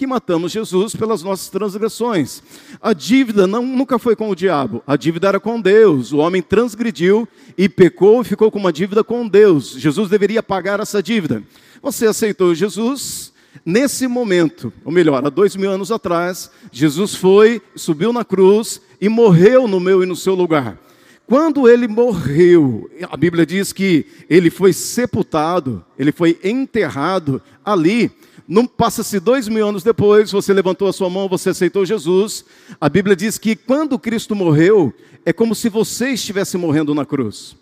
que 0.00 0.06
matamos 0.06 0.50
Jesus 0.50 0.96
pelas 0.96 1.22
nossas 1.22 1.50
transgressões. 1.50 2.42
A 2.80 2.94
dívida 2.94 3.46
não, 3.46 3.66
nunca 3.66 3.98
foi 3.98 4.16
com 4.16 4.30
o 4.30 4.34
diabo, 4.34 4.82
a 4.86 4.96
dívida 4.96 5.28
era 5.28 5.38
com 5.38 5.60
Deus. 5.60 6.10
O 6.10 6.16
homem 6.16 6.40
transgrediu 6.40 7.28
e 7.56 7.68
pecou 7.68 8.22
e 8.22 8.24
ficou 8.24 8.50
com 8.50 8.58
uma 8.58 8.72
dívida 8.72 9.04
com 9.04 9.28
Deus. 9.28 9.72
Jesus 9.72 10.08
deveria 10.08 10.42
pagar 10.42 10.80
essa 10.80 11.02
dívida. 11.02 11.42
Você 11.82 12.06
aceitou 12.06 12.54
Jesus, 12.54 13.30
Nesse 13.66 14.06
momento, 14.06 14.72
ou 14.84 14.92
melhor, 14.92 15.26
há 15.26 15.28
dois 15.28 15.54
mil 15.56 15.70
anos 15.70 15.90
atrás, 15.90 16.50
Jesus 16.72 17.16
foi, 17.16 17.60
subiu 17.74 18.10
na 18.12 18.24
cruz 18.24 18.80
e 19.00 19.08
morreu 19.08 19.68
no 19.68 19.80
meu 19.80 20.02
e 20.02 20.06
no 20.06 20.14
seu 20.16 20.34
lugar. 20.34 20.78
Quando 21.26 21.68
ele 21.68 21.86
morreu, 21.86 22.90
a 23.10 23.16
Bíblia 23.16 23.44
diz 23.44 23.72
que 23.72 24.06
ele 24.30 24.50
foi 24.50 24.72
sepultado, 24.72 25.84
ele 25.98 26.10
foi 26.10 26.38
enterrado 26.42 27.42
ali. 27.64 28.10
Não 28.50 28.66
passa-se 28.66 29.20
dois 29.20 29.46
mil 29.46 29.64
anos 29.64 29.84
depois, 29.84 30.32
você 30.32 30.52
levantou 30.52 30.88
a 30.88 30.92
sua 30.92 31.08
mão, 31.08 31.28
você 31.28 31.50
aceitou 31.50 31.86
Jesus. 31.86 32.44
A 32.80 32.88
Bíblia 32.88 33.14
diz 33.14 33.38
que 33.38 33.54
quando 33.54 33.96
Cristo 33.96 34.34
morreu, 34.34 34.92
é 35.24 35.32
como 35.32 35.54
se 35.54 35.68
você 35.68 36.08
estivesse 36.10 36.58
morrendo 36.58 36.92
na 36.92 37.06
cruz. 37.06 37.54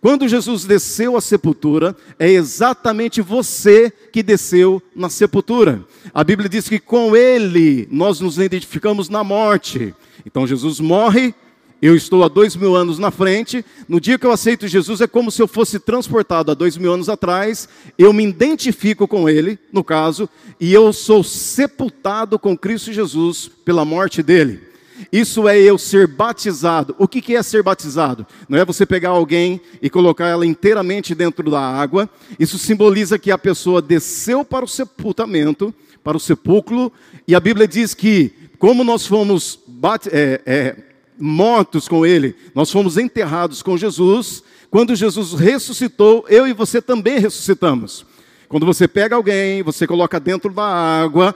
Quando 0.00 0.28
Jesus 0.28 0.64
desceu 0.64 1.16
à 1.16 1.20
sepultura, 1.20 1.96
é 2.20 2.30
exatamente 2.30 3.20
você 3.20 3.90
que 4.12 4.22
desceu 4.22 4.80
na 4.94 5.10
sepultura. 5.10 5.84
A 6.14 6.22
Bíblia 6.22 6.48
diz 6.48 6.68
que 6.68 6.78
com 6.78 7.16
ele 7.16 7.88
nós 7.90 8.20
nos 8.20 8.38
identificamos 8.38 9.08
na 9.08 9.24
morte. 9.24 9.92
Então 10.24 10.46
Jesus 10.46 10.78
morre, 10.78 11.34
eu 11.80 11.94
estou 11.94 12.24
há 12.24 12.28
dois 12.28 12.56
mil 12.56 12.74
anos 12.74 12.98
na 12.98 13.10
frente. 13.10 13.64
No 13.88 14.00
dia 14.00 14.18
que 14.18 14.26
eu 14.26 14.32
aceito 14.32 14.66
Jesus, 14.66 15.00
é 15.00 15.06
como 15.06 15.30
se 15.30 15.40
eu 15.40 15.48
fosse 15.48 15.78
transportado 15.78 16.50
há 16.50 16.54
dois 16.54 16.76
mil 16.76 16.92
anos 16.92 17.08
atrás. 17.08 17.68
Eu 17.96 18.12
me 18.12 18.24
identifico 18.24 19.06
com 19.06 19.28
Ele, 19.28 19.58
no 19.72 19.84
caso, 19.84 20.28
e 20.60 20.72
eu 20.72 20.92
sou 20.92 21.22
sepultado 21.22 22.38
com 22.38 22.56
Cristo 22.56 22.92
Jesus 22.92 23.50
pela 23.64 23.84
morte 23.84 24.22
dele. 24.22 24.68
Isso 25.12 25.46
é 25.46 25.56
eu 25.58 25.78
ser 25.78 26.08
batizado. 26.08 26.94
O 26.98 27.06
que 27.06 27.36
é 27.36 27.42
ser 27.42 27.62
batizado? 27.62 28.26
Não 28.48 28.58
é 28.58 28.64
você 28.64 28.84
pegar 28.84 29.10
alguém 29.10 29.60
e 29.80 29.88
colocar 29.88 30.26
ela 30.26 30.44
inteiramente 30.44 31.14
dentro 31.14 31.48
da 31.50 31.60
água. 31.60 32.10
Isso 32.38 32.58
simboliza 32.58 33.18
que 33.18 33.30
a 33.30 33.38
pessoa 33.38 33.80
desceu 33.80 34.44
para 34.44 34.64
o 34.64 34.68
sepultamento, 34.68 35.72
para 36.02 36.16
o 36.16 36.20
sepulcro, 36.20 36.92
e 37.26 37.34
a 37.34 37.40
Bíblia 37.40 37.68
diz 37.68 37.94
que, 37.94 38.32
como 38.58 38.82
nós 38.82 39.06
fomos 39.06 39.60
é, 40.10 40.40
é, 40.46 40.76
mortos 41.18 41.88
com 41.88 42.06
Ele, 42.06 42.34
nós 42.54 42.70
fomos 42.70 42.96
enterrados 42.96 43.62
com 43.62 43.76
Jesus. 43.76 44.42
Quando 44.70 44.94
Jesus 44.94 45.32
ressuscitou, 45.32 46.24
eu 46.28 46.46
e 46.46 46.52
você 46.52 46.80
também 46.80 47.18
ressuscitamos. 47.18 48.04
Quando 48.48 48.64
você 48.64 48.88
pega 48.88 49.16
alguém, 49.16 49.62
você 49.62 49.86
coloca 49.86 50.18
dentro 50.18 50.52
da 50.52 50.64
água, 50.64 51.34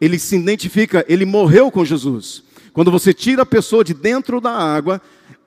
ele 0.00 0.18
se 0.18 0.36
identifica, 0.36 1.04
ele 1.08 1.24
morreu 1.24 1.70
com 1.70 1.84
Jesus. 1.84 2.42
Quando 2.72 2.90
você 2.90 3.14
tira 3.14 3.42
a 3.42 3.46
pessoa 3.46 3.84
de 3.84 3.94
dentro 3.94 4.40
da 4.40 4.50
água, 4.50 5.00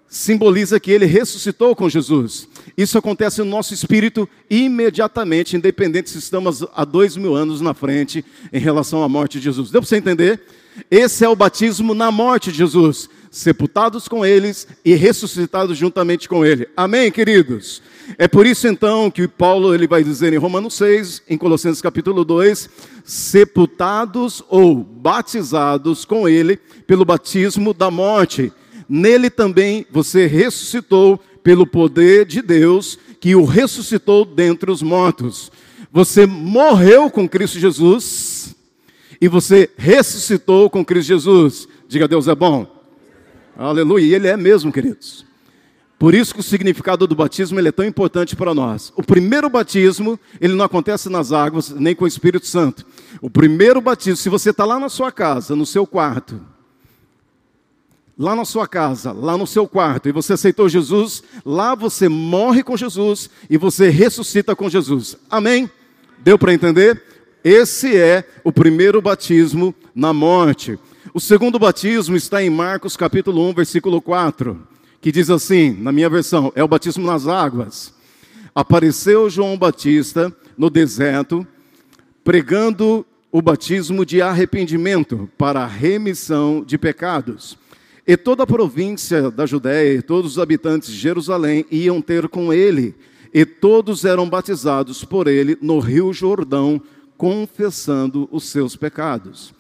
simboliza 0.08 0.80
que 0.80 0.92
ele 0.92 1.06
ressuscitou 1.06 1.76
com 1.76 1.90
Jesus. 1.90 2.48
Isso 2.78 2.98
acontece 2.98 3.40
no 3.40 3.50
nosso 3.50 3.74
espírito 3.74 4.28
imediatamente, 4.50 5.56
independente 5.56 6.10
se 6.10 6.18
estamos 6.18 6.64
há 6.74 6.86
dois 6.86 7.18
mil 7.18 7.36
anos 7.36 7.62
na 7.62 7.74
frente 7.74 8.24
em 8.54 8.60
relação 8.60 9.04
à 9.04 9.10
morte 9.10 9.38
de 9.40 9.44
Jesus. 9.44 9.72
Deu 9.72 9.82
para 9.82 9.90
você 9.90 9.98
entender? 9.98 10.42
Esse 10.90 11.24
é 11.24 11.30
o 11.30 11.36
batismo 11.36 11.94
na 11.94 12.12
morte 12.12 12.52
de 12.52 12.58
Jesus 12.60 13.10
sepultados 13.36 14.08
com 14.08 14.26
eles 14.26 14.66
e 14.84 14.96
ressuscitados 14.96 15.78
juntamente 15.78 16.30
com 16.30 16.46
ele. 16.46 16.70
Amém, 16.76 17.12
queridos? 17.12 17.82
É 18.18 18.30
por 18.30 18.46
isso 18.46 18.66
então 18.66 19.12
que 19.12 19.28
Paulo 19.28 19.76
ele 19.76 19.88
vai 19.88 20.06
dizer 20.06 20.32
em 20.32 20.38
Romanos 20.38 20.76
6, 20.76 21.24
em 21.30 21.38
Colossenses 21.38 21.82
capítulo 21.82 22.24
2, 22.24 22.70
sepultados 23.04 24.42
ou 24.48 24.76
batizados 24.76 26.06
com 26.06 26.30
ele 26.30 26.56
pelo 26.88 27.04
batismo 27.04 27.74
da 27.74 27.92
morte. 27.92 28.54
Nele 28.88 29.30
também 29.30 29.86
você 29.92 30.28
ressuscitou 30.28 31.20
pelo 31.44 31.68
poder 31.68 32.26
de 32.26 32.42
Deus 32.42 32.98
que 33.20 33.36
o 33.36 33.44
ressuscitou 33.44 34.24
dentre 34.24 34.72
os 34.72 34.82
mortos. 34.82 35.52
Você 35.92 36.26
morreu 36.26 37.10
com 37.10 37.28
Cristo 37.28 37.60
Jesus 37.60 38.55
e 39.20 39.28
você 39.28 39.70
ressuscitou 39.78 40.70
com 40.70 40.84
Cristo 40.84 41.08
Jesus. 41.08 41.68
Diga 41.88 42.08
Deus 42.08 42.28
é 42.28 42.36
bom. 42.36 42.68
Aleluia. 43.58 44.06
E 44.06 44.14
ele 44.14 44.28
é 44.28 44.36
mesmo, 44.36 44.72
queridos. 44.72 45.26
Por 45.98 46.14
isso 46.14 46.34
que 46.34 46.42
o 46.42 46.44
significado 46.44 47.08
do 47.08 47.16
batismo 47.16 47.60
ele 47.60 47.70
é 47.70 47.72
tão 47.72 47.86
importante 47.86 48.36
para 48.36 48.54
nós. 48.54 48.92
O 48.98 49.04
primeiro 49.04 49.50
batismo, 49.50 50.20
ele 50.42 50.54
não 50.54 50.66
acontece 50.66 51.10
nas 51.10 51.32
águas, 51.32 51.70
nem 51.70 51.96
com 51.96 52.04
o 52.04 52.08
Espírito 52.08 52.46
Santo. 52.46 52.86
O 53.22 53.30
primeiro 53.30 53.80
batismo, 53.80 54.18
se 54.18 54.30
você 54.30 54.50
está 54.50 54.66
lá 54.66 54.78
na 54.78 54.90
sua 54.90 55.12
casa, 55.12 55.56
no 55.56 55.66
seu 55.66 55.88
quarto, 55.88 56.42
lá 58.18 58.36
na 58.36 58.44
sua 58.44 58.68
casa, 58.68 59.14
lá 59.14 59.38
no 59.38 59.48
seu 59.48 59.68
quarto, 59.68 60.10
e 60.10 60.12
você 60.12 60.34
aceitou 60.34 60.68
Jesus, 60.68 61.24
lá 61.46 61.76
você 61.76 62.10
morre 62.10 62.62
com 62.62 62.76
Jesus 62.76 63.30
e 63.50 63.58
você 63.58 63.90
ressuscita 63.90 64.54
com 64.54 64.70
Jesus. 64.70 65.18
Amém? 65.30 65.70
Deu 66.20 66.38
para 66.38 66.54
entender? 66.54 67.02
Esse 67.46 67.96
é 67.96 68.24
o 68.44 68.52
primeiro 68.52 69.00
batismo 69.00 69.76
na 69.94 70.12
morte. 70.12 70.80
O 71.14 71.20
segundo 71.20 71.60
batismo 71.60 72.16
está 72.16 72.42
em 72.42 72.50
Marcos 72.50 72.98
capítulo 72.98 73.48
1, 73.50 73.54
versículo 73.54 74.02
4, 74.02 74.68
que 75.00 75.12
diz 75.12 75.30
assim, 75.30 75.78
na 75.80 75.92
minha 75.92 76.10
versão, 76.10 76.52
é 76.56 76.64
o 76.64 76.68
batismo 76.68 77.06
nas 77.06 77.28
águas. 77.28 77.94
Apareceu 78.56 79.30
João 79.30 79.56
Batista 79.60 80.36
no 80.58 80.72
deserto, 80.72 81.46
pregando 82.24 83.06
o 83.32 83.44
batismo 83.44 84.04
de 84.04 84.24
arrependimento 84.24 85.30
para 85.38 85.62
a 85.62 85.68
remissão 85.68 86.64
de 86.66 86.80
pecados. 86.80 87.60
E 88.08 88.18
toda 88.18 88.42
a 88.42 88.48
província 88.48 89.30
da 89.30 89.46
Judéia 89.46 90.00
e 90.00 90.02
todos 90.02 90.32
os 90.32 90.40
habitantes 90.40 90.90
de 90.90 90.98
Jerusalém 90.98 91.64
iam 91.70 92.02
ter 92.02 92.28
com 92.28 92.52
ele, 92.52 92.96
e 93.32 93.46
todos 93.46 94.04
eram 94.04 94.28
batizados 94.28 95.06
por 95.06 95.28
ele 95.28 95.56
no 95.62 95.78
rio 95.78 96.12
Jordão, 96.12 96.82
confessando 97.18 98.28
os 98.32 98.46
seus 98.46 98.76
pecados. 98.76 99.54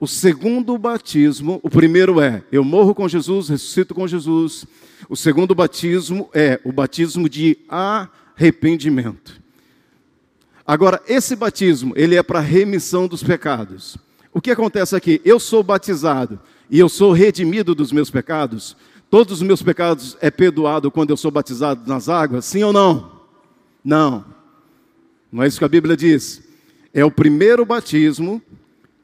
O 0.00 0.06
segundo 0.06 0.78
batismo, 0.78 1.58
o 1.62 1.68
primeiro 1.68 2.20
é 2.20 2.44
eu 2.52 2.62
morro 2.62 2.94
com 2.94 3.08
Jesus, 3.08 3.48
ressuscito 3.48 3.94
com 3.94 4.06
Jesus. 4.06 4.64
O 5.08 5.16
segundo 5.16 5.54
batismo 5.54 6.30
é 6.32 6.60
o 6.64 6.70
batismo 6.70 7.28
de 7.28 7.58
arrependimento. 7.68 9.40
Agora, 10.64 11.02
esse 11.08 11.34
batismo, 11.34 11.94
ele 11.96 12.14
é 12.14 12.22
para 12.22 12.40
remissão 12.40 13.08
dos 13.08 13.22
pecados. 13.22 13.96
O 14.32 14.40
que 14.40 14.50
acontece 14.50 14.94
aqui? 14.94 15.20
Eu 15.24 15.40
sou 15.40 15.62
batizado 15.62 16.38
e 16.70 16.78
eu 16.78 16.88
sou 16.88 17.12
redimido 17.12 17.74
dos 17.74 17.90
meus 17.90 18.10
pecados. 18.10 18.76
Todos 19.10 19.38
os 19.38 19.42
meus 19.42 19.62
pecados 19.62 20.16
é 20.20 20.30
perdoado 20.30 20.90
quando 20.90 21.10
eu 21.10 21.16
sou 21.16 21.30
batizado 21.30 21.88
nas 21.88 22.08
águas? 22.08 22.44
Sim 22.44 22.62
ou 22.62 22.72
não? 22.72 23.10
Não. 23.82 24.24
Não 25.32 25.42
é 25.42 25.48
isso 25.48 25.58
que 25.58 25.64
a 25.64 25.68
Bíblia 25.68 25.96
diz. 25.96 26.47
É 26.98 27.04
o 27.04 27.12
primeiro 27.12 27.64
batismo 27.64 28.42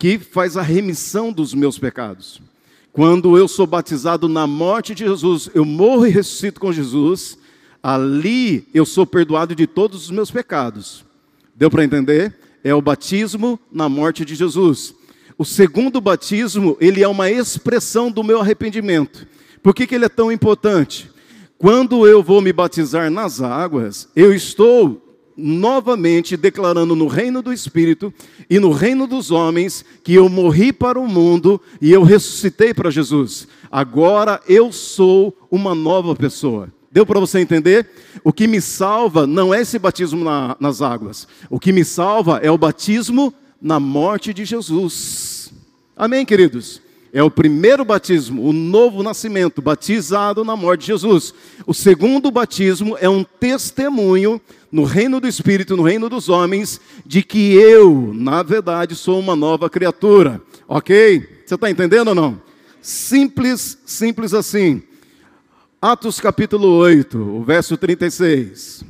que 0.00 0.19
faz 0.19 0.56
a 0.56 0.62
remissão 0.62 1.32
dos 1.32 1.55
meus 1.55 1.78
pecados. 1.78 2.43
Quando 2.93 3.38
eu 3.38 3.47
sou 3.47 3.69
batizado 3.69 4.28
na 4.28 4.49
morte 4.49 4.97
de 4.97 5.05
Jesus, 5.05 5.49
eu 5.55 5.65
morro 5.65 6.05
e 6.05 6.10
ressuscito 6.10 6.59
com 6.59 6.72
Jesus, 6.72 7.38
ali 7.81 8.66
eu 8.75 8.84
sou 8.84 9.06
perdoado 9.06 9.55
de 9.55 9.69
todos 9.69 10.06
os 10.06 10.10
meus 10.10 10.28
pecados. 10.28 11.05
Deu 11.55 11.71
para 11.71 11.84
entender? 11.84 12.37
É 12.65 12.75
o 12.75 12.82
batismo 12.82 13.60
na 13.71 13.88
morte 13.88 14.25
de 14.25 14.34
Jesus. 14.34 14.93
O 15.38 15.44
segundo 15.44 16.00
batismo, 16.00 16.76
ele 16.81 17.00
é 17.00 17.06
uma 17.06 17.31
expressão 17.31 18.11
do 18.11 18.25
meu 18.25 18.41
arrependimento. 18.41 19.25
Por 19.62 19.72
que, 19.72 19.87
que 19.87 19.94
ele 19.94 20.06
é 20.06 20.09
tão 20.09 20.32
importante? 20.32 21.09
Quando 21.56 22.09
eu 22.09 22.25
vou 22.25 22.41
me 22.41 22.53
batizar 22.53 23.09
nas 23.09 23.41
águas, 23.41 24.09
eu 24.16 24.34
estou 24.34 25.04
novamente 25.37 26.37
declarando 26.37 26.95
no 26.95 27.06
reino 27.06 27.43
do 27.43 27.53
Espírito 27.53 28.12
e 28.49 28.59
no 28.59 28.71
reino 28.71 29.06
dos 29.06 29.31
homens 29.31 29.84
que 30.03 30.15
eu 30.15 30.28
morri 30.28 30.72
para 30.72 30.99
o 30.99 31.09
mundo 31.09 31.61
e 31.81 31.93
eu 31.93 32.03
ressuscitei 32.03 32.73
para 32.73 32.91
Jesus. 32.91 33.49
Agora 33.70 34.41
eu 34.49 34.73
sou 34.73 35.37
uma 35.50 35.75
nova 35.75 36.14
pessoa. 36.14 36.73
Deu 36.93 37.05
para 37.05 37.19
você 37.19 37.41
entender? 37.41 37.88
O 38.23 38.32
que 38.32 38.47
me 38.47 38.61
salva 38.61 39.26
não 39.26 39.53
é 39.53 39.62
esse 39.62 39.79
batismo 39.81 40.25
na, 40.25 40.56
nas 40.61 40.81
águas. 40.81 41.26
O 41.50 41.59
que 41.59 41.73
me 41.73 41.85
salva 41.85 42.38
é 42.38 42.50
o 42.50 42.59
batismo 42.59 43.35
na 43.61 43.81
morte 43.81 44.32
de 44.32 44.44
Jesus. 44.44 45.53
Amém, 45.97 46.25
queridos? 46.25 46.84
É 47.14 47.22
o 47.22 47.31
primeiro 47.31 47.84
batismo, 47.84 48.43
o 48.43 48.52
novo 48.52 49.00
nascimento, 49.00 49.62
batizado 49.62 50.44
na 50.44 50.56
morte 50.56 50.81
de 50.81 50.87
Jesus. 50.88 51.32
O 51.64 51.72
segundo 51.72 52.28
batismo 52.28 52.96
é 53.00 53.08
um 53.08 53.22
testemunho 53.22 54.40
no 54.70 54.82
reino 54.82 55.20
do 55.20 55.28
Espírito, 55.28 55.76
no 55.76 55.84
reino 55.84 56.08
dos 56.08 56.28
homens, 56.28 56.81
de 57.06 57.22
que 57.22 57.55
eu, 57.55 58.11
na 58.12 58.43
verdade, 58.43 58.96
sou 58.96 59.20
uma 59.20 59.37
nova 59.37 59.70
criatura. 59.70 60.43
Ok? 60.66 61.43
Você 61.46 61.55
está 61.55 61.70
entendendo 61.70 62.08
ou 62.08 62.16
não? 62.16 62.43
Simples, 62.82 63.78
simples 63.87 64.34
assim. 64.34 64.82
Atos 65.81 66.19
capítulo 66.19 66.66
8, 66.66 67.16
o 67.16 67.44
verso 67.44 67.76
36. 67.76 68.84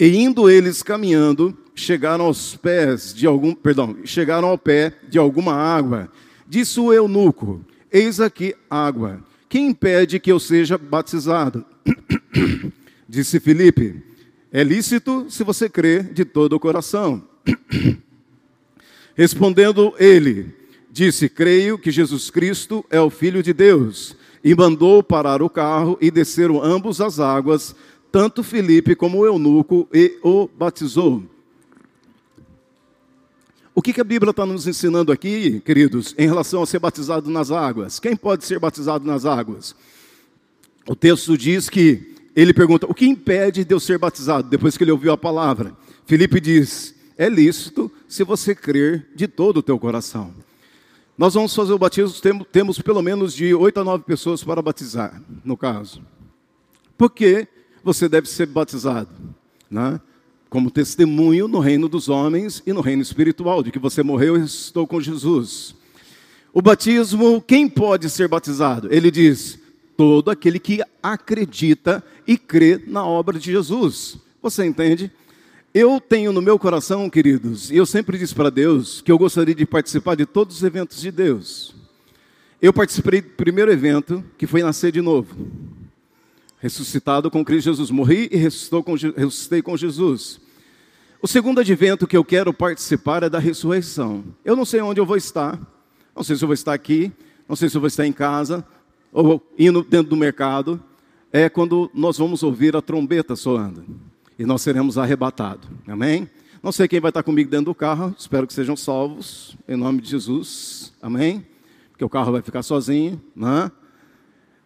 E 0.00 0.16
indo 0.16 0.50
eles 0.50 0.82
caminhando, 0.82 1.56
chegaram 1.74 2.26
aos 2.26 2.56
pés 2.56 3.12
de 3.12 3.26
algum, 3.26 3.54
perdão, 3.54 3.96
chegaram 4.04 4.48
ao 4.48 4.56
pé 4.56 4.92
de 5.08 5.18
alguma 5.18 5.54
água. 5.54 6.10
Disse 6.46 6.78
o 6.78 6.92
eunuco: 6.92 7.64
Eis 7.90 8.20
aqui 8.20 8.54
água. 8.70 9.20
Quem 9.48 9.68
impede 9.68 10.20
que 10.20 10.30
eu 10.30 10.38
seja 10.38 10.78
batizado? 10.78 11.64
Disse 13.08 13.40
Filipe: 13.40 14.02
É 14.52 14.62
lícito 14.62 15.26
se 15.28 15.42
você 15.42 15.68
crê 15.68 16.02
de 16.02 16.24
todo 16.24 16.54
o 16.54 16.60
coração. 16.60 17.22
Respondendo 19.16 19.94
ele, 19.98 20.54
disse: 20.90 21.28
Creio 21.28 21.78
que 21.78 21.90
Jesus 21.90 22.30
Cristo 22.30 22.84
é 22.90 23.00
o 23.00 23.10
Filho 23.10 23.42
de 23.42 23.52
Deus. 23.52 24.16
E 24.42 24.54
mandou 24.54 25.02
parar 25.02 25.40
o 25.40 25.48
carro 25.48 25.96
e 26.02 26.10
desceram 26.10 26.62
ambos 26.62 27.00
as 27.00 27.18
águas, 27.18 27.74
tanto 28.12 28.42
Filipe 28.42 28.94
como 28.94 29.18
o 29.18 29.26
eunuco, 29.26 29.88
e 29.90 30.18
o 30.22 30.46
batizou. 30.46 31.33
O 33.74 33.82
que, 33.82 33.92
que 33.92 34.00
a 34.00 34.04
Bíblia 34.04 34.30
está 34.30 34.46
nos 34.46 34.68
ensinando 34.68 35.10
aqui, 35.10 35.60
queridos, 35.60 36.14
em 36.16 36.26
relação 36.26 36.62
a 36.62 36.66
ser 36.66 36.78
batizado 36.78 37.28
nas 37.28 37.50
águas? 37.50 37.98
Quem 37.98 38.14
pode 38.14 38.44
ser 38.44 38.60
batizado 38.60 39.04
nas 39.04 39.24
águas? 39.24 39.74
O 40.86 40.94
texto 40.94 41.36
diz 41.36 41.68
que 41.68 42.14
ele 42.36 42.54
pergunta: 42.54 42.86
o 42.86 42.94
que 42.94 43.04
impede 43.04 43.64
de 43.64 43.74
eu 43.74 43.80
ser 43.80 43.98
batizado? 43.98 44.48
Depois 44.48 44.76
que 44.76 44.84
ele 44.84 44.92
ouviu 44.92 45.12
a 45.12 45.18
palavra, 45.18 45.76
Filipe 46.06 46.40
diz: 46.40 46.94
é 47.18 47.28
lícito 47.28 47.90
se 48.08 48.22
você 48.22 48.54
crer 48.54 49.08
de 49.14 49.26
todo 49.26 49.56
o 49.56 49.62
teu 49.62 49.78
coração. 49.78 50.32
Nós 51.18 51.34
vamos 51.34 51.54
fazer 51.54 51.72
o 51.72 51.78
batismo, 51.78 52.44
temos 52.44 52.80
pelo 52.80 53.02
menos 53.02 53.34
de 53.34 53.54
oito 53.54 53.80
a 53.80 53.84
nove 53.84 54.04
pessoas 54.04 54.42
para 54.42 54.62
batizar, 54.62 55.20
no 55.44 55.56
caso. 55.56 56.00
Por 56.96 57.10
que 57.10 57.46
você 57.82 58.08
deve 58.08 58.28
ser 58.28 58.46
batizado? 58.46 59.10
Né? 59.70 60.00
Como 60.54 60.70
testemunho 60.70 61.48
no 61.48 61.58
reino 61.58 61.88
dos 61.88 62.08
homens 62.08 62.62
e 62.64 62.72
no 62.72 62.80
reino 62.80 63.02
espiritual, 63.02 63.60
de 63.60 63.72
que 63.72 63.78
você 63.80 64.04
morreu 64.04 64.36
e 64.36 64.38
ressuscitou 64.42 64.86
com 64.86 65.00
Jesus. 65.00 65.74
O 66.52 66.62
batismo, 66.62 67.42
quem 67.42 67.68
pode 67.68 68.08
ser 68.08 68.28
batizado? 68.28 68.86
Ele 68.94 69.10
diz: 69.10 69.58
todo 69.96 70.30
aquele 70.30 70.60
que 70.60 70.80
acredita 71.02 72.04
e 72.24 72.38
crê 72.38 72.80
na 72.86 73.04
obra 73.04 73.36
de 73.36 73.50
Jesus. 73.50 74.16
Você 74.40 74.64
entende? 74.64 75.10
Eu 75.74 76.00
tenho 76.00 76.32
no 76.32 76.40
meu 76.40 76.56
coração, 76.56 77.10
queridos, 77.10 77.72
e 77.72 77.76
eu 77.76 77.84
sempre 77.84 78.16
disse 78.16 78.32
para 78.32 78.48
Deus 78.48 79.00
que 79.00 79.10
eu 79.10 79.18
gostaria 79.18 79.56
de 79.56 79.66
participar 79.66 80.14
de 80.14 80.24
todos 80.24 80.58
os 80.58 80.62
eventos 80.62 81.00
de 81.00 81.10
Deus. 81.10 81.74
Eu 82.62 82.72
participei 82.72 83.20
do 83.20 83.30
primeiro 83.30 83.72
evento, 83.72 84.22
que 84.38 84.46
foi 84.46 84.62
nascer 84.62 84.92
de 84.92 85.00
novo. 85.00 85.34
Ressuscitado 86.60 87.28
com 87.28 87.44
Cristo 87.44 87.70
Jesus. 87.70 87.90
Morri 87.90 88.28
e 88.30 88.36
ressuscitou 88.36 88.84
com, 88.84 88.94
ressuscitei 88.94 89.60
com 89.60 89.76
Jesus. 89.76 90.43
O 91.24 91.26
segundo 91.26 91.58
advento 91.58 92.06
que 92.06 92.18
eu 92.18 92.22
quero 92.22 92.52
participar 92.52 93.22
é 93.22 93.30
da 93.30 93.38
ressurreição. 93.38 94.22
Eu 94.44 94.54
não 94.54 94.66
sei 94.66 94.82
onde 94.82 95.00
eu 95.00 95.06
vou 95.06 95.16
estar. 95.16 95.58
Não 96.14 96.22
sei 96.22 96.36
se 96.36 96.44
eu 96.44 96.46
vou 96.46 96.52
estar 96.52 96.74
aqui, 96.74 97.10
não 97.48 97.56
sei 97.56 97.70
se 97.70 97.74
eu 97.78 97.80
vou 97.80 97.88
estar 97.88 98.06
em 98.06 98.12
casa, 98.12 98.62
ou 99.10 99.42
indo 99.58 99.82
dentro 99.82 100.10
do 100.10 100.16
mercado. 100.16 100.78
É 101.32 101.48
quando 101.48 101.90
nós 101.94 102.18
vamos 102.18 102.42
ouvir 102.42 102.76
a 102.76 102.82
trombeta 102.82 103.34
soando. 103.34 103.86
E 104.38 104.44
nós 104.44 104.60
seremos 104.60 104.98
arrebatados. 104.98 105.66
Amém? 105.88 106.28
Não 106.62 106.70
sei 106.70 106.86
quem 106.86 107.00
vai 107.00 107.08
estar 107.08 107.22
comigo 107.22 107.50
dentro 107.50 107.64
do 107.64 107.74
carro. 107.74 108.14
Espero 108.18 108.46
que 108.46 108.52
sejam 108.52 108.76
salvos. 108.76 109.56
Em 109.66 109.76
nome 109.76 110.02
de 110.02 110.10
Jesus. 110.10 110.92
Amém? 111.00 111.46
Porque 111.90 112.04
o 112.04 112.08
carro 112.10 112.32
vai 112.32 112.42
ficar 112.42 112.62
sozinho. 112.62 113.18
Né? 113.34 113.72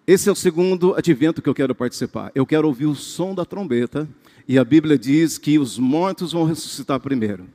Esse 0.04 0.28
é 0.28 0.32
o 0.32 0.34
segundo 0.34 0.93
advento 0.96 1.40
que 1.40 1.49
eu 1.49 1.54
quero 1.54 1.72
participar. 1.72 2.32
Eu 2.34 2.44
quero 2.44 2.66
ouvir 2.66 2.87
o 2.87 2.96
som 2.96 3.32
da 3.32 3.44
trombeta 3.44 4.08
e 4.48 4.58
a 4.58 4.64
Bíblia 4.64 4.98
diz 4.98 5.36
que 5.36 5.58
os 5.58 5.78
mortos 5.78 6.32
vão 6.32 6.44
ressuscitar 6.44 6.98
primeiro. 6.98 7.46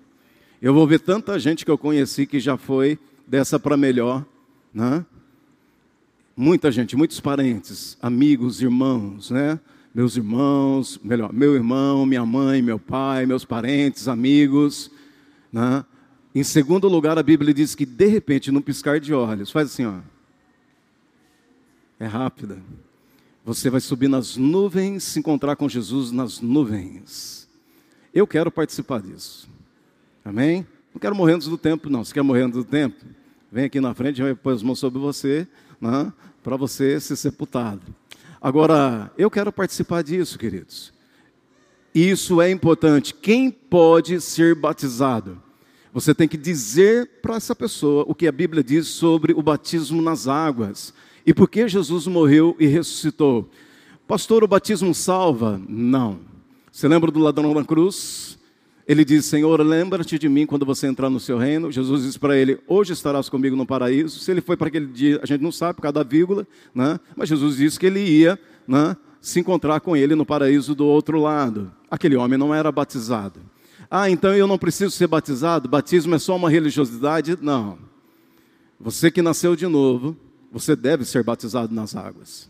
Eu 0.62 0.76
vou 0.76 0.86
ver 0.86 1.00
tanta 1.00 1.40
gente 1.40 1.66
que 1.66 1.72
eu 1.72 1.78
conheci 1.78 2.28
que 2.28 2.40
já 2.40 2.56
foi 2.56 3.00
dessa 3.26 3.60
para 3.60 3.76
melhor, 3.76 4.24
né? 4.72 5.04
Muita 6.38 6.72
gente, 6.72 6.96
muitos 6.96 7.20
parentes, 7.20 7.98
amigos, 8.00 8.62
irmãos, 8.62 9.32
né? 9.32 9.60
Meus 9.94 10.16
irmãos, 10.16 11.00
melhor, 11.04 11.34
meu 11.34 11.56
irmão, 11.56 12.06
minha 12.06 12.26
mãe, 12.26 12.62
meu 12.62 12.78
pai, 12.80 13.26
meus 13.26 13.44
parentes, 13.44 14.08
amigos, 14.08 14.92
né? 15.52 15.84
Em 16.36 16.44
segundo 16.44 16.88
lugar, 16.88 17.18
a 17.18 17.24
Bíblia 17.24 17.54
diz 17.54 17.74
que 17.76 17.86
de 17.86 18.06
repente, 18.06 18.52
num 18.52 18.62
piscar 18.62 19.00
de 19.00 19.14
olhos, 19.14 19.52
faz 19.52 19.72
assim, 19.72 19.86
ó. 19.86 19.98
É 22.00 22.06
rápida. 22.06 22.60
Você 23.46 23.70
vai 23.70 23.82
subir 23.82 24.08
nas 24.08 24.38
nuvens, 24.38 25.04
se 25.04 25.20
encontrar 25.20 25.58
com 25.58 25.68
Jesus 25.68 26.12
nas 26.12 26.40
nuvens. 26.40 27.48
Eu 28.14 28.26
quero 28.26 28.50
participar 28.50 29.02
disso. 29.02 29.50
Amém? 30.24 30.66
Não 30.94 31.00
quero 31.00 31.16
morrer 31.16 31.34
antes 31.34 31.48
do 31.50 31.58
tempo, 31.58 31.90
não. 31.90 32.06
Se 32.06 32.14
quer 32.14 32.22
morrer 32.22 32.44
antes 32.44 32.58
do 32.58 32.64
tempo, 32.64 33.04
vem 33.52 33.66
aqui 33.66 33.82
na 33.82 33.94
frente, 33.94 34.22
vai 34.22 34.34
pôr 34.34 34.54
as 34.54 34.64
mãos 34.64 34.80
sobre 34.80 34.98
você, 35.00 35.46
né, 35.82 36.14
para 36.42 36.56
você 36.56 37.00
ser 37.00 37.18
sepultado. 37.18 37.82
Agora, 38.40 39.12
eu 39.18 39.30
quero 39.30 39.52
participar 39.52 40.04
disso, 40.04 40.40
queridos. 40.40 40.94
Isso 41.94 42.42
é 42.42 42.50
importante. 42.50 43.14
Quem 43.14 43.52
pode 43.52 44.22
ser 44.22 44.56
batizado? 44.56 45.42
Você 45.94 46.14
tem 46.16 46.28
que 46.28 46.38
dizer 46.38 47.22
para 47.22 47.36
essa 47.36 47.56
pessoa 47.56 48.06
o 48.08 48.16
que 48.16 48.28
a 48.28 48.32
Bíblia 48.32 48.64
diz 48.64 48.88
sobre 48.88 49.34
o 49.34 49.44
batismo 49.44 50.02
nas 50.02 50.28
águas. 50.28 50.94
E 51.26 51.34
por 51.34 51.50
que 51.50 51.68
Jesus 51.68 52.08
morreu 52.08 52.56
e 52.60 52.68
ressuscitou? 52.68 53.50
Pastor, 54.08 54.44
o 54.44 54.48
batismo 54.48 54.94
salva? 54.94 55.62
Não. 55.68 56.20
Você 56.72 56.88
lembra 56.88 57.10
do 57.12 57.20
ladrão 57.20 57.54
na 57.54 57.64
cruz? 57.64 58.38
Ele 58.86 59.06
diz: 59.06 59.26
Senhor, 59.26 59.62
lembra-te 59.62 60.20
de 60.20 60.28
mim 60.28 60.46
quando 60.46 60.66
você 60.66 60.88
entrar 60.88 61.10
no 61.10 61.20
seu 61.20 61.38
reino. 61.38 61.72
Jesus 61.72 62.04
diz 62.04 62.18
para 62.18 62.36
ele: 62.36 62.60
Hoje 62.68 62.92
estarás 62.92 63.30
comigo 63.30 63.56
no 63.56 63.66
paraíso. 63.66 64.20
Se 64.20 64.30
ele 64.32 64.42
foi 64.42 64.58
para 64.58 64.68
aquele 64.68 64.88
dia, 64.88 65.20
a 65.24 65.26
gente 65.26 65.42
não 65.42 65.52
sabe 65.52 65.76
por 65.76 65.84
causa 65.84 65.94
da 65.94 66.04
vírgula, 66.04 66.46
né? 66.76 67.00
mas 67.16 67.30
Jesus 67.30 67.56
disse 67.56 67.80
que 67.80 67.86
ele 67.86 68.02
ia 68.02 68.38
né, 68.68 68.98
se 69.22 69.40
encontrar 69.40 69.80
com 69.80 69.96
ele 69.96 70.16
no 70.16 70.26
paraíso 70.26 70.76
do 70.76 70.86
outro 70.86 71.22
lado. 71.22 71.72
Aquele 71.90 72.18
homem 72.18 72.38
não 72.38 72.54
era 72.54 72.72
batizado. 72.72 73.40
Ah, 73.90 74.10
então 74.10 74.36
eu 74.36 74.48
não 74.48 74.58
preciso 74.58 74.92
ser 74.92 75.08
batizado? 75.08 75.70
Batismo 75.70 76.16
é 76.16 76.20
só 76.20 76.36
uma 76.36 76.50
religiosidade? 76.50 77.38
Não. 77.42 77.78
Você 78.80 79.10
que 79.10 79.22
nasceu 79.22 79.56
de 79.56 79.68
novo, 79.68 80.18
você 80.54 80.76
deve 80.76 81.04
ser 81.04 81.24
batizado 81.24 81.74
nas 81.74 81.96
águas. 81.96 82.48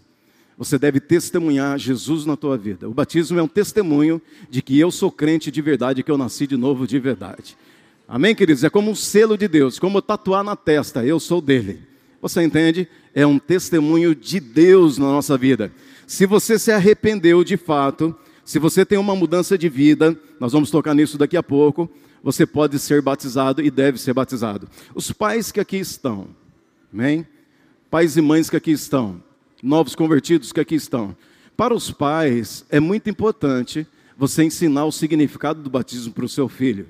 Você 0.57 0.77
deve 0.77 0.99
testemunhar 0.99 1.79
Jesus 1.79 2.25
na 2.25 2.35
tua 2.35 2.57
vida. 2.57 2.87
O 2.87 2.93
batismo 2.93 3.39
é 3.39 3.41
um 3.41 3.47
testemunho 3.47 4.21
de 4.49 4.61
que 4.61 4.77
eu 4.77 4.91
sou 4.91 5.09
crente 5.09 5.49
de 5.49 5.61
verdade, 5.61 6.03
que 6.03 6.11
eu 6.11 6.17
nasci 6.17 6.45
de 6.45 6.57
novo 6.57 6.85
de 6.85 6.99
verdade. 6.99 7.57
Amém, 8.05 8.35
queridos? 8.35 8.63
É 8.65 8.69
como 8.69 8.91
um 8.91 8.95
selo 8.95 9.37
de 9.37 9.47
Deus, 9.47 9.79
como 9.79 10.01
tatuar 10.01 10.43
na 10.43 10.55
testa, 10.55 11.03
eu 11.05 11.17
sou 11.17 11.41
dele. 11.41 11.79
Você 12.21 12.43
entende? 12.43 12.87
É 13.15 13.25
um 13.25 13.39
testemunho 13.39 14.13
de 14.13 14.39
Deus 14.41 14.97
na 14.97 15.05
nossa 15.05 15.37
vida. 15.37 15.71
Se 16.05 16.25
você 16.25 16.59
se 16.59 16.71
arrependeu 16.71 17.41
de 17.43 17.55
fato, 17.55 18.13
se 18.43 18.59
você 18.59 18.85
tem 18.85 18.97
uma 18.97 19.15
mudança 19.15 19.57
de 19.57 19.69
vida, 19.69 20.19
nós 20.39 20.51
vamos 20.51 20.69
tocar 20.69 20.93
nisso 20.93 21.17
daqui 21.17 21.37
a 21.37 21.43
pouco, 21.43 21.89
você 22.21 22.45
pode 22.45 22.77
ser 22.79 23.01
batizado 23.01 23.61
e 23.61 23.71
deve 23.71 23.97
ser 23.97 24.13
batizado. 24.13 24.67
Os 24.93 25.11
pais 25.11 25.51
que 25.51 25.59
aqui 25.59 25.77
estão, 25.77 26.27
amém? 26.93 27.25
Pais 27.93 28.17
e 28.17 28.21
mães 28.23 28.49
que 28.49 28.57
aqui 28.57 28.71
estão, 28.71 29.21
novos 29.61 29.93
convertidos 29.93 30.51
que 30.51 30.59
aqui 30.59 30.73
estão. 30.73 31.15
Para 31.55 31.75
os 31.75 31.91
pais, 31.91 32.65
é 32.71 32.79
muito 32.79 33.07
importante 33.07 33.85
você 34.17 34.43
ensinar 34.43 34.85
o 34.85 34.91
significado 34.91 35.61
do 35.61 35.69
batismo 35.69 36.11
para 36.11 36.25
o 36.25 36.27
seu 36.27 36.49
filho. 36.49 36.87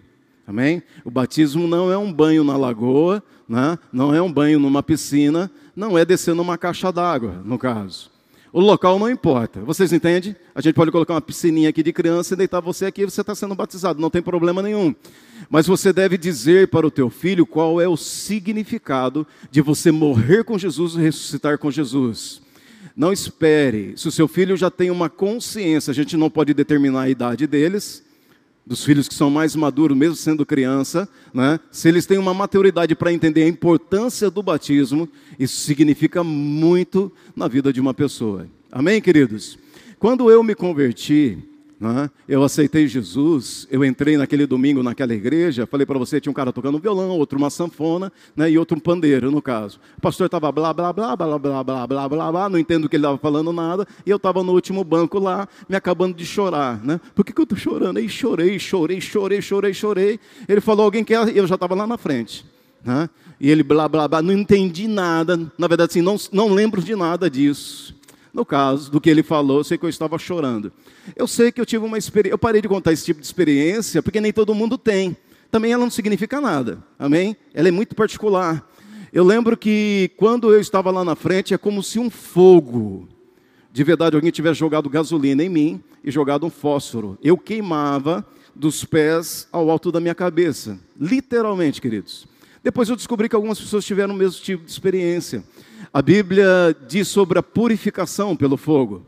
Amém? 0.48 0.82
O 1.04 1.12
batismo 1.12 1.68
não 1.68 1.92
é 1.92 1.98
um 1.98 2.10
banho 2.10 2.42
na 2.46 2.56
lagoa, 2.56 3.22
né? 3.50 3.78
não 3.92 4.16
é 4.16 4.22
um 4.22 4.32
banho 4.32 4.58
numa 4.60 4.82
piscina, 4.82 5.52
não 5.76 5.98
é 5.98 6.06
descer 6.06 6.34
numa 6.34 6.58
caixa 6.58 6.90
d'água, 6.90 7.42
no 7.44 7.58
caso. 7.58 8.10
O 8.54 8.62
local 8.62 9.00
não 9.00 9.10
importa. 9.10 9.62
Vocês 9.62 9.92
entendem? 9.92 10.36
A 10.54 10.62
gente 10.62 10.76
pode 10.76 10.92
colocar 10.92 11.16
uma 11.16 11.22
piscininha 11.22 11.70
aqui 11.70 11.82
de 11.82 11.92
criança 11.92 12.36
e 12.36 12.38
deitar 12.38 12.62
você 12.62 12.86
aqui 12.86 13.02
e 13.02 13.06
você 13.06 13.22
está 13.22 13.34
sendo 13.34 13.56
batizado. 13.56 14.00
Não 14.00 14.12
tem 14.12 14.22
problema 14.22 14.62
nenhum. 14.62 14.94
Mas 15.50 15.66
você 15.66 15.92
deve 15.92 16.20
dizer 16.20 16.68
para 16.68 16.86
o 16.86 16.92
teu 16.92 17.10
filho 17.10 17.48
qual 17.48 17.82
é 17.82 17.88
o 17.88 17.98
significado 17.98 19.26
de 19.50 19.60
você 19.60 19.92
morrer 19.92 20.44
com 20.44 20.56
Jesus 20.56 20.94
e 20.94 21.00
ressuscitar 21.00 21.58
com 21.58 21.72
Jesus. 21.72 22.44
Não 22.96 23.12
espere. 23.12 23.96
Se 23.98 24.08
o 24.08 24.12
seu 24.12 24.28
filho 24.28 24.56
já 24.56 24.70
tem 24.70 24.92
uma 24.92 25.10
consciência, 25.10 25.90
a 25.90 25.96
gente 25.96 26.16
não 26.16 26.30
pode 26.30 26.54
determinar 26.54 27.02
a 27.02 27.10
idade 27.10 27.48
deles, 27.48 28.04
dos 28.65 28.84
filhos 28.84 29.08
que 29.08 29.13
são 29.13 29.29
mais 29.29 29.55
maduros, 29.55 29.98
mesmo 29.98 30.15
sendo 30.15 30.46
criança, 30.46 31.08
né? 31.34 31.60
se 31.72 31.88
eles 31.88 32.05
têm 32.05 32.17
uma 32.17 32.34
maturidade 32.34 32.96
para 32.96 33.12
entender 33.12 33.43
a 33.43 33.48
importância 33.48 34.29
do 34.29 34.41
batismo, 34.41 35.08
isso 35.38 35.58
significa 35.58 36.24
muito 36.24 37.12
na 37.36 37.48
vida 37.48 37.74
de 37.74 37.82
uma 37.82 37.93
pessoa. 37.93 38.48
Amém, 38.72 39.01
queridos? 39.01 39.58
Quando 40.00 40.32
eu 40.32 40.41
me 40.43 40.55
converti, 40.55 41.38
Né? 41.80 42.10
Eu 42.27 42.44
aceitei 42.44 42.88
Jesus, 42.88 43.68
eu 43.70 43.84
entrei 43.84 44.15
naquele 44.15 44.46
domingo 44.46 44.82
naquela 44.82 45.13
igreja, 45.13 45.65
falei 45.65 45.86
para 45.86 46.00
você, 46.00 46.22
tinha 46.22 46.32
um 46.32 46.34
cara 46.34 46.53
tocando 46.53 46.80
violão, 46.80 47.10
outro 47.10 47.38
uma 47.38 47.50
sanfona, 47.50 48.12
né, 48.36 48.50
e 48.50 48.58
outro 48.58 48.77
um 48.77 48.80
pandeiro, 48.80 49.30
no 49.30 49.42
caso. 49.42 49.80
O 49.98 50.01
pastor 50.01 50.27
estava 50.27 50.51
blá, 50.51 50.74
blá, 50.74 50.94
blá, 50.94 51.15
blá, 51.15 51.38
blá, 51.38 51.63
blá, 51.63 51.88
blá, 51.88 52.10
blá, 52.10 52.32
blá, 52.32 52.50
não 52.50 52.58
entendo 52.58 52.86
o 52.86 52.89
que 52.89 52.96
ele 52.96 53.03
estava 53.03 53.18
falando 53.18 53.51
nada, 53.51 53.86
e 54.06 54.10
eu 54.10 54.18
estava 54.18 54.44
no 54.44 54.53
último 54.53 54.84
banco 54.84 55.20
lá, 55.20 55.48
me 55.68 55.75
acabando 55.75 56.15
de 56.15 56.25
chorar, 56.25 56.84
né? 56.84 57.01
Por 57.13 57.25
que, 57.25 57.34
que 57.34 57.42
eu 57.42 57.44
estou 57.44 57.58
chorando? 57.58 57.98
Aí 57.98 58.08
chorei, 58.08 58.58
chorei, 58.60 59.01
chorei, 59.01 59.42
chorei, 59.42 59.74
chorei. 59.74 60.20
Ele 60.48 60.62
falou, 60.62 60.86
alguém 60.86 61.03
quer, 61.03 61.36
eu 61.36 61.46
já 61.46 61.56
estava 61.56 61.75
lá 61.75 61.86
na 61.86 61.98
frente, 61.98 62.46
né? 62.84 63.10
E 63.39 63.50
ele 63.50 63.63
blá, 63.63 63.89
blá, 63.89 64.08
blá, 64.08 64.22
não 64.22 64.32
entendi 64.32 64.88
nada, 64.88 65.38
na 65.58 65.68
verdade, 65.68 65.92
assim, 65.92 66.01
não, 66.01 66.15
não 66.32 66.53
lembro 66.53 66.82
de 66.82 66.96
nada 66.96 67.30
disso. 67.30 67.94
No 68.34 68.44
caso 68.44 68.92
do 68.92 69.00
que 69.00 69.10
ele 69.10 69.22
falou, 69.22 69.60
eu 69.60 69.63
sei 69.63 69.78
que 69.78 69.86
eu 69.86 69.90
estava 69.90 70.18
chorando. 70.18 70.72
Eu 71.16 71.28
sei 71.28 71.52
que 71.52 71.62
eu 71.62 71.66
tive 71.66 71.86
uma 71.86 71.98
experiência, 72.00 72.34
eu 72.34 72.38
parei 72.38 72.62
de 72.62 72.68
contar 72.68 72.92
esse 72.92 73.06
tipo 73.06 73.20
de 73.20 73.25
experiência, 73.28 74.02
porque 74.02 74.20
nem 74.20 74.34
todo 74.34 74.56
mundo 74.56 74.75
tem. 74.75 75.16
Também 75.52 75.72
ela 75.72 75.84
não 75.84 75.92
significa 75.92 76.42
nada, 76.42 76.84
amém? 76.98 77.38
Ela 77.54 77.68
é 77.68 77.72
muito 77.72 77.94
particular. 77.94 78.68
Eu 79.13 79.24
lembro 79.24 79.56
que 79.56 80.10
quando 80.18 80.52
eu 80.52 80.60
estava 80.60 80.90
lá 80.90 81.06
na 81.06 81.16
frente, 81.16 81.54
é 81.54 81.58
como 81.60 81.84
se 81.84 82.00
um 82.00 82.10
fogo, 82.10 83.08
de 83.72 83.84
verdade, 83.84 84.16
alguém 84.16 84.32
tivesse 84.32 84.60
jogado 84.60 84.90
gasolina 84.90 85.44
em 85.44 85.50
mim 85.50 85.84
e 86.04 86.10
jogado 86.10 86.48
um 86.48 86.50
fósforo. 86.50 87.20
Eu 87.24 87.38
queimava 87.38 88.25
dos 88.56 88.84
pés 88.84 89.48
ao 89.52 89.70
alto 89.70 89.92
da 89.92 90.00
minha 90.00 90.16
cabeça, 90.16 90.80
literalmente, 91.00 91.80
queridos. 91.80 92.25
Depois 92.63 92.88
eu 92.88 92.96
descobri 92.96 93.27
que 93.27 93.36
algumas 93.36 93.60
pessoas 93.60 93.84
tiveram 93.84 94.13
o 94.13 94.17
mesmo 94.17 94.41
tipo 94.41 94.63
de 94.63 94.72
experiência. 94.72 95.43
A 95.91 96.01
Bíblia 96.01 96.75
diz 96.88 97.10
sobre 97.10 97.38
a 97.38 97.43
purificação 97.43 98.36
pelo 98.36 98.55
fogo. 98.55 99.05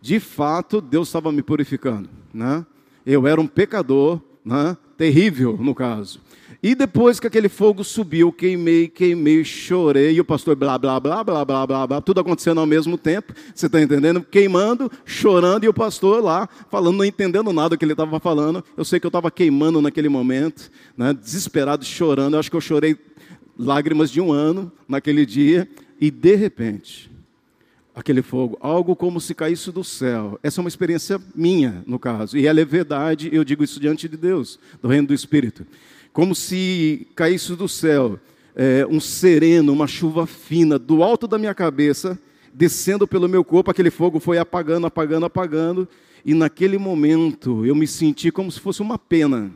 De 0.00 0.20
fato, 0.20 0.80
Deus 0.80 1.08
estava 1.08 1.32
me 1.32 1.42
purificando. 1.42 2.10
Né? 2.32 2.64
Eu 3.06 3.26
era 3.26 3.40
um 3.40 3.46
pecador, 3.46 4.20
né? 4.44 4.76
terrível 4.96 5.56
no 5.58 5.74
caso. 5.74 6.20
E 6.60 6.74
depois 6.74 7.20
que 7.20 7.26
aquele 7.26 7.48
fogo 7.48 7.84
subiu, 7.84 8.32
queimei, 8.32 8.88
queimei, 8.88 9.44
chorei, 9.44 10.14
e 10.14 10.20
o 10.20 10.24
pastor 10.24 10.56
blá, 10.56 10.76
blá, 10.76 10.98
blá, 10.98 11.22
blá, 11.22 11.44
blá, 11.44 11.66
blá, 11.66 11.86
blá, 11.86 12.00
tudo 12.00 12.20
acontecendo 12.20 12.58
ao 12.58 12.66
mesmo 12.66 12.98
tempo, 12.98 13.32
você 13.54 13.66
está 13.66 13.80
entendendo? 13.80 14.20
Queimando, 14.22 14.90
chorando, 15.04 15.62
e 15.62 15.68
o 15.68 15.74
pastor 15.74 16.20
lá, 16.20 16.48
falando, 16.68 16.96
não 16.96 17.04
entendendo 17.04 17.52
nada 17.52 17.70
do 17.70 17.78
que 17.78 17.84
ele 17.84 17.92
estava 17.92 18.18
falando. 18.18 18.64
Eu 18.76 18.84
sei 18.84 18.98
que 18.98 19.06
eu 19.06 19.08
estava 19.08 19.30
queimando 19.30 19.80
naquele 19.80 20.08
momento, 20.08 20.68
né, 20.96 21.14
desesperado, 21.14 21.84
chorando. 21.84 22.34
Eu 22.34 22.40
acho 22.40 22.50
que 22.50 22.56
eu 22.56 22.60
chorei 22.60 22.96
lágrimas 23.56 24.10
de 24.10 24.20
um 24.20 24.32
ano 24.32 24.72
naquele 24.88 25.24
dia, 25.24 25.68
e 26.00 26.10
de 26.10 26.34
repente, 26.34 27.08
aquele 27.94 28.22
fogo, 28.22 28.58
algo 28.60 28.96
como 28.96 29.20
se 29.20 29.32
caísse 29.32 29.70
do 29.70 29.84
céu. 29.84 30.40
Essa 30.42 30.60
é 30.60 30.62
uma 30.62 30.68
experiência 30.68 31.20
minha, 31.36 31.84
no 31.86 32.00
caso, 32.00 32.36
e 32.36 32.48
ela 32.48 32.60
é 32.60 32.64
verdade, 32.64 33.28
eu 33.32 33.44
digo 33.44 33.62
isso 33.62 33.78
diante 33.78 34.08
de 34.08 34.16
Deus, 34.16 34.58
do 34.82 34.88
reino 34.88 35.06
do 35.06 35.14
Espírito. 35.14 35.64
Como 36.18 36.34
se 36.34 37.06
caísse 37.14 37.54
do 37.54 37.68
céu 37.68 38.18
é, 38.56 38.84
um 38.90 38.98
sereno, 38.98 39.72
uma 39.72 39.86
chuva 39.86 40.26
fina, 40.26 40.76
do 40.76 41.04
alto 41.04 41.28
da 41.28 41.38
minha 41.38 41.54
cabeça, 41.54 42.18
descendo 42.52 43.06
pelo 43.06 43.28
meu 43.28 43.44
corpo, 43.44 43.70
aquele 43.70 43.88
fogo 43.88 44.18
foi 44.18 44.36
apagando, 44.36 44.84
apagando, 44.84 45.26
apagando, 45.26 45.88
e 46.24 46.34
naquele 46.34 46.76
momento 46.76 47.64
eu 47.64 47.72
me 47.72 47.86
senti 47.86 48.32
como 48.32 48.50
se 48.50 48.58
fosse 48.58 48.82
uma 48.82 48.98
pena 48.98 49.52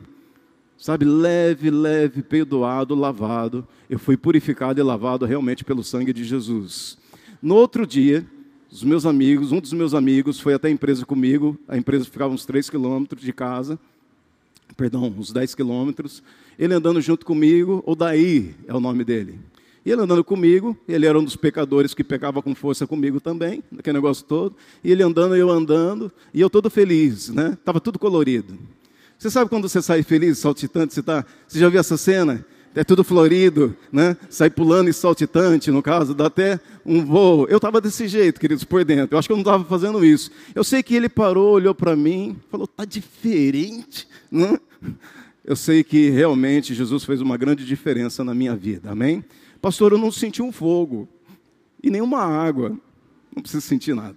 sabe, 0.77 1.03
leve, 1.03 1.69
leve, 1.69 2.23
perdoado, 2.23 2.95
lavado. 2.95 3.67
Eu 3.89 3.99
fui 3.99 4.15
purificado 4.15 4.79
e 4.79 4.83
lavado 4.83 5.25
realmente 5.25 5.65
pelo 5.65 5.83
sangue 5.83 6.13
de 6.13 6.23
Jesus. 6.23 6.97
No 7.41 7.55
outro 7.55 7.85
dia, 7.85 8.25
os 8.71 8.85
meus 8.85 9.05
amigos, 9.05 9.51
um 9.51 9.59
dos 9.59 9.73
meus 9.73 9.93
amigos 9.93 10.39
foi 10.39 10.53
até 10.53 10.69
a 10.69 10.71
empresa 10.71 11.05
comigo, 11.05 11.59
a 11.67 11.75
empresa 11.75 12.05
ficava 12.05 12.33
uns 12.33 12.45
3 12.45 12.69
quilômetros 12.69 13.21
de 13.21 13.33
casa, 13.33 13.77
perdão, 14.77 15.13
uns 15.17 15.29
10 15.29 15.55
quilômetros, 15.55 16.23
ele 16.57 16.73
andando 16.73 17.01
junto 17.01 17.25
comigo, 17.25 17.83
o 17.85 17.95
Daí 17.95 18.55
é 18.67 18.73
o 18.73 18.79
nome 18.79 19.03
dele. 19.03 19.39
E 19.85 19.91
ele 19.91 20.01
andando 20.01 20.23
comigo, 20.23 20.77
ele 20.87 21.05
era 21.05 21.19
um 21.19 21.23
dos 21.23 21.35
pecadores 21.35 21.93
que 21.93 22.03
pecava 22.03 22.41
com 22.41 22.55
força 22.55 22.87
comigo 22.87 23.19
também, 23.19 23.61
aquele 23.77 23.97
negócio 23.97 24.23
todo. 24.23 24.55
E 24.81 24.91
ele 24.91 25.03
andando, 25.03 25.35
eu 25.35 25.49
andando, 25.49 26.11
e 26.33 26.39
eu 26.39 26.49
todo 26.49 26.69
feliz, 26.69 27.29
né? 27.29 27.57
Estava 27.59 27.81
tudo 27.81 27.99
colorido. 27.99 28.57
Você 29.17 29.29
sabe 29.29 29.49
quando 29.49 29.67
você 29.67 29.81
sai 29.81 30.01
feliz, 30.01 30.37
saltitante, 30.37 30.93
você, 30.93 31.03
tá, 31.03 31.25
você 31.47 31.59
já 31.59 31.67
viu 31.67 31.79
essa 31.79 31.97
cena? 31.97 32.45
É 32.75 32.83
tudo 32.83 33.03
florido, 33.03 33.75
né? 33.91 34.17
Sai 34.29 34.49
pulando 34.49 34.89
e 34.89 34.93
saltitante, 34.93 35.69
no 35.69 35.83
caso, 35.83 36.13
dá 36.13 36.25
até 36.25 36.59
um 36.85 37.05
voo. 37.05 37.45
Eu 37.47 37.57
estava 37.57 37.79
desse 37.79 38.07
jeito, 38.07 38.39
queridos, 38.39 38.63
por 38.63 38.83
dentro. 38.83 39.15
Eu 39.15 39.19
acho 39.19 39.27
que 39.27 39.31
eu 39.31 39.37
não 39.37 39.43
estava 39.43 39.63
fazendo 39.65 40.03
isso. 40.03 40.31
Eu 40.55 40.63
sei 40.63 40.81
que 40.81 40.95
ele 40.95 41.07
parou, 41.07 41.51
olhou 41.53 41.75
para 41.75 41.95
mim, 41.95 42.35
falou: 42.49 42.65
"Tá 42.65 42.83
diferente", 42.83 44.07
né? 44.31 44.57
Eu 45.45 45.55
sei 45.55 45.83
que 45.83 46.09
realmente 46.09 46.73
Jesus 46.73 47.03
fez 47.03 47.19
uma 47.19 47.35
grande 47.35 47.65
diferença 47.65 48.23
na 48.23 48.33
minha 48.33 48.55
vida. 48.55 48.91
Amém? 48.91 49.23
Pastor, 49.61 49.91
eu 49.91 49.97
não 49.97 50.11
senti 50.11 50.41
um 50.41 50.51
fogo 50.51 51.07
e 51.81 51.89
nenhuma 51.89 52.19
água. 52.19 52.77
Não 53.35 53.41
preciso 53.41 53.65
sentir 53.65 53.93
nada. 53.93 54.15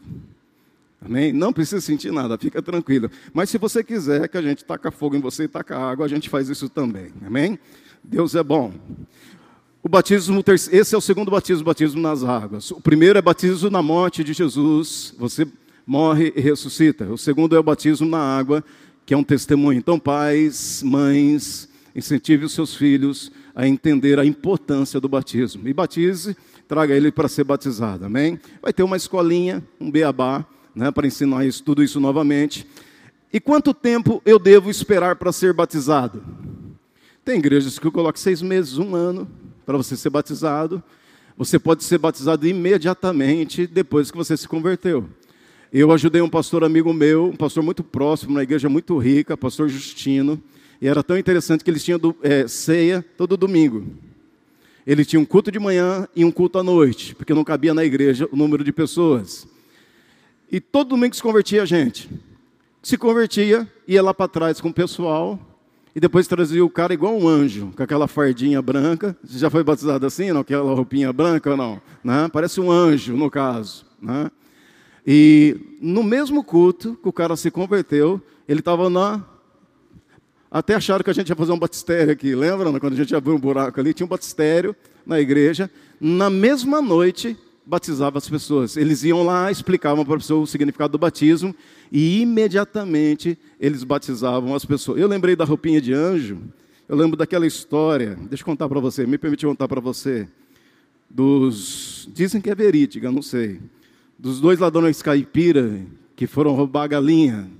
Amém? 1.04 1.32
Não 1.32 1.52
precisa 1.52 1.80
sentir 1.80 2.12
nada, 2.12 2.38
fica 2.38 2.62
tranquilo. 2.62 3.10
Mas 3.32 3.50
se 3.50 3.58
você 3.58 3.82
quiser 3.82 4.28
que 4.28 4.36
a 4.36 4.42
gente 4.42 4.64
taca 4.64 4.90
fogo 4.90 5.16
em 5.16 5.20
você 5.20 5.44
e 5.44 5.48
taca 5.48 5.76
água, 5.76 6.06
a 6.06 6.08
gente 6.08 6.28
faz 6.28 6.48
isso 6.48 6.68
também. 6.68 7.12
Amém? 7.24 7.58
Deus 8.02 8.34
é 8.34 8.42
bom. 8.42 8.72
O 9.82 9.88
batismo, 9.88 10.42
esse 10.72 10.94
é 10.94 10.98
o 10.98 11.00
segundo 11.00 11.30
batismo, 11.30 11.62
o 11.62 11.66
batismo 11.66 12.00
nas 12.00 12.24
águas. 12.24 12.70
O 12.70 12.80
primeiro 12.80 13.18
é 13.18 13.22
batismo 13.22 13.70
na 13.70 13.82
morte 13.82 14.24
de 14.24 14.32
Jesus, 14.32 15.14
você 15.18 15.46
morre 15.86 16.32
e 16.34 16.40
ressuscita. 16.40 17.04
O 17.04 17.16
segundo 17.16 17.54
é 17.54 17.58
o 17.58 17.62
batismo 17.62 18.08
na 18.08 18.18
água, 18.18 18.64
que 19.06 19.14
é 19.14 19.16
um 19.16 19.22
testemunho. 19.22 19.78
Então, 19.78 19.98
pais, 20.00 20.82
mães, 20.82 21.68
incentive 21.94 22.44
os 22.44 22.52
seus 22.52 22.74
filhos 22.74 23.30
a 23.54 23.66
entender 23.66 24.18
a 24.18 24.26
importância 24.26 25.00
do 25.00 25.08
batismo. 25.08 25.66
E 25.68 25.72
batize, 25.72 26.36
traga 26.66 26.94
ele 26.94 27.12
para 27.12 27.28
ser 27.28 27.44
batizado, 27.44 28.04
amém? 28.04 28.38
Vai 28.60 28.72
ter 28.72 28.82
uma 28.82 28.96
escolinha, 28.96 29.62
um 29.80 29.90
beabá, 29.90 30.44
né, 30.74 30.90
para 30.90 31.06
ensinar 31.06 31.46
isso, 31.46 31.62
tudo 31.62 31.82
isso 31.82 32.00
novamente. 32.00 32.66
E 33.32 33.40
quanto 33.40 33.72
tempo 33.72 34.20
eu 34.26 34.38
devo 34.38 34.68
esperar 34.68 35.16
para 35.16 35.32
ser 35.32 35.52
batizado? 35.54 36.22
Tem 37.24 37.38
igrejas 37.38 37.78
que 37.78 37.90
colocam 37.90 38.20
seis 38.20 38.42
meses, 38.42 38.76
um 38.76 38.94
ano, 38.94 39.28
para 39.64 39.76
você 39.76 39.96
ser 39.96 40.10
batizado. 40.10 40.82
Você 41.36 41.58
pode 41.58 41.84
ser 41.84 41.98
batizado 41.98 42.46
imediatamente 42.46 43.66
depois 43.66 44.10
que 44.10 44.16
você 44.16 44.36
se 44.36 44.48
converteu. 44.48 45.08
Eu 45.72 45.90
ajudei 45.90 46.22
um 46.22 46.28
pastor 46.28 46.62
amigo 46.62 46.92
meu, 46.92 47.26
um 47.26 47.36
pastor 47.36 47.62
muito 47.62 47.82
próximo, 47.82 48.32
uma 48.32 48.42
igreja 48.42 48.68
muito 48.68 48.96
rica, 48.98 49.36
pastor 49.36 49.68
Justino, 49.68 50.40
e 50.80 50.86
era 50.86 51.02
tão 51.02 51.18
interessante 51.18 51.64
que 51.64 51.70
eles 51.70 51.84
tinham 51.84 51.98
é, 52.22 52.46
ceia 52.46 53.04
todo 53.16 53.36
domingo. 53.36 53.84
Ele 54.86 55.04
tinha 55.04 55.18
um 55.18 55.24
culto 55.24 55.50
de 55.50 55.58
manhã 55.58 56.06
e 56.14 56.24
um 56.24 56.30
culto 56.30 56.58
à 56.58 56.62
noite, 56.62 57.14
porque 57.14 57.34
não 57.34 57.42
cabia 57.42 57.74
na 57.74 57.84
igreja 57.84 58.28
o 58.30 58.36
número 58.36 58.62
de 58.62 58.72
pessoas. 58.72 59.46
E 60.50 60.60
todo 60.60 60.90
domingo 60.90 61.16
se 61.16 61.22
convertia 61.22 61.62
a 61.62 61.66
gente. 61.66 62.08
Se 62.80 62.96
convertia, 62.96 63.66
ia 63.88 64.00
lá 64.00 64.14
para 64.14 64.28
trás 64.28 64.60
com 64.60 64.68
o 64.68 64.72
pessoal, 64.72 65.40
e 65.96 65.98
depois 65.98 66.28
trazia 66.28 66.64
o 66.64 66.70
cara 66.70 66.94
igual 66.94 67.16
um 67.18 67.26
anjo, 67.26 67.72
com 67.74 67.82
aquela 67.82 68.06
fardinha 68.06 68.62
branca. 68.62 69.16
Você 69.24 69.38
já 69.38 69.50
foi 69.50 69.64
batizado 69.64 70.06
assim, 70.06 70.30
não? 70.30 70.42
Aquela 70.42 70.72
roupinha 70.74 71.12
branca 71.12 71.56
não? 71.56 71.80
Né? 72.04 72.28
Parece 72.32 72.60
um 72.60 72.70
anjo, 72.70 73.16
no 73.16 73.28
caso. 73.30 73.84
Né? 74.00 74.30
E 75.06 75.56
no 75.80 76.02
mesmo 76.02 76.42
culto 76.42 76.98
que 77.00 77.08
o 77.08 77.12
cara 77.12 77.36
se 77.36 77.50
converteu, 77.50 78.20
ele 78.48 78.60
estava 78.60 78.90
na. 78.90 79.24
Até 80.50 80.74
acharam 80.74 81.04
que 81.04 81.10
a 81.10 81.12
gente 81.12 81.28
ia 81.28 81.36
fazer 81.36 81.52
um 81.52 81.58
batistério 81.58 82.12
aqui, 82.12 82.34
lembra? 82.34 82.72
Quando 82.80 82.94
a 82.94 82.96
gente 82.96 83.14
abriu 83.14 83.34
um 83.34 83.38
buraco 83.38 83.78
ali, 83.78 83.94
tinha 83.94 84.06
um 84.06 84.08
batistério 84.08 84.74
na 85.06 85.20
igreja. 85.20 85.70
Na 86.00 86.28
mesma 86.28 86.82
noite, 86.82 87.36
batizava 87.66 88.18
as 88.18 88.28
pessoas. 88.28 88.76
Eles 88.76 89.02
iam 89.02 89.24
lá, 89.24 89.50
explicavam 89.50 90.04
para 90.04 90.14
a 90.14 90.18
pessoa 90.18 90.42
o 90.42 90.46
significado 90.46 90.92
do 90.92 90.98
batismo 90.98 91.54
e 91.90 92.22
imediatamente 92.22 93.36
eles 93.60 93.82
batizavam 93.82 94.54
as 94.54 94.64
pessoas. 94.64 95.00
Eu 95.00 95.08
lembrei 95.08 95.34
da 95.34 95.44
roupinha 95.44 95.80
de 95.80 95.92
anjo, 95.92 96.38
eu 96.88 96.96
lembro 96.96 97.16
daquela 97.16 97.46
história, 97.46 98.16
deixa 98.28 98.42
eu 98.42 98.46
contar 98.46 98.68
para 98.68 98.78
você, 98.78 99.04
me 99.04 99.18
permite 99.18 99.44
contar 99.44 99.66
para 99.66 99.80
você, 99.80 100.28
dos, 101.10 102.08
dizem 102.14 102.40
que 102.40 102.48
é 102.48 102.54
verídica, 102.54 103.10
não 103.10 103.22
sei, 103.22 103.60
dos 104.18 104.40
dois 104.40 104.58
ladrões 104.58 105.02
caipira 105.02 105.80
que 106.14 106.26
foram 106.26 106.54
roubar 106.54 106.84
a 106.84 106.86
galinha. 106.86 107.50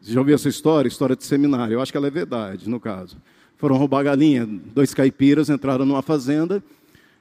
Você 0.00 0.12
já 0.12 0.20
ouviu 0.20 0.34
essa 0.34 0.48
história? 0.48 0.88
História 0.88 1.16
de 1.16 1.24
seminário, 1.24 1.74
eu 1.74 1.80
acho 1.80 1.90
que 1.90 1.96
ela 1.96 2.06
é 2.06 2.10
verdade, 2.10 2.68
no 2.68 2.78
caso. 2.78 3.16
Foram 3.56 3.76
roubar 3.76 4.00
a 4.00 4.02
galinha, 4.04 4.46
dois 4.46 4.92
caipiras 4.92 5.48
entraram 5.48 5.84
numa 5.84 6.02
fazenda 6.02 6.62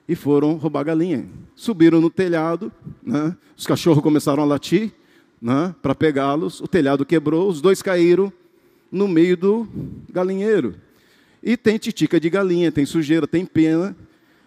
e 0.08 0.16
foram 0.16 0.56
roubar 0.56 0.82
a 0.82 0.84
galinha. 0.84 1.26
Subiram 1.56 2.02
no 2.02 2.10
telhado, 2.10 2.72
né? 3.02 3.36
os 3.58 3.66
cachorros 3.66 4.04
começaram 4.04 4.44
a 4.44 4.46
latir 4.46 4.92
né? 5.42 5.74
para 5.82 5.96
pegá-los, 5.96 6.60
o 6.62 6.68
telhado 6.68 7.06
quebrou, 7.06 7.50
os 7.50 7.62
dois 7.62 7.82
caíram 7.82 8.32
no 8.92 9.08
meio 9.08 9.36
do 9.36 9.68
galinheiro. 10.10 10.76
E 11.42 11.58
tem 11.58 11.78
titica 11.78 12.20
de 12.20 12.30
galinha, 12.30 12.72
tem 12.72 12.86
sujeira, 12.86 13.28
tem 13.28 13.46
pena. 13.46 13.96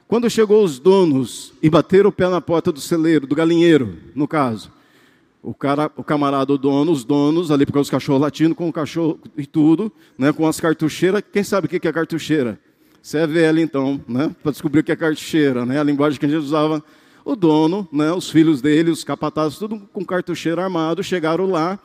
Quando 0.09 0.31
chegou 0.31 0.63
os 0.63 0.79
donos 0.79 1.53
e 1.61 1.69
bateram 1.69 2.11
o 2.11 2.13
pé 2.13 2.29
na 2.29 2.41
porta 2.41 2.71
do 2.71 2.81
celeiro, 2.81 3.27
do 3.27 3.35
galinheiro, 3.35 3.99
no 4.15 4.29
caso, 4.29 4.71
o 5.43 5.53
cara, 5.53 5.91
o 5.97 6.05
camarada, 6.05 6.53
o 6.53 6.59
dono, 6.59 6.93
os 6.93 7.05
donos, 7.05 7.51
ali 7.51 7.67
porque 7.67 7.81
os 7.81 7.91
cachorros 7.91 8.23
latindo 8.23 8.55
com 8.55 8.69
o 8.69 8.73
cachorro 8.73 9.19
e 9.37 9.45
tudo, 9.45 9.91
né, 10.17 10.33
com 10.33 10.47
as 10.47 10.61
cartucheiras. 10.61 11.23
Quem 11.33 11.43
sabe 11.43 11.67
o 11.67 11.69
que 11.69 11.89
é 11.89 11.93
cartucheira? 11.93 12.57
Você 13.03 13.19
é 13.19 13.27
velho, 13.27 13.59
então, 13.59 14.01
né, 14.07 14.35
para 14.45 14.53
descobrir 14.53 14.81
o 14.81 14.85
que 14.85 14.93
é 14.93 14.97
cartucheira, 14.97 15.67
né, 15.67 15.81
a 15.81 15.83
linguagem 15.83 16.21
que 16.21 16.27
a 16.27 16.29
gente 16.29 16.39
usava. 16.39 16.83
O 17.25 17.35
dono, 17.35 17.89
né, 17.91 18.13
os 18.13 18.31
filhos 18.31 18.63
dele, 18.63 18.93
os 18.93 19.03
capatazes, 19.03 19.59
tudo 19.59 19.89
com 19.93 20.05
cartucheira 20.05 20.63
armado, 20.63 21.03
chegaram 21.03 21.47
lá. 21.47 21.81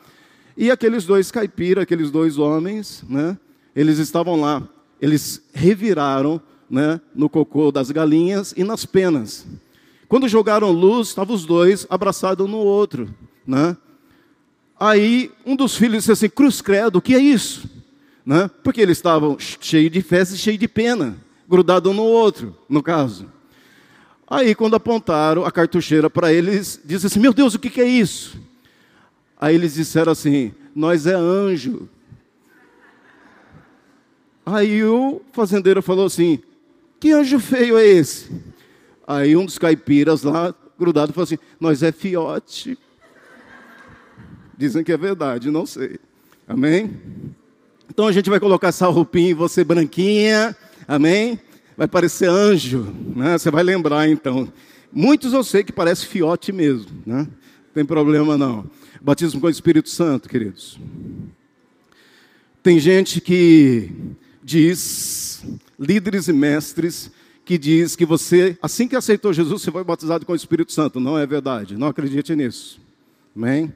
E 0.56 0.70
aqueles 0.70 1.04
dois 1.04 1.32
caipiras, 1.32 1.82
aqueles 1.82 2.08
dois 2.08 2.38
homens, 2.38 3.02
né, 3.08 3.36
eles 3.74 3.98
estavam 3.98 4.40
lá. 4.40 4.62
Eles 5.00 5.42
reviraram 5.52 6.40
né, 6.72 6.98
no 7.14 7.28
cocô 7.28 7.70
das 7.70 7.90
galinhas 7.90 8.54
e 8.56 8.64
nas 8.64 8.86
penas. 8.86 9.46
Quando 10.08 10.26
jogaram 10.26 10.70
luz, 10.70 11.08
estavam 11.08 11.36
os 11.36 11.44
dois 11.44 11.86
abraçados 11.90 12.46
um 12.46 12.48
no 12.48 12.56
outro. 12.56 13.14
Né? 13.46 13.76
Aí 14.80 15.30
um 15.44 15.54
dos 15.54 15.76
filhos 15.76 15.98
disse 15.98 16.12
assim: 16.12 16.30
Cruz 16.30 16.62
Credo, 16.62 16.96
o 16.96 17.02
que 17.02 17.14
é 17.14 17.18
isso? 17.18 17.68
Né? 18.24 18.50
Porque 18.64 18.80
eles 18.80 18.96
estavam 18.96 19.36
cheios 19.38 19.92
de 19.92 19.98
e 19.98 20.38
cheios 20.38 20.58
de 20.58 20.66
pena, 20.66 21.18
grudados 21.46 21.92
um 21.92 21.94
no 21.94 22.04
outro, 22.04 22.56
no 22.66 22.82
caso. 22.82 23.26
Aí, 24.26 24.54
quando 24.54 24.76
apontaram 24.76 25.44
a 25.44 25.52
cartucheira 25.52 26.08
para 26.08 26.32
eles, 26.32 26.80
disse 26.82 27.06
assim: 27.06 27.20
Meu 27.20 27.34
Deus, 27.34 27.54
o 27.54 27.58
que, 27.58 27.68
que 27.68 27.82
é 27.82 27.86
isso? 27.86 28.40
Aí 29.38 29.54
eles 29.54 29.74
disseram 29.74 30.12
assim: 30.12 30.54
Nós 30.74 31.06
é 31.06 31.14
anjo. 31.14 31.86
Aí 34.46 34.82
o 34.82 35.20
fazendeiro 35.32 35.82
falou 35.82 36.06
assim: 36.06 36.40
Que 37.02 37.10
anjo 37.10 37.40
feio 37.40 37.76
é 37.76 37.84
esse? 37.84 38.30
Aí 39.04 39.36
um 39.36 39.44
dos 39.44 39.58
caipiras 39.58 40.22
lá, 40.22 40.54
grudado, 40.78 41.12
falou 41.12 41.24
assim: 41.24 41.38
Nós 41.58 41.82
é 41.82 41.90
fiote. 41.90 42.78
Dizem 44.56 44.84
que 44.84 44.92
é 44.92 44.96
verdade, 44.96 45.50
não 45.50 45.66
sei. 45.66 45.98
Amém? 46.46 47.00
Então 47.90 48.06
a 48.06 48.12
gente 48.12 48.30
vai 48.30 48.38
colocar 48.38 48.68
essa 48.68 48.86
roupinha 48.86 49.32
em 49.32 49.34
você 49.34 49.64
branquinha. 49.64 50.56
Amém? 50.86 51.40
Vai 51.76 51.88
parecer 51.88 52.28
anjo, 52.28 52.94
né? 53.16 53.36
Você 53.36 53.50
vai 53.50 53.64
lembrar 53.64 54.08
então. 54.08 54.52
Muitos 54.92 55.32
eu 55.32 55.42
sei 55.42 55.64
que 55.64 55.72
parece 55.72 56.06
fiote 56.06 56.52
mesmo, 56.52 57.02
né? 57.04 57.22
Não 57.22 57.74
tem 57.74 57.84
problema 57.84 58.38
não. 58.38 58.70
Batismo 59.00 59.40
com 59.40 59.48
o 59.48 59.50
Espírito 59.50 59.90
Santo, 59.90 60.28
queridos. 60.28 60.78
Tem 62.62 62.78
gente 62.78 63.20
que 63.20 63.90
diz, 64.42 65.42
líderes 65.78 66.28
e 66.28 66.32
mestres, 66.32 67.10
que 67.44 67.58
diz 67.58 67.96
que 67.96 68.06
você, 68.06 68.56
assim 68.62 68.86
que 68.86 68.96
aceitou 68.96 69.32
Jesus, 69.32 69.62
você 69.62 69.70
foi 69.70 69.84
batizado 69.84 70.24
com 70.24 70.32
o 70.32 70.36
Espírito 70.36 70.72
Santo. 70.72 71.00
Não 71.00 71.18
é 71.18 71.26
verdade. 71.26 71.76
Não 71.76 71.88
acredite 71.88 72.34
nisso. 72.34 72.80
Amém? 73.36 73.72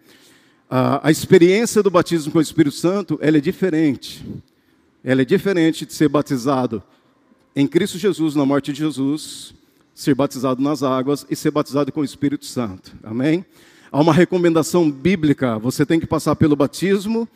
a, 0.69 1.11
experiência 1.11 1.83
do 1.83 1.91
batismo 1.91 2.33
com 2.33 2.39
o 2.39 2.43
Espírito 2.43 2.75
Santo, 2.75 3.19
ela 3.23 3.39
é 3.39 3.41
diferente. 3.41 4.25
Ela 5.03 5.23
é 5.23 5.25
diferente 5.25 5.87
de 5.87 5.95
ser 5.95 6.09
batizado 6.09 6.83
em 7.55 7.67
Cristo 7.67 7.99
Jesus, 7.99 8.35
na 8.35 8.45
morte 8.45 8.73
de 8.73 8.81
Jesus, 8.81 9.55
ser 9.95 10.15
batizado 10.15 10.61
nas 10.61 10.83
águas 10.83 11.25
e 11.31 11.37
ser 11.37 11.51
batizado 11.51 11.91
com 11.93 12.01
o 12.01 12.05
Espírito 12.05 12.45
Santo. 12.45 12.93
Amém? 13.03 13.45
Há 13.91 14.01
uma 14.01 14.13
recomendação 14.13 14.91
bíblica, 14.91 15.59
você 15.59 15.87
tem 15.87 15.99
que 16.01 16.07
passar 16.07 16.37
pelo 16.37 16.57
batismo 16.57 17.29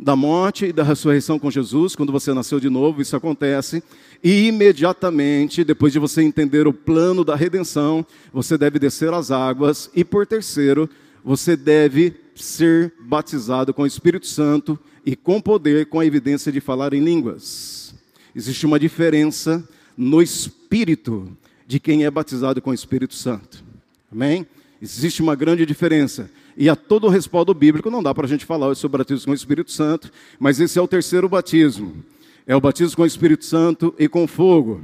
da 0.00 0.14
morte 0.14 0.66
e 0.66 0.72
da 0.72 0.84
ressurreição 0.84 1.38
com 1.38 1.50
Jesus, 1.50 1.96
quando 1.96 2.12
você 2.12 2.32
nasceu 2.32 2.60
de 2.60 2.70
novo, 2.70 3.02
isso 3.02 3.16
acontece, 3.16 3.82
e 4.22 4.46
imediatamente, 4.46 5.64
depois 5.64 5.92
de 5.92 5.98
você 5.98 6.22
entender 6.22 6.68
o 6.68 6.72
plano 6.72 7.24
da 7.24 7.34
redenção, 7.34 8.06
você 8.32 8.56
deve 8.56 8.78
descer 8.78 9.12
as 9.12 9.32
águas, 9.32 9.90
e 9.94 10.04
por 10.04 10.24
terceiro, 10.24 10.88
você 11.24 11.56
deve 11.56 12.14
ser 12.36 12.94
batizado 13.00 13.74
com 13.74 13.82
o 13.82 13.86
Espírito 13.86 14.26
Santo 14.26 14.78
e 15.04 15.16
com 15.16 15.40
poder, 15.40 15.86
com 15.86 15.98
a 15.98 16.06
evidência 16.06 16.52
de 16.52 16.60
falar 16.60 16.94
em 16.94 17.02
línguas. 17.02 17.92
Existe 18.34 18.66
uma 18.66 18.78
diferença 18.78 19.66
no 19.96 20.22
espírito 20.22 21.36
de 21.66 21.80
quem 21.80 22.04
é 22.04 22.10
batizado 22.10 22.62
com 22.62 22.70
o 22.70 22.74
Espírito 22.74 23.14
Santo. 23.14 23.64
Amém? 24.12 24.46
Existe 24.80 25.20
uma 25.20 25.34
grande 25.34 25.66
diferença. 25.66 26.30
E 26.60 26.68
a 26.68 26.74
todo 26.74 27.06
o 27.06 27.08
respaldo 27.08 27.54
bíblico, 27.54 27.88
não 27.88 28.02
dá 28.02 28.12
para 28.12 28.26
a 28.26 28.28
gente 28.28 28.44
falar 28.44 28.74
sobre 28.74 28.96
o 28.96 28.98
batismo 28.98 29.26
com 29.26 29.30
o 29.30 29.34
Espírito 29.34 29.70
Santo, 29.70 30.10
mas 30.40 30.58
esse 30.58 30.76
é 30.76 30.82
o 30.82 30.88
terceiro 30.88 31.28
batismo. 31.28 32.04
É 32.44 32.56
o 32.56 32.60
batismo 32.60 32.96
com 32.96 33.02
o 33.02 33.06
Espírito 33.06 33.44
Santo 33.44 33.94
e 33.96 34.08
com 34.08 34.26
fogo. 34.26 34.82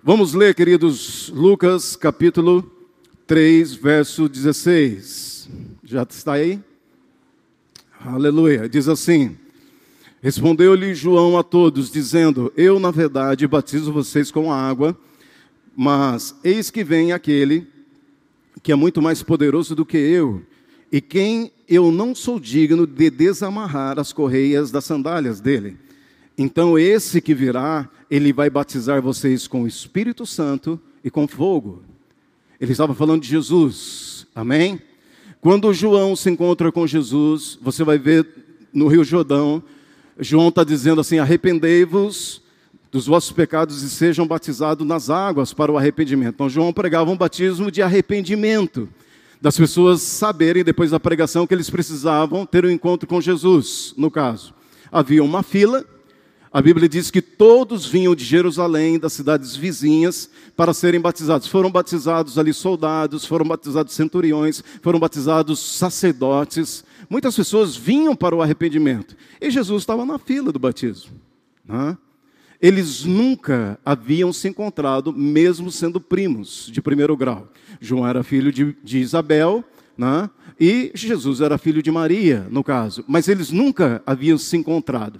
Vamos 0.00 0.32
ler, 0.32 0.54
queridos, 0.54 1.28
Lucas 1.34 1.96
capítulo 1.96 2.70
3, 3.26 3.74
verso 3.74 4.28
16. 4.28 5.50
Já 5.82 6.04
está 6.08 6.34
aí? 6.34 6.60
Aleluia. 8.04 8.68
Diz 8.68 8.86
assim: 8.86 9.36
Respondeu-lhe 10.22 10.94
João 10.94 11.36
a 11.36 11.42
todos, 11.42 11.90
dizendo: 11.90 12.52
Eu, 12.56 12.78
na 12.78 12.92
verdade, 12.92 13.44
batizo 13.48 13.92
vocês 13.92 14.30
com 14.30 14.52
água, 14.52 14.96
mas 15.76 16.32
eis 16.44 16.70
que 16.70 16.84
vem 16.84 17.10
aquele 17.10 17.66
que 18.62 18.70
é 18.70 18.76
muito 18.76 19.02
mais 19.02 19.20
poderoso 19.20 19.74
do 19.74 19.84
que 19.84 19.98
eu, 19.98 20.42
e 20.92 21.00
quem 21.00 21.50
eu 21.66 21.90
não 21.90 22.14
sou 22.14 22.38
digno 22.38 22.86
de 22.86 23.08
desamarrar 23.08 23.98
as 23.98 24.12
correias 24.12 24.70
das 24.70 24.84
sandálias 24.84 25.40
dele. 25.40 25.78
Então, 26.36 26.78
esse 26.78 27.18
que 27.22 27.34
virá, 27.34 27.88
ele 28.10 28.30
vai 28.30 28.50
batizar 28.50 29.00
vocês 29.00 29.46
com 29.46 29.62
o 29.62 29.66
Espírito 29.66 30.26
Santo 30.26 30.78
e 31.02 31.10
com 31.10 31.26
fogo. 31.26 31.82
Ele 32.60 32.72
estava 32.72 32.94
falando 32.94 33.22
de 33.22 33.28
Jesus, 33.28 34.26
amém? 34.34 34.78
Quando 35.40 35.72
João 35.72 36.14
se 36.14 36.30
encontra 36.30 36.70
com 36.70 36.86
Jesus, 36.86 37.58
você 37.60 37.82
vai 37.82 37.98
ver 37.98 38.26
no 38.72 38.86
Rio 38.86 39.02
Jordão, 39.02 39.62
João 40.18 40.48
está 40.48 40.62
dizendo 40.62 41.00
assim: 41.00 41.18
arrependei-vos 41.18 42.42
dos 42.90 43.06
vossos 43.06 43.32
pecados 43.32 43.82
e 43.82 43.88
sejam 43.88 44.26
batizados 44.26 44.86
nas 44.86 45.08
águas 45.08 45.54
para 45.54 45.72
o 45.72 45.78
arrependimento. 45.78 46.34
Então, 46.34 46.50
João 46.50 46.72
pregava 46.72 47.10
um 47.10 47.16
batismo 47.16 47.70
de 47.70 47.80
arrependimento, 47.80 48.88
das 49.42 49.56
pessoas 49.56 50.02
saberem 50.02 50.62
depois 50.62 50.92
da 50.92 51.00
pregação 51.00 51.48
que 51.48 51.52
eles 51.52 51.68
precisavam 51.68 52.46
ter 52.46 52.64
um 52.64 52.70
encontro 52.70 53.08
com 53.08 53.20
Jesus, 53.20 53.92
no 53.96 54.08
caso. 54.08 54.54
Havia 54.90 55.24
uma 55.24 55.42
fila, 55.42 55.84
a 56.52 56.62
Bíblia 56.62 56.88
diz 56.88 57.10
que 57.10 57.20
todos 57.20 57.84
vinham 57.84 58.14
de 58.14 58.24
Jerusalém, 58.24 59.00
das 59.00 59.14
cidades 59.14 59.56
vizinhas, 59.56 60.30
para 60.54 60.72
serem 60.72 61.00
batizados. 61.00 61.48
Foram 61.48 61.72
batizados 61.72 62.38
ali 62.38 62.52
soldados, 62.52 63.26
foram 63.26 63.44
batizados 63.44 63.94
centuriões, 63.94 64.62
foram 64.80 65.00
batizados 65.00 65.58
sacerdotes. 65.58 66.84
Muitas 67.10 67.34
pessoas 67.34 67.74
vinham 67.74 68.14
para 68.14 68.36
o 68.36 68.42
arrependimento. 68.42 69.16
E 69.40 69.50
Jesus 69.50 69.82
estava 69.82 70.06
na 70.06 70.20
fila 70.20 70.52
do 70.52 70.58
batismo. 70.60 71.20
Né? 71.66 71.98
Eles 72.62 73.04
nunca 73.04 73.76
haviam 73.84 74.32
se 74.32 74.46
encontrado, 74.46 75.12
mesmo 75.12 75.68
sendo 75.68 76.00
primos 76.00 76.70
de 76.72 76.80
primeiro 76.80 77.16
grau. 77.16 77.48
João 77.80 78.06
era 78.06 78.22
filho 78.22 78.52
de, 78.52 78.76
de 78.84 78.98
Isabel, 79.00 79.64
né? 79.98 80.30
e 80.60 80.92
Jesus 80.94 81.40
era 81.40 81.58
filho 81.58 81.82
de 81.82 81.90
Maria, 81.90 82.46
no 82.48 82.62
caso. 82.62 83.04
Mas 83.08 83.26
eles 83.26 83.50
nunca 83.50 84.00
haviam 84.06 84.38
se 84.38 84.56
encontrado. 84.56 85.18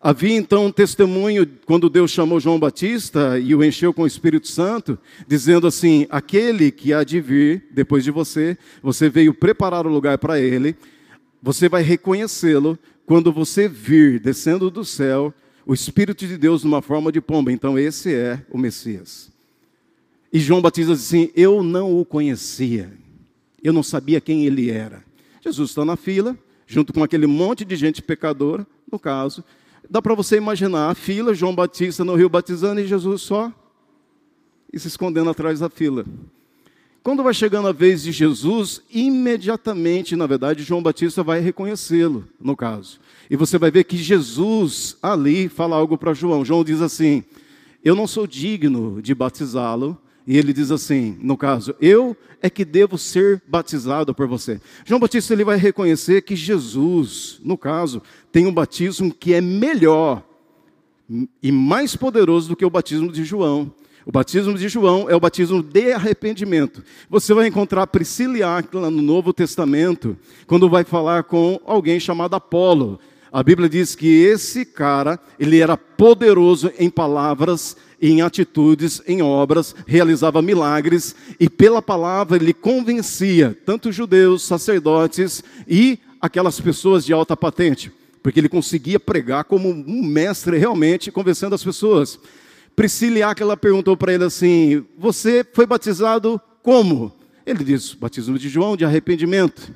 Havia 0.00 0.36
então 0.36 0.66
um 0.66 0.70
testemunho 0.70 1.44
quando 1.66 1.90
Deus 1.90 2.12
chamou 2.12 2.38
João 2.38 2.60
Batista 2.60 3.36
e 3.40 3.52
o 3.56 3.64
encheu 3.64 3.92
com 3.92 4.02
o 4.02 4.06
Espírito 4.06 4.46
Santo, 4.46 4.96
dizendo 5.26 5.66
assim: 5.66 6.06
aquele 6.08 6.70
que 6.70 6.92
há 6.92 7.02
de 7.02 7.20
vir 7.20 7.66
depois 7.72 8.04
de 8.04 8.12
você, 8.12 8.56
você 8.80 9.10
veio 9.10 9.34
preparar 9.34 9.84
o 9.84 9.90
lugar 9.90 10.16
para 10.18 10.38
ele, 10.38 10.76
você 11.42 11.68
vai 11.68 11.82
reconhecê-lo 11.82 12.78
quando 13.04 13.32
você 13.32 13.66
vir 13.66 14.20
descendo 14.20 14.70
do 14.70 14.84
céu 14.84 15.34
o 15.68 15.74
Espírito 15.74 16.26
de 16.26 16.36
Deus 16.36 16.64
numa 16.64 16.82
forma 16.82 17.12
de 17.12 17.20
pomba. 17.20 17.52
Então 17.52 17.78
esse 17.78 18.12
é 18.12 18.44
o 18.50 18.58
Messias. 18.58 19.30
E 20.32 20.40
João 20.40 20.60
Batista 20.60 20.92
diz 20.92 21.04
assim: 21.04 21.30
Eu 21.36 21.62
não 21.62 21.96
o 21.96 22.04
conhecia, 22.04 22.92
eu 23.62 23.72
não 23.72 23.84
sabia 23.84 24.20
quem 24.20 24.44
ele 24.44 24.68
era. 24.68 25.04
Jesus 25.40 25.70
está 25.70 25.84
na 25.84 25.96
fila, 25.96 26.36
junto 26.66 26.92
com 26.92 27.04
aquele 27.04 27.28
monte 27.28 27.64
de 27.64 27.76
gente 27.76 28.02
pecadora, 28.02 28.66
no 28.90 28.98
caso, 28.98 29.44
Dá 29.90 30.02
para 30.02 30.14
você 30.14 30.36
imaginar 30.36 30.90
a 30.90 30.94
fila, 30.94 31.32
João 31.32 31.54
Batista 31.54 32.04
no 32.04 32.14
rio 32.14 32.28
batizando 32.28 32.80
e 32.80 32.86
Jesus 32.86 33.22
só 33.22 33.50
e 34.70 34.78
se 34.78 34.86
escondendo 34.86 35.30
atrás 35.30 35.60
da 35.60 35.70
fila. 35.70 36.04
Quando 37.02 37.22
vai 37.22 37.32
chegando 37.32 37.68
a 37.68 37.72
vez 37.72 38.02
de 38.02 38.12
Jesus, 38.12 38.82
imediatamente, 38.90 40.14
na 40.14 40.26
verdade, 40.26 40.62
João 40.62 40.82
Batista 40.82 41.22
vai 41.22 41.40
reconhecê-lo, 41.40 42.28
no 42.38 42.54
caso. 42.54 43.00
E 43.30 43.36
você 43.36 43.58
vai 43.58 43.70
ver 43.70 43.84
que 43.84 43.96
Jesus 43.96 44.96
ali 45.02 45.48
fala 45.48 45.76
algo 45.76 45.98
para 45.98 46.14
João. 46.14 46.44
João 46.44 46.64
diz 46.64 46.80
assim: 46.80 47.22
Eu 47.84 47.94
não 47.94 48.06
sou 48.06 48.26
digno 48.26 49.00
de 49.02 49.14
batizá-lo, 49.14 49.98
e 50.28 50.36
ele 50.36 50.52
diz 50.52 50.70
assim, 50.70 51.16
no 51.22 51.38
caso, 51.38 51.74
eu 51.80 52.14
é 52.42 52.50
que 52.50 52.62
devo 52.62 52.98
ser 52.98 53.42
batizado 53.48 54.14
por 54.14 54.28
você. 54.28 54.60
João 54.84 55.00
Batista 55.00 55.32
ele 55.32 55.42
vai 55.42 55.56
reconhecer 55.56 56.20
que 56.20 56.36
Jesus, 56.36 57.40
no 57.42 57.56
caso, 57.56 58.02
tem 58.30 58.46
um 58.46 58.52
batismo 58.52 59.10
que 59.10 59.32
é 59.32 59.40
melhor 59.40 60.22
e 61.42 61.50
mais 61.50 61.96
poderoso 61.96 62.50
do 62.50 62.56
que 62.56 62.64
o 62.66 62.68
batismo 62.68 63.10
de 63.10 63.24
João. 63.24 63.72
O 64.04 64.12
batismo 64.12 64.52
de 64.52 64.68
João 64.68 65.08
é 65.08 65.16
o 65.16 65.20
batismo 65.20 65.62
de 65.62 65.92
arrependimento. 65.92 66.84
Você 67.08 67.32
vai 67.32 67.46
encontrar 67.46 67.86
Priscila 67.86 68.36
e 68.36 68.42
Áquila 68.42 68.90
no 68.90 69.00
Novo 69.00 69.32
Testamento, 69.32 70.14
quando 70.46 70.68
vai 70.68 70.84
falar 70.84 71.24
com 71.24 71.58
alguém 71.64 71.98
chamado 71.98 72.36
Apolo. 72.36 73.00
A 73.32 73.42
Bíblia 73.42 73.68
diz 73.68 73.94
que 73.94 74.24
esse 74.24 74.64
cara, 74.64 75.18
ele 75.38 75.60
era 75.60 75.76
poderoso 75.76 76.72
em 76.78 76.88
palavras, 76.88 77.76
em 78.00 78.22
atitudes, 78.22 79.02
em 79.06 79.20
obras, 79.20 79.74
realizava 79.86 80.40
milagres 80.40 81.14
e 81.38 81.48
pela 81.48 81.82
palavra 81.82 82.36
ele 82.36 82.54
convencia 82.54 83.56
tanto 83.66 83.92
judeus, 83.92 84.42
sacerdotes 84.42 85.42
e 85.66 85.98
aquelas 86.20 86.60
pessoas 86.60 87.04
de 87.04 87.12
alta 87.12 87.36
patente, 87.36 87.92
porque 88.22 88.40
ele 88.40 88.48
conseguia 88.48 88.98
pregar 88.98 89.44
como 89.44 89.68
um 89.68 90.02
mestre 90.02 90.56
realmente 90.56 91.10
convencendo 91.10 91.54
as 91.54 91.64
pessoas. 91.64 92.18
Priscila 92.74 93.34
ela 93.38 93.56
perguntou 93.56 93.96
para 93.96 94.14
ele 94.14 94.24
assim: 94.24 94.84
Você 94.96 95.44
foi 95.52 95.66
batizado 95.66 96.40
como? 96.62 97.12
Ele 97.44 97.64
disse: 97.64 97.96
Batismo 97.96 98.38
de 98.38 98.48
João, 98.48 98.76
de 98.76 98.84
arrependimento. 98.84 99.74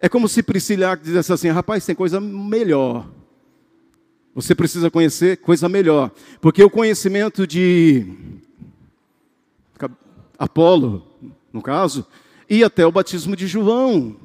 É 0.00 0.08
como 0.08 0.28
se 0.28 0.42
Priscila 0.42 0.96
dissesse 0.96 1.32
assim: 1.32 1.48
Rapaz, 1.48 1.84
tem 1.84 1.94
coisa 1.94 2.20
melhor. 2.20 3.08
Você 4.34 4.54
precisa 4.54 4.90
conhecer 4.90 5.38
coisa 5.38 5.68
melhor. 5.68 6.10
Porque 6.40 6.62
o 6.62 6.68
conhecimento 6.68 7.46
de 7.46 8.06
Apolo, 10.38 11.06
no 11.50 11.62
caso, 11.62 12.06
ia 12.48 12.66
até 12.66 12.86
o 12.86 12.92
batismo 12.92 13.34
de 13.34 13.46
João. 13.46 14.16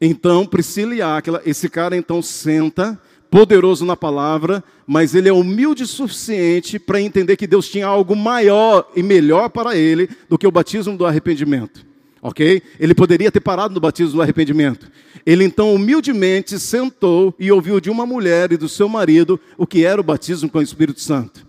Então, 0.00 0.44
Priscila 0.44 0.94
e 0.94 1.00
Áquila, 1.00 1.40
esse 1.46 1.68
cara 1.68 1.96
então 1.96 2.20
senta 2.20 3.00
poderoso 3.30 3.84
na 3.84 3.96
palavra, 3.96 4.62
mas 4.86 5.14
ele 5.14 5.28
é 5.28 5.32
humilde 5.32 5.84
o 5.84 5.86
suficiente 5.86 6.78
para 6.78 7.00
entender 7.00 7.36
que 7.36 7.46
Deus 7.46 7.68
tinha 7.68 7.86
algo 7.86 8.14
maior 8.14 8.88
e 8.94 9.02
melhor 9.02 9.48
para 9.48 9.76
ele 9.76 10.08
do 10.28 10.38
que 10.38 10.46
o 10.46 10.52
batismo 10.52 10.96
do 10.96 11.06
arrependimento. 11.06 11.84
Ok? 12.24 12.62
Ele 12.80 12.94
poderia 12.94 13.30
ter 13.30 13.40
parado 13.40 13.74
no 13.74 13.80
batismo 13.80 14.14
do 14.14 14.22
arrependimento. 14.22 14.90
Ele 15.26 15.44
então 15.44 15.74
humildemente 15.74 16.58
sentou 16.58 17.34
e 17.38 17.52
ouviu 17.52 17.78
de 17.78 17.90
uma 17.90 18.06
mulher 18.06 18.50
e 18.50 18.56
do 18.56 18.66
seu 18.66 18.88
marido 18.88 19.38
o 19.58 19.66
que 19.66 19.84
era 19.84 20.00
o 20.00 20.04
batismo 20.04 20.48
com 20.48 20.56
o 20.56 20.62
Espírito 20.62 21.02
Santo. 21.02 21.46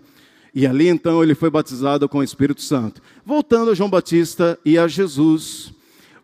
E 0.54 0.66
ali 0.66 0.86
então 0.86 1.22
ele 1.22 1.34
foi 1.34 1.48
batizado 1.48 2.06
com 2.10 2.18
o 2.18 2.22
Espírito 2.22 2.60
Santo. 2.60 3.00
Voltando 3.24 3.70
a 3.70 3.74
João 3.74 3.88
Batista 3.88 4.58
e 4.66 4.76
a 4.76 4.86
Jesus, 4.86 5.72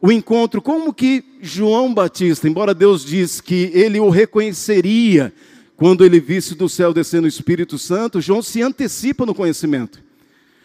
o 0.03 0.12
encontro, 0.12 0.61
como 0.61 0.93
que 0.93 1.25
João 1.41 1.95
Batista, 1.95 2.47
embora 2.47 2.75
Deus 2.75 3.07
diz 3.07 3.41
que 3.41 3.71
ele 3.73 3.99
o 4.01 4.11
reconheceria 4.11 5.33
quando 5.77 6.05
ele 6.05 6.21
visse 6.21 6.55
do 6.55 6.69
céu 6.69 6.93
descendo 6.93 7.25
o 7.25 7.29
Espírito 7.29 7.79
Santo, 7.79 8.21
João 8.21 8.43
se 8.43 8.61
antecipa 8.61 9.25
no 9.25 9.35
conhecimento. 9.35 9.99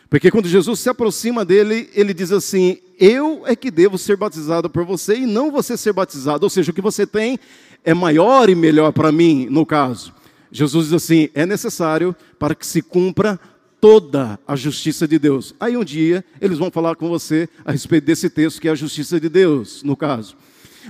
Porque 0.10 0.30
quando 0.30 0.50
Jesus 0.50 0.82
se 0.82 0.90
aproxima 0.90 1.46
dele, 1.46 1.90
ele 1.94 2.14
diz 2.14 2.34
assim: 2.34 2.80
Eu 3.00 3.44
é 3.46 3.56
que 3.56 3.70
devo 3.70 3.98
ser 3.98 4.18
batizado 4.18 4.70
por 4.70 4.84
você 4.84 5.18
e 5.18 5.26
não 5.26 5.52
você 5.52 5.78
ser 5.78 5.94
batizado. 5.94 6.44
Ou 6.46 6.50
seja, 6.50 6.72
o 6.72 6.74
que 6.74 6.82
você 6.82 7.06
tem 7.06 7.40
é 7.84 7.94
maior 7.94 8.50
e 8.50 8.56
melhor 8.56 8.92
para 8.92 9.12
mim, 9.12 9.48
no 9.50 9.66
caso. 9.66 10.14
Jesus 10.52 10.86
diz 10.86 10.94
assim: 10.94 11.30
É 11.34 11.46
necessário 11.46 12.16
para 12.40 12.56
que 12.56 12.66
se 12.66 12.82
cumpra 12.82 13.40
toda 13.80 14.40
a 14.48 14.56
justiça 14.56 15.08
de 15.08 15.20
Deus. 15.20 15.54
Aí 15.60 15.78
um 15.78 15.84
dia 15.84 16.26
eles 16.42 16.58
vão 16.58 16.72
falar 16.72 16.96
com 16.96 17.08
você 17.08 17.48
a 17.64 17.72
respeito 17.72 18.06
desse 18.06 18.30
texto 18.30 18.60
que 18.60 18.68
é 18.68 18.72
a 18.72 18.76
justiça 18.76 19.20
de 19.20 19.30
Deus, 19.30 19.84
no 19.84 19.96
caso. 19.96 20.36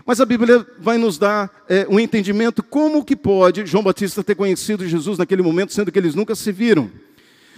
Mas 0.05 0.21
a 0.21 0.25
Bíblia 0.25 0.65
vai 0.79 0.97
nos 0.97 1.17
dar 1.17 1.65
é, 1.67 1.85
um 1.89 1.99
entendimento 1.99 2.61
como 2.61 3.03
que 3.03 3.15
pode 3.15 3.65
João 3.65 3.83
Batista 3.83 4.23
ter 4.23 4.35
conhecido 4.35 4.87
Jesus 4.87 5.17
naquele 5.17 5.41
momento, 5.41 5.73
sendo 5.73 5.91
que 5.91 5.99
eles 5.99 6.15
nunca 6.15 6.35
se 6.35 6.51
viram. 6.51 6.89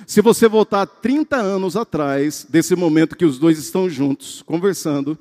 Se 0.10 0.24
você 0.24 0.48
voltar 0.48 0.88
30 0.88 1.36
anos 1.36 1.78
atrás, 1.78 2.44
desse 2.50 2.76
momento 2.76 3.16
que 3.16 3.24
os 3.24 3.38
dois 3.38 3.60
estão 3.60 3.88
juntos, 3.88 4.42
conversando, 4.42 5.16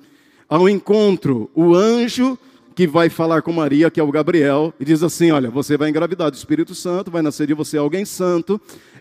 ao 0.48 0.66
encontro, 0.66 1.50
o 1.54 1.74
anjo 1.74 2.38
que 2.74 2.86
vai 2.86 3.10
falar 3.10 3.42
com 3.42 3.52
Maria, 3.52 3.90
que 3.90 4.00
é 4.00 4.02
o 4.02 4.10
Gabriel, 4.10 4.72
e 4.80 4.86
diz 4.86 5.02
assim: 5.02 5.30
Olha, 5.30 5.50
você 5.50 5.76
vai 5.76 5.90
engravidar 5.90 6.30
do 6.30 6.38
Espírito 6.38 6.74
Santo, 6.74 7.10
vai 7.10 7.20
nascer 7.20 7.46
de 7.46 7.52
você 7.52 7.76
alguém 7.76 8.06
santo, 8.06 8.58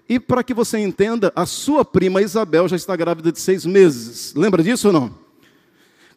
e 0.10 0.20
para 0.20 0.44
que 0.44 0.54
você 0.54 0.78
entenda, 0.78 1.32
a 1.34 1.46
sua 1.46 1.86
prima 1.86 2.22
Isabel 2.22 2.68
já 2.68 2.76
está 2.76 2.94
grávida 2.94 3.32
de 3.32 3.40
seis 3.40 3.66
meses. 3.66 4.34
Lembra 4.36 4.62
disso 4.62 4.88
ou 4.88 4.94
não? 4.94 5.16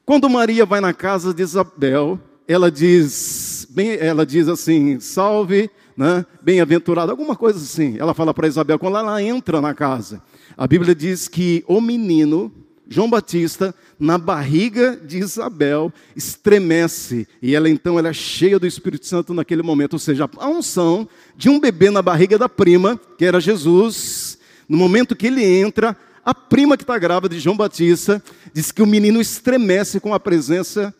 Quando 0.04 0.28
Maria 0.28 0.66
vai 0.66 0.80
na 0.80 0.92
casa 0.92 1.32
de 1.32 1.44
Isabel, 1.44 2.18
ela 2.48 2.72
diz, 2.72 3.68
bem, 3.70 3.92
ela 4.00 4.26
diz 4.26 4.48
assim, 4.48 4.98
salve, 4.98 5.70
né, 5.96 6.24
bem-aventurado, 6.42 7.10
alguma 7.10 7.36
coisa 7.36 7.58
assim. 7.58 7.96
Ela 7.98 8.14
fala 8.14 8.32
para 8.32 8.48
Isabel, 8.48 8.78
quando 8.78 8.98
ela 8.98 9.22
entra 9.22 9.60
na 9.60 9.74
casa, 9.74 10.22
a 10.56 10.66
Bíblia 10.66 10.94
diz 10.94 11.28
que 11.28 11.64
o 11.66 11.80
menino, 11.80 12.52
João 12.88 13.08
Batista, 13.08 13.74
na 13.98 14.18
barriga 14.18 14.96
de 14.96 15.18
Isabel, 15.18 15.92
estremece. 16.16 17.26
E 17.40 17.54
ela 17.54 17.68
então 17.68 17.98
ela 17.98 18.08
é 18.08 18.12
cheia 18.12 18.58
do 18.58 18.66
Espírito 18.66 19.06
Santo 19.06 19.32
naquele 19.34 19.62
momento. 19.62 19.94
Ou 19.94 19.98
seja, 19.98 20.28
a 20.38 20.48
unção 20.48 21.08
de 21.36 21.48
um 21.48 21.60
bebê 21.60 21.90
na 21.90 22.02
barriga 22.02 22.38
da 22.38 22.48
prima, 22.48 22.98
que 23.16 23.24
era 23.24 23.40
Jesus, 23.40 24.38
no 24.68 24.76
momento 24.76 25.16
que 25.16 25.26
ele 25.26 25.44
entra, 25.44 25.96
a 26.24 26.34
prima 26.34 26.76
que 26.76 26.82
está 26.82 26.98
grávida 26.98 27.34
de 27.34 27.40
João 27.40 27.56
Batista 27.56 28.22
diz 28.52 28.70
que 28.70 28.82
o 28.82 28.86
menino 28.86 29.20
estremece 29.20 30.00
com 30.00 30.12
a 30.12 30.20
presença 30.20 30.94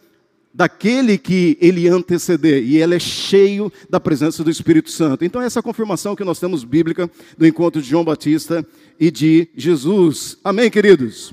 daquele 0.53 1.17
que 1.17 1.57
ele 1.61 1.89
anteceder, 1.89 2.63
e 2.63 2.77
ele 2.77 2.97
é 2.97 2.99
cheio 2.99 3.73
da 3.89 4.01
presença 4.01 4.43
do 4.43 4.51
Espírito 4.51 4.91
Santo. 4.91 5.25
Então, 5.25 5.41
essa 5.41 5.59
é 5.59 5.61
a 5.61 5.63
confirmação 5.63 6.17
que 6.17 6.25
nós 6.25 6.41
temos 6.41 6.65
bíblica 6.65 7.11
do 7.39 7.47
encontro 7.47 7.81
de 7.81 7.89
João 7.89 8.05
Batista 8.05 8.67
e 8.99 9.11
de 9.11 9.49
Jesus. 9.57 10.39
Amém, 10.43 10.71
queridos? 10.71 11.33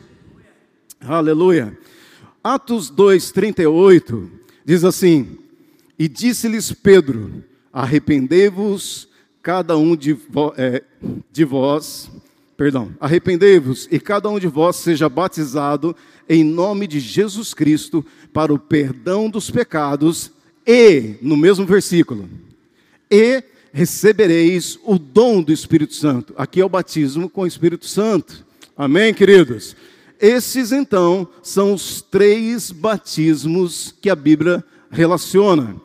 Aleluia. 1.01 1.77
Atos 2.43 2.91
2:38 2.91 4.29
diz 4.63 4.83
assim: 4.83 5.37
E 5.97 6.07
disse-lhes 6.07 6.71
Pedro: 6.71 7.43
Arrependei-vos 7.73 9.09
cada 9.41 9.77
um 9.77 9.95
de, 9.95 10.13
vo 10.13 10.53
é, 10.57 10.83
de 11.31 11.43
vós 11.43 12.11
perdão, 12.57 12.91
arrependei-vos 12.99 13.87
e 13.91 13.99
cada 13.99 14.27
um 14.29 14.39
de 14.39 14.47
vós 14.47 14.77
seja 14.77 15.07
batizado 15.07 15.95
em 16.27 16.43
nome 16.43 16.87
de 16.87 16.99
Jesus 16.99 17.53
Cristo 17.53 18.03
para 18.33 18.51
o 18.53 18.57
perdão 18.57 19.29
dos 19.29 19.51
pecados 19.51 20.31
e, 20.65 21.15
no 21.21 21.37
mesmo 21.37 21.65
versículo, 21.65 22.27
e 23.09 23.43
recebereis 23.71 24.79
o 24.83 24.97
dom 24.97 25.41
do 25.41 25.53
Espírito 25.53 25.93
Santo. 25.93 26.33
Aqui 26.35 26.59
é 26.59 26.65
o 26.65 26.69
batismo 26.69 27.29
com 27.29 27.41
o 27.41 27.47
Espírito 27.47 27.85
Santo. 27.85 28.43
Amém, 28.75 29.13
queridos? 29.13 29.75
Esses 30.19 30.71
então 30.71 31.27
são 31.43 31.73
os 31.73 32.01
três 32.01 32.71
batismos 32.71 33.93
que 34.01 34.09
a 34.09 34.15
Bíblia 34.15 34.63
relaciona. 34.89 35.75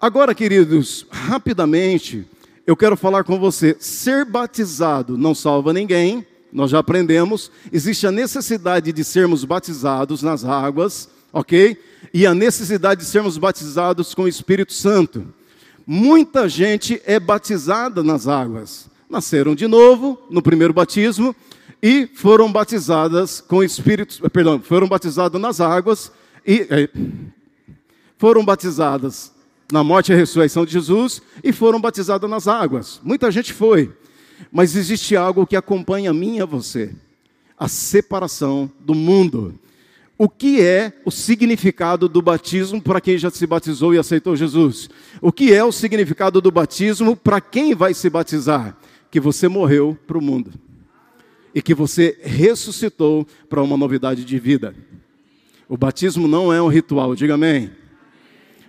Agora, 0.00 0.34
queridos, 0.34 1.06
rapidamente, 1.08 2.26
eu 2.70 2.76
quero 2.76 2.96
falar 2.96 3.24
com 3.24 3.36
você. 3.36 3.76
Ser 3.80 4.24
batizado 4.24 5.18
não 5.18 5.34
salva 5.34 5.72
ninguém, 5.72 6.24
nós 6.52 6.70
já 6.70 6.78
aprendemos. 6.78 7.50
Existe 7.72 8.06
a 8.06 8.12
necessidade 8.12 8.92
de 8.92 9.02
sermos 9.02 9.44
batizados 9.44 10.22
nas 10.22 10.44
águas, 10.44 11.08
ok? 11.32 11.76
E 12.14 12.24
a 12.24 12.32
necessidade 12.32 13.00
de 13.00 13.08
sermos 13.08 13.36
batizados 13.36 14.14
com 14.14 14.22
o 14.22 14.28
Espírito 14.28 14.72
Santo. 14.72 15.26
Muita 15.84 16.48
gente 16.48 17.02
é 17.04 17.18
batizada 17.18 18.04
nas 18.04 18.28
águas. 18.28 18.88
Nasceram 19.08 19.56
de 19.56 19.66
novo 19.66 20.16
no 20.30 20.40
primeiro 20.40 20.72
batismo 20.72 21.34
e 21.82 22.08
foram 22.14 22.52
batizadas 22.52 23.40
com 23.40 23.56
o 23.56 23.64
Espírito, 23.64 24.30
perdão, 24.30 24.60
foram 24.60 24.86
batizadas 24.86 25.40
nas 25.40 25.60
águas 25.60 26.12
e 26.46 26.68
é, 26.70 26.88
foram 28.16 28.44
batizadas 28.44 29.32
na 29.70 29.84
morte 29.84 30.12
e 30.12 30.14
ressurreição 30.14 30.64
de 30.64 30.72
Jesus 30.72 31.22
e 31.42 31.52
foram 31.52 31.80
batizados 31.80 32.28
nas 32.28 32.48
águas. 32.48 33.00
Muita 33.02 33.30
gente 33.30 33.52
foi, 33.52 33.92
mas 34.50 34.76
existe 34.76 35.16
algo 35.16 35.46
que 35.46 35.56
acompanha 35.56 36.10
a 36.10 36.14
mim 36.14 36.36
e 36.36 36.40
a 36.40 36.46
você: 36.46 36.94
a 37.58 37.68
separação 37.68 38.70
do 38.80 38.94
mundo. 38.94 39.54
O 40.18 40.28
que 40.28 40.60
é 40.60 40.92
o 41.04 41.10
significado 41.10 42.06
do 42.06 42.20
batismo 42.20 42.80
para 42.82 43.00
quem 43.00 43.16
já 43.16 43.30
se 43.30 43.46
batizou 43.46 43.94
e 43.94 43.98
aceitou 43.98 44.36
Jesus? 44.36 44.90
O 45.18 45.32
que 45.32 45.54
é 45.54 45.64
o 45.64 45.72
significado 45.72 46.42
do 46.42 46.50
batismo 46.50 47.16
para 47.16 47.40
quem 47.40 47.74
vai 47.74 47.94
se 47.94 48.10
batizar? 48.10 48.76
Que 49.10 49.18
você 49.18 49.48
morreu 49.48 49.96
para 50.06 50.18
o 50.18 50.22
mundo 50.22 50.52
e 51.54 51.62
que 51.62 51.74
você 51.74 52.18
ressuscitou 52.20 53.26
para 53.48 53.62
uma 53.62 53.76
novidade 53.76 54.24
de 54.24 54.38
vida. 54.38 54.74
O 55.68 55.76
batismo 55.76 56.28
não 56.28 56.52
é 56.52 56.60
um 56.60 56.68
ritual, 56.68 57.14
diga 57.14 57.34
amém. 57.34 57.70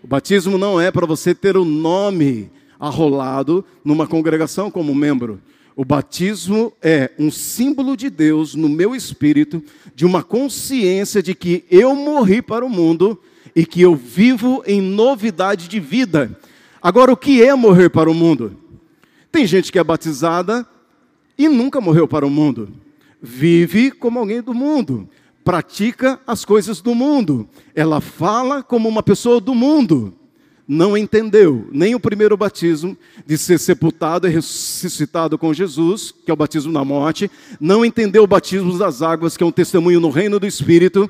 O 0.04 0.08
batismo 0.08 0.58
não 0.58 0.82
é 0.82 0.90
para 0.92 1.06
você 1.06 1.36
ter 1.36 1.56
o 1.56 1.64
nome 1.64 2.50
arrolado 2.80 3.64
numa 3.86 4.08
congregação 4.08 4.72
como 4.72 4.96
membro. 4.96 5.40
O 5.76 5.86
batismo 5.86 6.74
é 6.82 7.12
um 7.18 7.30
símbolo 7.30 7.96
de 7.96 8.10
Deus 8.10 8.56
no 8.56 8.68
meu 8.68 8.96
espírito, 8.96 9.64
de 9.96 10.06
uma 10.06 10.24
consciência 10.24 11.22
de 11.22 11.36
que 11.36 11.64
eu 11.70 11.96
morri 11.96 12.42
para 12.42 12.66
o 12.66 12.70
mundo 12.70 13.20
e 13.56 13.66
que 13.66 13.82
eu 13.82 13.96
vivo 13.96 14.64
em 14.66 14.82
novidade 14.82 15.68
de 15.68 15.80
vida. 15.80 16.38
Agora, 16.82 17.14
o 17.14 17.18
que 17.18 17.44
é 17.44 17.54
morrer 17.54 17.90
para 17.90 18.10
o 18.10 18.14
mundo? 18.14 18.58
Tem 19.32 19.46
gente 19.46 19.72
que 19.72 19.80
é 19.80 19.84
batizada 19.84 20.66
e 21.38 21.48
nunca 21.48 21.80
morreu 21.80 22.08
para 22.08 22.26
o 22.26 22.30
mundo. 22.30 22.70
vive 23.22 23.92
como 23.92 24.18
alguém 24.18 24.42
do 24.42 24.52
mundo, 24.52 25.08
pratica 25.44 26.20
as 26.26 26.46
coisas 26.46 26.82
do 26.82 26.94
mundo, 26.94 27.48
ela 27.76 28.00
fala 28.00 28.62
como 28.64 28.88
uma 28.88 29.04
pessoa 29.04 29.40
do 29.40 29.56
mundo. 29.56 30.14
Não 30.68 30.96
entendeu 30.96 31.68
nem 31.72 31.96
o 31.96 32.00
primeiro 32.00 32.38
batismo 32.38 32.98
de 33.26 33.38
ser 33.38 33.60
sepultado 33.60 34.28
e 34.28 34.32
ressuscitado 34.32 35.38
com 35.38 35.54
Jesus, 35.54 36.14
que 36.24 36.32
é 36.32 36.34
o 36.34 36.38
batismo 36.38 36.72
na 36.72 36.86
morte, 36.86 37.30
não 37.60 37.84
entendeu 37.84 38.24
o 38.24 38.28
batismo 38.28 38.78
das 38.78 39.02
águas, 39.02 39.36
que 39.36 39.44
é 39.44 39.46
um 39.46 39.52
testemunho 39.52 40.00
no 40.00 40.10
reino 40.10 40.40
do 40.40 40.48
Espírito, 40.48 41.10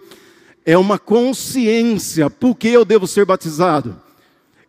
é 0.65 0.77
uma 0.77 0.97
consciência, 0.97 2.29
por 2.29 2.55
que 2.55 2.69
eu 2.69 2.85
devo 2.85 3.05
ser 3.05 3.25
batizado? 3.25 3.99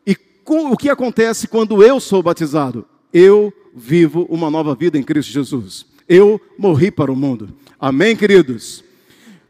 E 0.07 0.17
o 0.47 0.77
que 0.77 0.91
acontece 0.91 1.47
quando 1.47 1.83
eu 1.83 2.01
sou 2.01 2.23
batizado? 2.23 2.85
Eu 3.13 3.53
vivo 3.75 4.27
uma 4.29 4.51
nova 4.51 4.75
vida 4.75 4.99
em 4.99 5.03
Cristo 5.03 5.33
Jesus. 5.33 5.87
Eu 6.09 6.41
morri 6.59 6.91
para 6.91 7.13
o 7.13 7.17
mundo. 7.17 7.51
Amém, 7.79 8.15
queridos? 8.17 8.82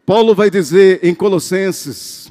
Paulo 0.05 0.35
vai 0.35 0.51
dizer 0.51 0.99
em 1.05 1.15
Colossenses, 1.15 2.29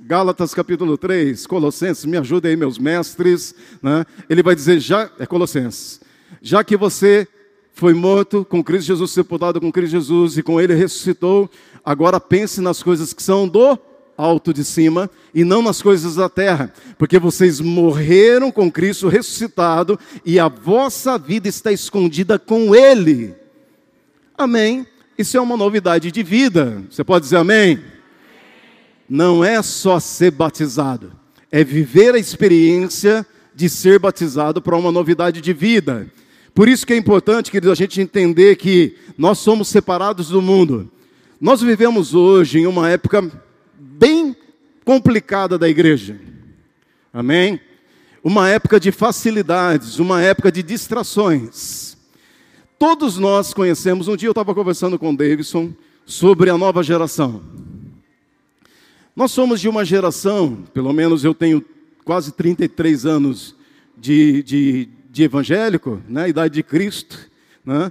Gálatas 0.00 0.52
capítulo 0.52 0.98
3, 0.98 1.46
Colossenses, 1.46 2.04
me 2.04 2.16
ajudem 2.16 2.50
aí, 2.50 2.56
meus 2.56 2.78
mestres, 2.78 3.54
né? 3.80 4.04
ele 4.28 4.42
vai 4.42 4.56
dizer, 4.56 4.80
já, 4.80 5.08
é 5.16 5.24
Colossenses, 5.24 6.00
já 6.42 6.64
que 6.64 6.76
você 6.76 7.28
foi 7.72 7.94
morto 7.94 8.44
com 8.44 8.62
Cristo 8.62 8.88
Jesus, 8.88 9.12
sepultado 9.12 9.60
com 9.60 9.70
Cristo 9.70 9.92
Jesus 9.92 10.36
e 10.36 10.42
com 10.42 10.60
ele 10.60 10.74
ressuscitou, 10.74 11.48
agora 11.84 12.18
pense 12.18 12.60
nas 12.60 12.82
coisas 12.82 13.12
que 13.12 13.22
são 13.22 13.46
do 13.46 13.78
alto 14.16 14.52
de 14.52 14.64
cima 14.64 15.08
e 15.32 15.44
não 15.44 15.62
nas 15.62 15.80
coisas 15.80 16.16
da 16.16 16.28
terra, 16.28 16.72
porque 16.98 17.20
vocês 17.20 17.60
morreram 17.60 18.50
com 18.50 18.68
Cristo 18.68 19.06
ressuscitado 19.06 19.96
e 20.24 20.40
a 20.40 20.48
vossa 20.48 21.16
vida 21.16 21.46
está 21.46 21.70
escondida 21.70 22.36
com 22.36 22.74
Ele. 22.74 23.32
Amém. 24.36 24.84
Isso 25.18 25.36
é 25.36 25.40
uma 25.40 25.56
novidade 25.56 26.12
de 26.12 26.22
vida. 26.22 26.82
Você 26.90 27.02
pode 27.02 27.24
dizer 27.24 27.36
amém? 27.36 27.80
Não 29.08 29.42
é 29.42 29.62
só 29.62 29.98
ser 29.98 30.30
batizado, 30.30 31.12
é 31.50 31.62
viver 31.64 32.14
a 32.14 32.18
experiência 32.18 33.24
de 33.54 33.68
ser 33.68 33.98
batizado 33.98 34.60
para 34.60 34.76
uma 34.76 34.92
novidade 34.92 35.40
de 35.40 35.52
vida. 35.52 36.10
Por 36.52 36.68
isso 36.68 36.86
que 36.86 36.92
é 36.92 36.96
importante, 36.96 37.50
querido, 37.50 37.72
a 37.72 37.74
gente 37.74 38.00
entender 38.00 38.56
que 38.56 38.96
nós 39.16 39.38
somos 39.38 39.68
separados 39.68 40.28
do 40.28 40.42
mundo. 40.42 40.90
Nós 41.40 41.60
vivemos 41.60 42.14
hoje 42.14 42.58
em 42.58 42.66
uma 42.66 42.90
época 42.90 43.30
bem 43.78 44.36
complicada 44.84 45.56
da 45.56 45.68
igreja. 45.68 46.18
Amém? 47.12 47.60
Uma 48.22 48.48
época 48.50 48.78
de 48.78 48.92
facilidades, 48.92 49.98
uma 49.98 50.20
época 50.20 50.50
de 50.50 50.62
distrações. 50.62 51.95
Todos 52.78 53.16
nós 53.16 53.54
conhecemos, 53.54 54.06
um 54.06 54.16
dia 54.16 54.28
eu 54.28 54.32
estava 54.32 54.54
conversando 54.54 54.98
com 54.98 55.10
o 55.10 55.16
Davidson 55.16 55.72
sobre 56.04 56.50
a 56.50 56.58
nova 56.58 56.82
geração. 56.82 57.40
Nós 59.14 59.32
somos 59.32 59.62
de 59.62 59.68
uma 59.68 59.82
geração, 59.82 60.62
pelo 60.74 60.92
menos 60.92 61.24
eu 61.24 61.34
tenho 61.34 61.64
quase 62.04 62.32
33 62.32 63.06
anos 63.06 63.56
de, 63.96 64.42
de, 64.42 64.88
de 65.10 65.22
evangélico, 65.22 66.02
né, 66.06 66.28
idade 66.28 66.52
de 66.52 66.62
Cristo. 66.62 67.18
Né, 67.64 67.90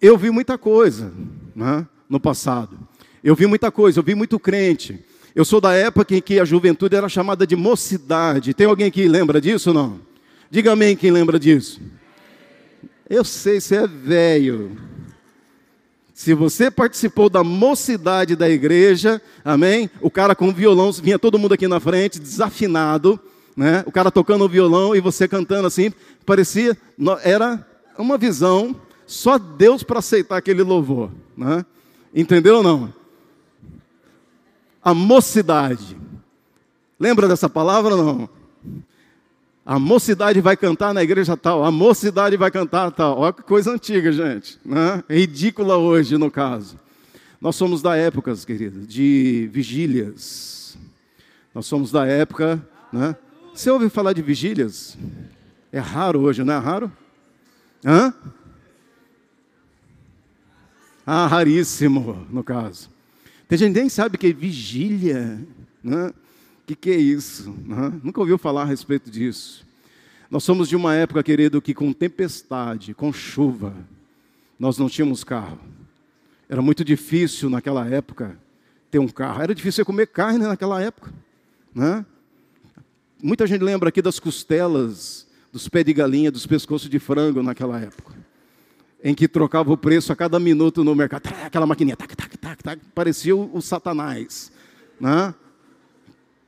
eu 0.00 0.16
vi 0.16 0.30
muita 0.30 0.56
coisa 0.56 1.12
né, 1.54 1.86
no 2.08 2.18
passado. 2.18 2.78
Eu 3.22 3.34
vi 3.34 3.46
muita 3.46 3.70
coisa, 3.70 3.98
eu 3.98 4.02
vi 4.02 4.14
muito 4.14 4.38
crente. 4.38 5.04
Eu 5.34 5.44
sou 5.44 5.60
da 5.60 5.74
época 5.74 6.16
em 6.16 6.22
que 6.22 6.40
a 6.40 6.46
juventude 6.46 6.96
era 6.96 7.10
chamada 7.10 7.46
de 7.46 7.54
mocidade. 7.54 8.54
Tem 8.54 8.66
alguém 8.66 8.90
que 8.90 9.06
lembra 9.06 9.38
disso 9.38 9.68
ou 9.68 9.74
não? 9.74 10.00
Diga 10.50 10.72
amém 10.72 10.96
quem 10.96 11.10
lembra 11.10 11.38
disso. 11.38 11.78
Eu 13.08 13.24
sei, 13.24 13.60
você 13.60 13.76
é 13.76 13.86
velho. 13.86 14.76
Se 16.12 16.34
você 16.34 16.70
participou 16.70 17.28
da 17.28 17.44
mocidade 17.44 18.34
da 18.34 18.48
igreja, 18.48 19.20
amém? 19.44 19.90
O 20.00 20.10
cara 20.10 20.34
com 20.34 20.48
o 20.48 20.52
violão, 20.52 20.90
vinha 20.92 21.18
todo 21.18 21.38
mundo 21.38 21.52
aqui 21.52 21.68
na 21.68 21.78
frente, 21.78 22.18
desafinado, 22.18 23.20
né? 23.56 23.84
O 23.86 23.92
cara 23.92 24.10
tocando 24.10 24.44
o 24.44 24.48
violão 24.48 24.96
e 24.96 25.00
você 25.00 25.28
cantando 25.28 25.66
assim, 25.66 25.92
parecia, 26.24 26.76
era 27.22 27.64
uma 27.98 28.16
visão, 28.16 28.74
só 29.06 29.38
Deus 29.38 29.82
para 29.82 29.98
aceitar 29.98 30.36
aquele 30.36 30.62
louvor, 30.62 31.10
né? 31.36 31.64
Entendeu 32.14 32.56
ou 32.56 32.62
não? 32.62 32.92
a 34.86 34.94
mocidade. 34.94 35.96
Lembra 36.96 37.26
dessa 37.26 37.48
palavra 37.48 37.96
ou 37.96 38.04
não? 38.04 38.28
A 39.66 39.80
mocidade 39.80 40.40
vai 40.40 40.56
cantar 40.56 40.94
na 40.94 41.02
igreja 41.02 41.36
tal, 41.36 41.64
a 41.64 41.72
mocidade 41.72 42.36
vai 42.36 42.52
cantar 42.52 42.92
tal. 42.92 43.18
Olha 43.18 43.32
que 43.32 43.42
coisa 43.42 43.72
antiga, 43.72 44.12
gente. 44.12 44.60
Né? 44.64 45.02
Ridícula 45.10 45.76
hoje, 45.76 46.16
no 46.16 46.30
caso. 46.30 46.78
Nós 47.40 47.56
somos 47.56 47.82
da 47.82 47.96
época, 47.96 48.32
querido, 48.36 48.86
de 48.86 49.50
vigílias. 49.52 50.78
Nós 51.52 51.66
somos 51.66 51.90
da 51.90 52.06
época. 52.06 52.64
Né? 52.92 53.16
Você 53.52 53.68
ouve 53.68 53.90
falar 53.90 54.12
de 54.12 54.22
vigílias? 54.22 54.96
É 55.72 55.80
raro 55.80 56.20
hoje, 56.20 56.44
não 56.44 56.54
é 56.54 56.58
raro? 56.58 56.92
Hã? 57.84 58.14
Ah, 61.04 61.26
raríssimo, 61.26 62.24
no 62.30 62.44
caso. 62.44 62.88
Tem 63.48 63.58
gente 63.58 63.74
que 63.74 63.80
nem 63.80 63.88
sabe 63.88 64.16
que 64.16 64.28
é 64.28 64.32
vigília. 64.32 65.44
Né? 65.82 66.12
Que, 66.66 66.74
que 66.74 66.90
é 66.90 66.96
isso? 66.96 67.54
Né? 67.64 67.92
Nunca 68.02 68.20
ouviu 68.20 68.36
falar 68.36 68.62
a 68.62 68.64
respeito 68.64 69.10
disso. 69.10 69.64
Nós 70.28 70.42
somos 70.42 70.68
de 70.68 70.74
uma 70.74 70.94
época, 70.94 71.22
querido, 71.22 71.62
que 71.62 71.72
com 71.72 71.92
tempestade, 71.92 72.92
com 72.92 73.12
chuva, 73.12 73.72
nós 74.58 74.76
não 74.76 74.88
tínhamos 74.88 75.22
carro. 75.22 75.60
Era 76.48 76.60
muito 76.60 76.84
difícil 76.84 77.48
naquela 77.48 77.86
época 77.86 78.36
ter 78.90 78.98
um 78.98 79.06
carro. 79.06 79.42
Era 79.42 79.54
difícil 79.54 79.84
comer 79.84 80.08
carne 80.08 80.44
naquela 80.44 80.82
época. 80.82 81.12
Né? 81.72 82.04
Muita 83.22 83.46
gente 83.46 83.62
lembra 83.62 83.88
aqui 83.88 84.02
das 84.02 84.18
costelas, 84.18 85.26
dos 85.52 85.68
pés 85.68 85.84
de 85.84 85.92
galinha, 85.92 86.32
dos 86.32 86.46
pescoços 86.46 86.90
de 86.90 86.98
frango 86.98 87.42
naquela 87.42 87.80
época 87.80 88.16
em 89.04 89.14
que 89.14 89.28
trocava 89.28 89.72
o 89.72 89.76
preço 89.76 90.12
a 90.12 90.16
cada 90.16 90.36
minuto 90.40 90.82
no 90.82 90.92
mercado. 90.92 91.28
Aquela 91.44 91.64
maquininha, 91.64 91.96
tac, 91.96 92.16
tac, 92.16 92.36
tac, 92.36 92.60
tac, 92.60 92.80
parecia 92.92 93.36
o, 93.36 93.54
o 93.54 93.62
Satanás. 93.62 94.50
Né? 95.00 95.32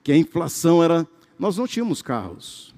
Que 0.09 0.12
a 0.12 0.16
inflação 0.16 0.83
era. 0.83 1.07
Nós 1.38 1.59
não 1.59 1.66
tínhamos 1.66 2.01
carros. 2.01 2.75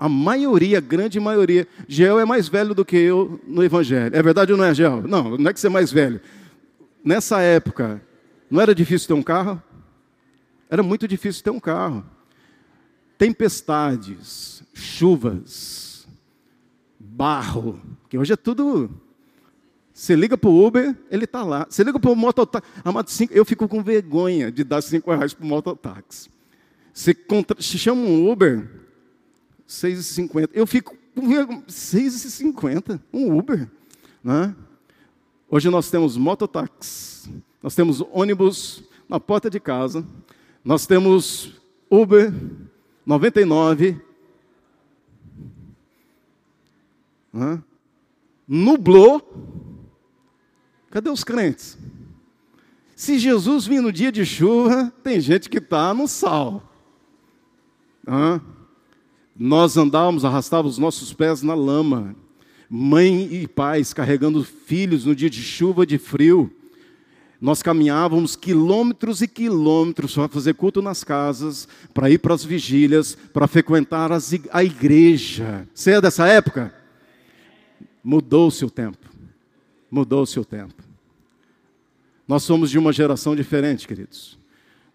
A 0.00 0.08
maioria, 0.08 0.78
a 0.78 0.80
grande 0.80 1.20
maioria. 1.20 1.64
Gel 1.86 2.18
é 2.18 2.24
mais 2.24 2.48
velho 2.48 2.74
do 2.74 2.84
que 2.84 2.96
eu 2.96 3.40
no 3.46 3.62
Evangelho. 3.62 4.12
É 4.12 4.20
verdade 4.20 4.50
ou 4.50 4.58
não 4.58 4.64
é, 4.64 4.74
Gel? 4.74 5.02
Não, 5.06 5.38
não 5.38 5.48
é 5.48 5.52
que 5.52 5.60
você 5.60 5.68
é 5.68 5.70
mais 5.70 5.92
velho. 5.92 6.20
Nessa 7.04 7.40
época, 7.40 8.02
não 8.50 8.60
era 8.60 8.74
difícil 8.74 9.06
ter 9.06 9.14
um 9.14 9.22
carro? 9.22 9.62
Era 10.68 10.82
muito 10.82 11.06
difícil 11.06 11.44
ter 11.44 11.50
um 11.50 11.60
carro. 11.60 12.04
Tempestades, 13.16 14.64
chuvas, 14.74 16.08
barro, 16.98 17.80
que 18.08 18.18
hoje 18.18 18.32
é 18.32 18.36
tudo. 18.36 18.90
Você 19.92 20.16
liga 20.16 20.38
para 20.38 20.48
o 20.48 20.66
Uber, 20.66 20.96
ele 21.10 21.24
está 21.24 21.44
lá. 21.44 21.66
Você 21.68 21.84
liga 21.84 22.00
para 22.00 22.10
o 22.10 22.16
mototáxi, 22.16 23.28
eu 23.30 23.44
fico 23.44 23.68
com 23.68 23.82
vergonha 23.82 24.50
de 24.50 24.64
dar 24.64 24.82
cinco 24.82 25.14
reais 25.14 25.34
para 25.34 25.44
o 25.44 25.48
mototáxi. 25.48 26.30
Você, 26.92 27.14
contra... 27.14 27.60
Você 27.60 27.76
chama 27.76 28.00
um 28.02 28.30
Uber, 28.30 28.68
6,50. 29.68 30.50
Eu 30.52 30.66
fico 30.66 30.96
com 31.14 31.28
vergonha, 31.28 31.62
6,50, 31.68 33.00
um 33.12 33.36
Uber. 33.36 33.68
Né? 34.24 34.54
Hoje 35.48 35.68
nós 35.68 35.90
temos 35.90 36.16
mototáxi, 36.16 37.30
nós 37.62 37.74
temos 37.74 38.02
ônibus 38.12 38.82
na 39.08 39.20
porta 39.20 39.50
de 39.50 39.60
casa, 39.60 40.04
nós 40.64 40.86
temos 40.86 41.60
Uber 41.90 42.32
99, 43.04 44.00
nublou. 48.48 49.71
Cadê 50.92 51.08
os 51.08 51.24
crentes? 51.24 51.78
Se 52.94 53.18
Jesus 53.18 53.66
vir 53.66 53.80
no 53.80 53.90
dia 53.90 54.12
de 54.12 54.26
chuva, 54.26 54.92
tem 55.02 55.18
gente 55.18 55.48
que 55.48 55.56
está 55.56 55.94
no 55.94 56.06
sal. 56.06 56.70
Nós 59.34 59.74
andávamos, 59.78 60.22
arrastávamos 60.22 60.72
os 60.74 60.78
nossos 60.78 61.14
pés 61.14 61.42
na 61.42 61.54
lama. 61.54 62.14
Mãe 62.68 63.22
e 63.32 63.48
pais 63.48 63.94
carregando 63.94 64.44
filhos 64.44 65.06
no 65.06 65.16
dia 65.16 65.30
de 65.30 65.42
chuva, 65.42 65.86
de 65.86 65.96
frio. 65.96 66.52
Nós 67.40 67.62
caminhávamos 67.62 68.36
quilômetros 68.36 69.22
e 69.22 69.26
quilômetros 69.26 70.14
para 70.14 70.28
fazer 70.28 70.54
culto 70.54 70.82
nas 70.82 71.02
casas, 71.02 71.66
para 71.94 72.10
ir 72.10 72.18
para 72.18 72.34
as 72.34 72.44
vigílias, 72.44 73.16
para 73.32 73.48
frequentar 73.48 74.12
as, 74.12 74.32
a 74.50 74.62
igreja. 74.62 75.66
Você 75.72 75.92
é 75.92 76.00
dessa 76.02 76.28
época? 76.28 76.72
Mudou-se 78.04 78.62
o 78.62 78.70
tempo. 78.70 79.01
Mudou-se 79.92 80.40
o 80.40 80.44
tempo. 80.44 80.82
Nós 82.26 82.44
somos 82.44 82.70
de 82.70 82.78
uma 82.78 82.94
geração 82.94 83.36
diferente, 83.36 83.86
queridos. 83.86 84.38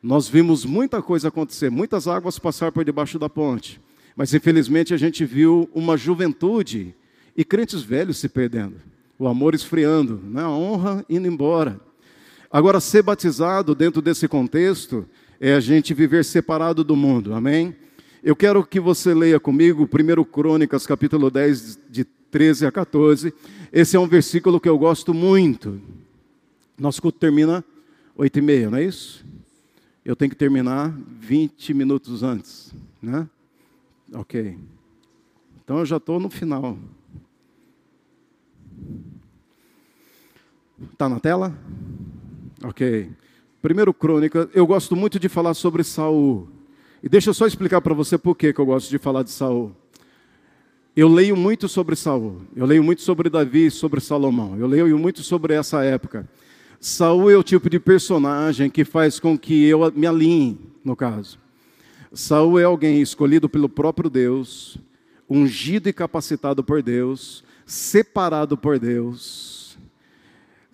Nós 0.02 0.28
vimos 0.28 0.66
muita 0.66 1.04
coisa 1.04 1.28
acontecer, 1.28 1.70
muitas 1.70 2.08
águas 2.08 2.40
passar 2.40 2.72
por 2.72 2.84
debaixo 2.84 3.20
da 3.20 3.30
ponte. 3.30 3.80
Mas 4.16 4.34
infelizmente 4.34 4.96
a 4.96 4.98
gente 4.98 5.24
viu 5.24 5.70
uma 5.72 5.96
juventude 5.96 6.96
e 7.36 7.46
crentes 7.46 7.84
velhos 7.84 8.18
se 8.18 8.28
perdendo. 8.28 8.82
o 9.20 9.28
amor 9.28 9.54
esfriando, 9.54 10.20
né? 10.24 10.42
a 10.42 10.50
honra 10.50 11.06
indo 11.08 11.28
embora. 11.28 11.80
Agora, 12.52 12.80
ser 12.80 13.04
batizado 13.04 13.76
dentro 13.76 14.02
desse 14.02 14.28
contexto 14.28 15.08
é 15.40 15.54
a 15.54 15.60
gente 15.60 15.94
viver 15.94 16.26
separado 16.26 16.84
do 16.84 16.96
mundo, 16.96 17.36
amém? 17.36 17.76
Eu 18.24 18.36
quero 18.36 18.66
que 18.66 18.80
você 18.80 19.14
leia 19.14 19.40
comigo 19.40 19.88
1 19.88 20.24
Crônicas, 20.24 20.88
capítulo 20.88 21.30
10, 21.30 21.80
de 21.88 22.06
13 22.32 22.66
a 22.66 22.72
14. 22.72 23.34
Esse 23.72 23.96
é 23.96 24.00
um 24.00 24.08
versículo 24.08 24.60
que 24.60 24.70
eu 24.70 24.78
gosto 24.78 25.13
muito. 25.13 25.82
Nosso 26.78 27.02
culto 27.02 27.20
termina 27.20 27.63
8 28.16 28.40
e 28.40 28.42
meia, 28.42 28.70
não 28.70 28.78
é 28.78 28.84
isso? 28.84 29.26
Eu 30.04 30.16
tenho 30.16 30.30
que 30.30 30.36
terminar 30.36 30.94
20 31.20 31.74
minutos 31.74 32.24
antes, 32.24 32.74
né? 33.02 33.28
Ok. 34.13 34.58
Então 35.63 35.80
eu 35.80 35.86
já 35.86 35.98
estou 35.98 36.20
no 36.20 36.30
final. 36.30 36.78
Está 40.94 41.10
na 41.10 41.20
tela? 41.20 41.58
Ok. 42.63 43.10
Primeiro 43.62 43.94
Crônica, 43.94 44.50
eu 44.54 44.66
gosto 44.66 44.96
muito 44.96 45.20
de 45.20 45.28
falar 45.28 45.54
sobre 45.54 45.84
Saul. 45.84 46.48
E 47.02 47.10
deixa 47.10 47.30
eu 47.30 47.34
só 47.34 47.46
explicar 47.46 47.82
para 47.82 47.94
você 47.94 48.18
por 48.18 48.36
que 48.36 48.54
eu 48.56 48.66
gosto 48.66 48.90
de 48.90 48.98
falar 48.98 49.24
de 49.24 49.32
Saul. 49.32 49.76
Eu 50.98 51.08
leio 51.08 51.38
muito 51.38 51.70
sobre 51.70 51.96
Saul, 51.96 52.42
eu 52.56 52.66
leio 52.66 52.84
muito 52.84 53.04
sobre 53.04 53.30
Davi 53.30 53.70
sobre 53.70 54.02
Salomão, 54.02 54.58
eu 54.58 54.66
leio 54.66 54.98
muito 54.98 55.22
sobre 55.22 55.54
essa 55.54 55.84
época. 55.84 56.28
Saul 56.80 57.30
é 57.30 57.38
o 57.38 57.44
tipo 57.44 57.70
de 57.70 57.80
personagem 57.80 58.68
que 58.68 58.84
faz 58.84 59.20
com 59.20 59.38
que 59.38 59.66
eu 59.66 59.92
me 59.96 60.08
alinhe, 60.08 60.60
no 60.84 60.96
caso. 60.96 61.38
Saul 62.12 62.60
é 62.60 62.64
alguém 62.64 63.00
escolhido 63.00 63.48
pelo 63.48 63.70
próprio 63.70 64.10
Deus, 64.10 64.80
ungido 65.30 65.88
e 65.88 65.94
capacitado 65.94 66.64
por 66.64 66.82
Deus, 66.82 67.44
separado 67.64 68.58
por 68.58 68.80
Deus. 68.80 69.57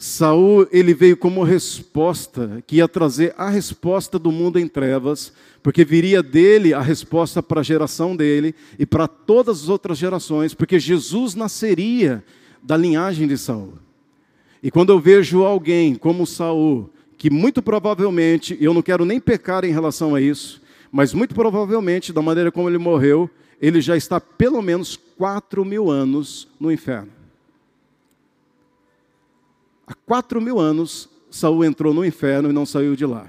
Saul, 0.05 0.67
ele 0.69 0.93
veio 0.93 1.15
como 1.15 1.45
resposta, 1.45 2.61
que 2.67 2.75
ia 2.75 2.89
trazer 2.89 3.33
a 3.37 3.49
resposta 3.49 4.19
do 4.19 4.33
mundo 4.33 4.59
em 4.59 4.67
trevas, 4.67 5.31
porque 5.63 5.85
viria 5.85 6.21
dele 6.21 6.73
a 6.73 6.81
resposta 6.81 7.41
para 7.41 7.61
a 7.61 7.63
geração 7.63 8.13
dele 8.13 8.53
e 8.77 8.85
para 8.85 9.07
todas 9.07 9.63
as 9.63 9.69
outras 9.69 9.97
gerações, 9.97 10.53
porque 10.53 10.77
Jesus 10.77 11.35
nasceria 11.35 12.21
da 12.61 12.75
linhagem 12.75 13.29
de 13.29 13.37
Saul. 13.37 13.75
E 14.61 14.69
quando 14.69 14.89
eu 14.89 14.99
vejo 14.99 15.43
alguém 15.43 15.95
como 15.95 16.27
Saul, 16.27 16.89
que 17.17 17.29
muito 17.29 17.61
provavelmente, 17.61 18.57
eu 18.59 18.73
não 18.73 18.81
quero 18.81 19.05
nem 19.05 19.21
pecar 19.21 19.63
em 19.63 19.71
relação 19.71 20.15
a 20.15 20.19
isso, 20.19 20.61
mas 20.91 21.13
muito 21.13 21.33
provavelmente, 21.33 22.11
da 22.11 22.21
maneira 22.21 22.51
como 22.51 22.69
ele 22.69 22.77
morreu, 22.77 23.29
ele 23.57 23.79
já 23.79 23.95
está 23.95 24.19
pelo 24.19 24.61
menos 24.61 24.99
quatro 25.17 25.63
mil 25.63 25.89
anos 25.89 26.49
no 26.59 26.69
inferno. 26.69 27.22
Há 29.85 29.93
quatro 29.93 30.41
mil 30.41 30.59
anos, 30.59 31.09
Saul 31.29 31.65
entrou 31.65 31.93
no 31.93 32.05
inferno 32.05 32.49
e 32.49 32.53
não 32.53 32.65
saiu 32.65 32.95
de 32.95 33.05
lá. 33.05 33.27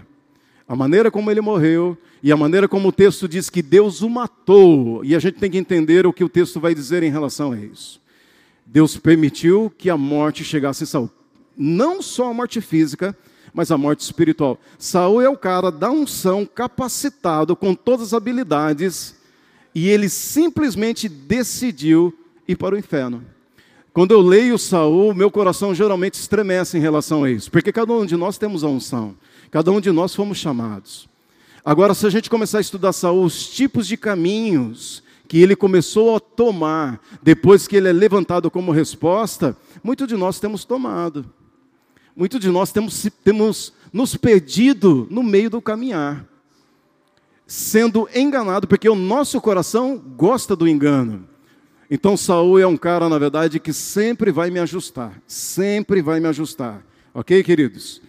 A 0.66 0.74
maneira 0.74 1.10
como 1.10 1.30
ele 1.30 1.40
morreu 1.40 1.96
e 2.22 2.32
a 2.32 2.36
maneira 2.36 2.66
como 2.66 2.88
o 2.88 2.92
texto 2.92 3.28
diz 3.28 3.50
que 3.50 3.60
Deus 3.60 4.00
o 4.00 4.08
matou, 4.08 5.04
e 5.04 5.14
a 5.14 5.18
gente 5.18 5.38
tem 5.38 5.50
que 5.50 5.58
entender 5.58 6.06
o 6.06 6.12
que 6.12 6.24
o 6.24 6.28
texto 6.28 6.58
vai 6.58 6.74
dizer 6.74 7.02
em 7.02 7.10
relação 7.10 7.52
a 7.52 7.58
isso. 7.58 8.00
Deus 8.64 8.96
permitiu 8.96 9.70
que 9.76 9.90
a 9.90 9.96
morte 9.96 10.42
chegasse 10.42 10.84
a 10.84 10.86
Saul. 10.86 11.10
Não 11.56 12.00
só 12.00 12.30
a 12.30 12.34
morte 12.34 12.62
física, 12.62 13.16
mas 13.52 13.70
a 13.70 13.76
morte 13.76 14.00
espiritual. 14.00 14.58
Saul 14.78 15.20
é 15.20 15.28
o 15.28 15.36
cara 15.36 15.70
da 15.70 15.90
unção, 15.90 16.46
capacitado, 16.46 17.54
com 17.54 17.74
todas 17.74 18.08
as 18.08 18.14
habilidades, 18.14 19.16
e 19.74 19.88
ele 19.88 20.08
simplesmente 20.08 21.08
decidiu 21.08 22.16
ir 22.48 22.56
para 22.56 22.74
o 22.74 22.78
inferno. 22.78 23.22
Quando 23.94 24.10
eu 24.10 24.20
leio 24.20 24.58
Saul, 24.58 25.14
meu 25.14 25.30
coração 25.30 25.72
geralmente 25.72 26.14
estremece 26.14 26.76
em 26.76 26.80
relação 26.80 27.22
a 27.22 27.30
isso, 27.30 27.48
porque 27.48 27.70
cada 27.70 27.92
um 27.92 28.04
de 28.04 28.16
nós 28.16 28.36
temos 28.36 28.64
a 28.64 28.66
unção, 28.66 29.14
cada 29.52 29.70
um 29.70 29.80
de 29.80 29.92
nós 29.92 30.12
fomos 30.12 30.36
chamados. 30.36 31.08
Agora, 31.64 31.94
se 31.94 32.04
a 32.04 32.10
gente 32.10 32.28
começar 32.28 32.58
a 32.58 32.60
estudar 32.60 32.92
Saul, 32.92 33.24
os 33.24 33.48
tipos 33.48 33.86
de 33.86 33.96
caminhos 33.96 35.00
que 35.28 35.40
ele 35.40 35.54
começou 35.54 36.16
a 36.16 36.18
tomar 36.18 37.00
depois 37.22 37.68
que 37.68 37.76
ele 37.76 37.88
é 37.88 37.92
levantado 37.92 38.50
como 38.50 38.72
resposta, 38.72 39.56
muito 39.80 40.08
de 40.08 40.16
nós 40.16 40.40
temos 40.40 40.64
tomado. 40.64 41.24
Muito 42.16 42.40
de 42.40 42.48
nós 42.48 42.72
temos, 42.72 43.08
temos 43.22 43.72
nos 43.92 44.16
perdido 44.16 45.06
no 45.08 45.22
meio 45.22 45.48
do 45.48 45.62
caminhar, 45.62 46.26
sendo 47.46 48.08
enganado, 48.12 48.66
porque 48.66 48.88
o 48.88 48.96
nosso 48.96 49.40
coração 49.40 49.96
gosta 50.16 50.56
do 50.56 50.66
engano. 50.66 51.28
Então 51.90 52.16
Saul 52.16 52.58
é 52.58 52.66
um 52.66 52.76
cara, 52.76 53.08
na 53.08 53.18
verdade, 53.18 53.60
que 53.60 53.72
sempre 53.72 54.30
vai 54.32 54.50
me 54.50 54.58
ajustar, 54.58 55.20
sempre 55.26 56.00
vai 56.00 56.20
me 56.20 56.28
ajustar. 56.28 56.84
Ok, 57.12 57.42
queridos? 57.42 58.00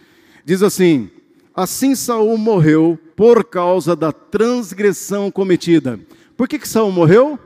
Diz 0.44 0.62
assim: 0.62 1.10
Assim 1.54 1.94
Saul 1.94 2.36
morreu 2.36 2.98
por 3.16 3.44
causa 3.44 3.96
da 3.96 4.12
transgressão 4.12 5.30
cometida. 5.30 5.98
Por 6.36 6.46
que, 6.46 6.58
que 6.58 6.68
Saul 6.68 6.92
morreu? 6.92 7.38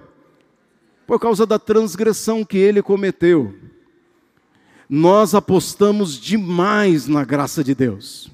Por 1.06 1.20
causa 1.20 1.46
da 1.46 1.58
transgressão 1.58 2.44
que 2.44 2.58
ele 2.58 2.82
cometeu. 2.82 3.54
Nós 4.88 5.34
apostamos 5.34 6.18
demais 6.18 7.06
na 7.06 7.24
graça 7.24 7.62
de 7.62 7.74
Deus. 7.74 8.30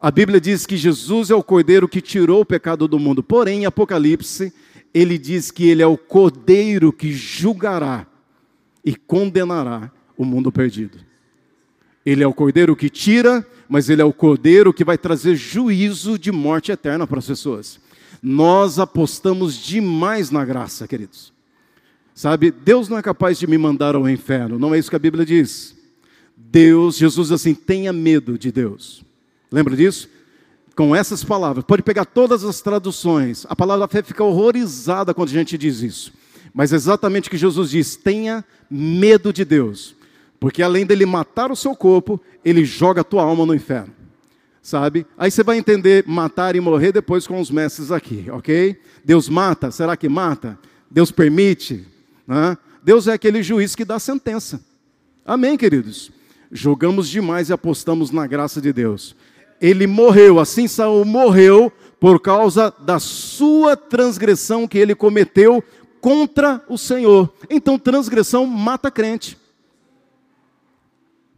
A 0.00 0.10
Bíblia 0.10 0.40
diz 0.40 0.66
que 0.66 0.76
Jesus 0.76 1.30
é 1.30 1.34
o 1.34 1.42
cordeiro 1.42 1.88
que 1.88 2.00
tirou 2.00 2.40
o 2.40 2.46
pecado 2.46 2.88
do 2.88 2.98
mundo. 2.98 3.22
Porém, 3.22 3.66
Apocalipse, 3.66 4.52
ele 4.92 5.18
diz 5.18 5.50
que 5.50 5.68
ele 5.68 5.82
é 5.82 5.86
o 5.86 5.98
cordeiro 5.98 6.92
que 6.92 7.12
julgará 7.12 8.06
e 8.84 8.94
condenará 8.94 9.90
o 10.16 10.24
mundo 10.24 10.50
perdido. 10.50 10.98
Ele 12.04 12.22
é 12.22 12.26
o 12.26 12.34
cordeiro 12.34 12.74
que 12.74 12.88
tira 12.88 13.46
mas 13.68 13.90
ele 13.90 14.00
é 14.00 14.04
o 14.04 14.12
cordeiro 14.12 14.72
que 14.72 14.84
vai 14.84 14.96
trazer 14.96 15.36
juízo 15.36 16.18
de 16.18 16.32
morte 16.32 16.72
eterna 16.72 17.06
para 17.06 17.18
as 17.18 17.26
pessoas. 17.26 17.78
Nós 18.22 18.78
apostamos 18.78 19.54
demais 19.54 20.30
na 20.30 20.44
graça, 20.44 20.88
queridos. 20.88 21.32
Sabe, 22.14 22.50
Deus 22.50 22.88
não 22.88 22.98
é 22.98 23.02
capaz 23.02 23.38
de 23.38 23.46
me 23.46 23.58
mandar 23.58 23.94
ao 23.94 24.08
inferno, 24.08 24.58
não 24.58 24.74
é 24.74 24.78
isso 24.78 24.90
que 24.90 24.96
a 24.96 25.00
Bíblia 25.00 25.24
diz. 25.24 25.76
Deus, 26.36 26.96
Jesus 26.96 27.30
assim, 27.30 27.54
tenha 27.54 27.92
medo 27.92 28.38
de 28.38 28.50
Deus. 28.50 29.04
Lembra 29.52 29.76
disso? 29.76 30.08
Com 30.78 30.94
essas 30.94 31.24
palavras, 31.24 31.64
pode 31.64 31.82
pegar 31.82 32.04
todas 32.04 32.44
as 32.44 32.60
traduções, 32.60 33.44
a 33.48 33.56
palavra 33.56 33.88
fé 33.88 34.00
fica 34.00 34.22
horrorizada 34.22 35.12
quando 35.12 35.28
a 35.28 35.32
gente 35.32 35.58
diz 35.58 35.82
isso. 35.82 36.12
Mas 36.54 36.72
é 36.72 36.76
exatamente 36.76 37.26
o 37.26 37.30
que 37.32 37.36
Jesus 37.36 37.70
diz: 37.70 37.96
tenha 37.96 38.44
medo 38.70 39.32
de 39.32 39.44
Deus. 39.44 39.96
Porque 40.38 40.62
além 40.62 40.86
dele 40.86 41.04
matar 41.04 41.50
o 41.50 41.56
seu 41.56 41.74
corpo, 41.74 42.20
ele 42.44 42.64
joga 42.64 43.00
a 43.00 43.04
tua 43.04 43.24
alma 43.24 43.44
no 43.44 43.56
inferno. 43.56 43.92
Sabe? 44.62 45.04
Aí 45.18 45.32
você 45.32 45.42
vai 45.42 45.58
entender 45.58 46.04
matar 46.06 46.54
e 46.54 46.60
morrer 46.60 46.92
depois 46.92 47.26
com 47.26 47.40
os 47.40 47.50
mestres 47.50 47.90
aqui, 47.90 48.26
ok? 48.30 48.80
Deus 49.04 49.28
mata, 49.28 49.72
será 49.72 49.96
que 49.96 50.08
mata? 50.08 50.56
Deus 50.88 51.10
permite? 51.10 51.84
Né? 52.24 52.56
Deus 52.84 53.08
é 53.08 53.14
aquele 53.14 53.42
juiz 53.42 53.74
que 53.74 53.84
dá 53.84 53.98
sentença. 53.98 54.64
Amém, 55.26 55.56
queridos? 55.56 56.12
Jogamos 56.52 57.08
demais 57.08 57.48
e 57.48 57.52
apostamos 57.52 58.12
na 58.12 58.28
graça 58.28 58.60
de 58.60 58.72
Deus. 58.72 59.16
Ele 59.60 59.86
morreu, 59.86 60.38
assim 60.38 60.68
Saul 60.68 61.04
morreu 61.04 61.72
por 61.98 62.20
causa 62.20 62.72
da 62.78 62.98
sua 62.98 63.76
transgressão 63.76 64.68
que 64.68 64.78
ele 64.78 64.94
cometeu 64.94 65.62
contra 66.00 66.62
o 66.68 66.78
Senhor. 66.78 67.32
Então, 67.50 67.78
transgressão 67.78 68.46
mata 68.46 68.90
crente. 68.90 69.36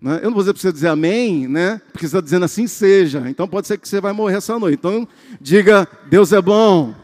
Né? 0.01 0.21
Eu 0.23 0.31
não 0.31 0.33
vou 0.33 0.43
dizer 0.43 0.55
para 0.55 0.63
você 0.63 0.73
dizer 0.73 0.89
amém, 0.89 1.47
né? 1.47 1.81
porque 1.93 2.07
você 2.07 2.17
está 2.17 2.21
dizendo 2.21 2.45
assim 2.45 2.67
seja. 2.67 3.25
Então 3.29 3.47
pode 3.47 3.67
ser 3.67 3.79
que 3.79 3.87
você 3.87 4.01
vai 4.01 4.13
morrer 4.13 4.37
essa 4.37 4.59
noite. 4.59 4.79
Então 4.79 5.07
diga, 5.41 5.87
Deus 6.09 6.33
é 6.33 6.41
bom. 6.41 6.95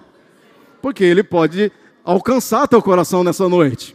Porque 0.80 1.04
Ele 1.04 1.22
pode 1.22 1.70
alcançar 2.04 2.66
teu 2.66 2.80
coração 2.80 3.22
nessa 3.22 3.48
noite. 3.48 3.94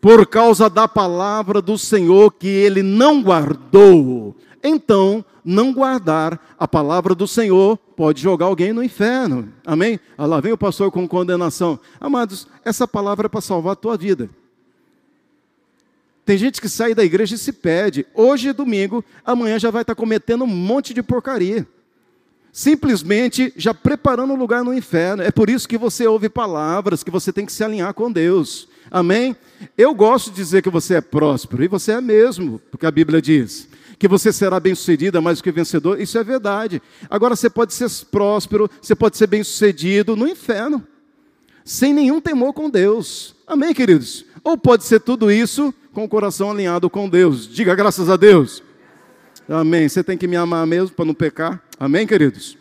Por 0.00 0.26
causa 0.26 0.70
da 0.70 0.86
palavra 0.86 1.60
do 1.60 1.76
Senhor 1.76 2.32
que 2.32 2.46
ele 2.46 2.84
não 2.84 3.20
guardou. 3.20 4.36
Então, 4.62 5.24
não 5.44 5.72
guardar 5.72 6.54
a 6.58 6.66
palavra 6.66 7.14
do 7.14 7.26
Senhor 7.26 7.76
pode 7.76 8.20
jogar 8.20 8.46
alguém 8.46 8.72
no 8.72 8.82
inferno. 8.82 9.52
Amém? 9.64 9.98
Ah, 10.16 10.26
lá 10.26 10.40
vem 10.40 10.52
o 10.52 10.58
pastor 10.58 10.90
com 10.90 11.06
condenação. 11.06 11.78
Amados, 12.00 12.46
essa 12.64 12.86
palavra 12.86 13.26
é 13.26 13.28
para 13.28 13.40
salvar 13.40 13.72
a 13.72 13.76
tua 13.76 13.96
vida. 13.96 14.28
Tem 16.24 16.36
gente 16.36 16.60
que 16.60 16.68
sai 16.68 16.94
da 16.94 17.04
igreja 17.04 17.36
e 17.36 17.38
se 17.38 17.52
pede. 17.52 18.06
Hoje 18.14 18.48
é 18.48 18.52
domingo, 18.52 19.02
amanhã 19.24 19.58
já 19.58 19.70
vai 19.70 19.82
estar 19.82 19.94
cometendo 19.94 20.44
um 20.44 20.48
monte 20.48 20.92
de 20.92 21.02
porcaria. 21.02 21.66
Simplesmente 22.52 23.52
já 23.56 23.72
preparando 23.72 24.32
o 24.32 24.36
lugar 24.36 24.64
no 24.64 24.74
inferno. 24.74 25.22
É 25.22 25.30
por 25.30 25.48
isso 25.48 25.68
que 25.68 25.78
você 25.78 26.06
ouve 26.06 26.28
palavras, 26.28 27.02
que 27.02 27.10
você 27.10 27.32
tem 27.32 27.46
que 27.46 27.52
se 27.52 27.64
alinhar 27.64 27.94
com 27.94 28.10
Deus. 28.10 28.68
Amém? 28.90 29.36
Eu 29.76 29.94
gosto 29.94 30.30
de 30.30 30.36
dizer 30.36 30.62
que 30.62 30.68
você 30.68 30.96
é 30.96 31.00
próspero, 31.00 31.62
e 31.62 31.68
você 31.68 31.92
é 31.92 32.00
mesmo, 32.00 32.60
porque 32.70 32.86
a 32.86 32.90
Bíblia 32.90 33.22
diz 33.22 33.68
que 33.98 34.06
você 34.06 34.32
será 34.32 34.60
bem-sucedido, 34.60 35.20
mais 35.20 35.38
do 35.38 35.44
que 35.44 35.50
vencedor. 35.50 36.00
Isso 36.00 36.16
é 36.16 36.24
verdade. 36.24 36.80
Agora 37.10 37.34
você 37.34 37.50
pode 37.50 37.74
ser 37.74 37.90
próspero, 38.10 38.70
você 38.80 38.94
pode 38.94 39.16
ser 39.16 39.26
bem-sucedido 39.26 40.14
no 40.14 40.28
inferno, 40.28 40.86
sem 41.64 41.92
nenhum 41.92 42.20
temor 42.20 42.52
com 42.52 42.70
Deus. 42.70 43.34
Amém, 43.46 43.74
queridos? 43.74 44.24
Ou 44.44 44.56
pode 44.56 44.84
ser 44.84 45.00
tudo 45.00 45.30
isso 45.30 45.74
com 45.92 46.04
o 46.04 46.08
coração 46.08 46.50
alinhado 46.50 46.88
com 46.88 47.08
Deus. 47.08 47.48
Diga 47.48 47.74
graças 47.74 48.08
a 48.08 48.16
Deus. 48.16 48.62
Amém. 49.48 49.88
Você 49.88 50.04
tem 50.04 50.16
que 50.16 50.28
me 50.28 50.36
amar 50.36 50.66
mesmo 50.66 50.94
para 50.94 51.04
não 51.04 51.14
pecar. 51.14 51.62
Amém, 51.80 52.06
queridos? 52.06 52.56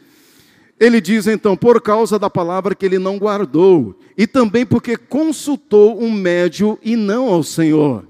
Ele 0.80 1.02
diz 1.02 1.28
então, 1.28 1.58
por 1.58 1.82
causa 1.82 2.20
da 2.20 2.30
palavra 2.30 2.76
que 2.76 2.86
ele 2.86 3.00
não 3.00 3.18
guardou, 3.18 3.98
e 4.16 4.28
também 4.28 4.66
porque 4.66 4.96
consultou 4.96 6.00
um 6.00 6.12
médio 6.12 6.78
e 6.84 6.96
não 6.96 7.30
ao 7.30 7.44
Senhor. 7.44 8.06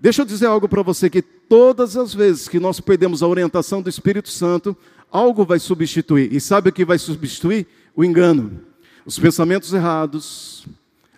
Deixa 0.00 0.22
eu 0.22 0.26
dizer 0.26 0.46
algo 0.46 0.68
para 0.68 0.82
você 0.82 1.08
que 1.08 1.24
todas 1.48 1.96
as 1.96 2.14
vezes 2.14 2.48
que 2.48 2.58
nós 2.58 2.80
perdemos 2.80 3.22
a 3.22 3.28
orientação 3.28 3.80
do 3.80 3.88
Espírito 3.88 4.30
Santo, 4.30 4.76
algo 5.10 5.44
vai 5.44 5.58
substituir. 5.58 6.32
E 6.32 6.40
sabe 6.40 6.70
o 6.70 6.72
que 6.72 6.84
vai 6.84 6.98
substituir? 6.98 7.66
O 7.94 8.04
engano, 8.04 8.60
os 9.06 9.18
pensamentos 9.18 9.72
errados, 9.72 10.66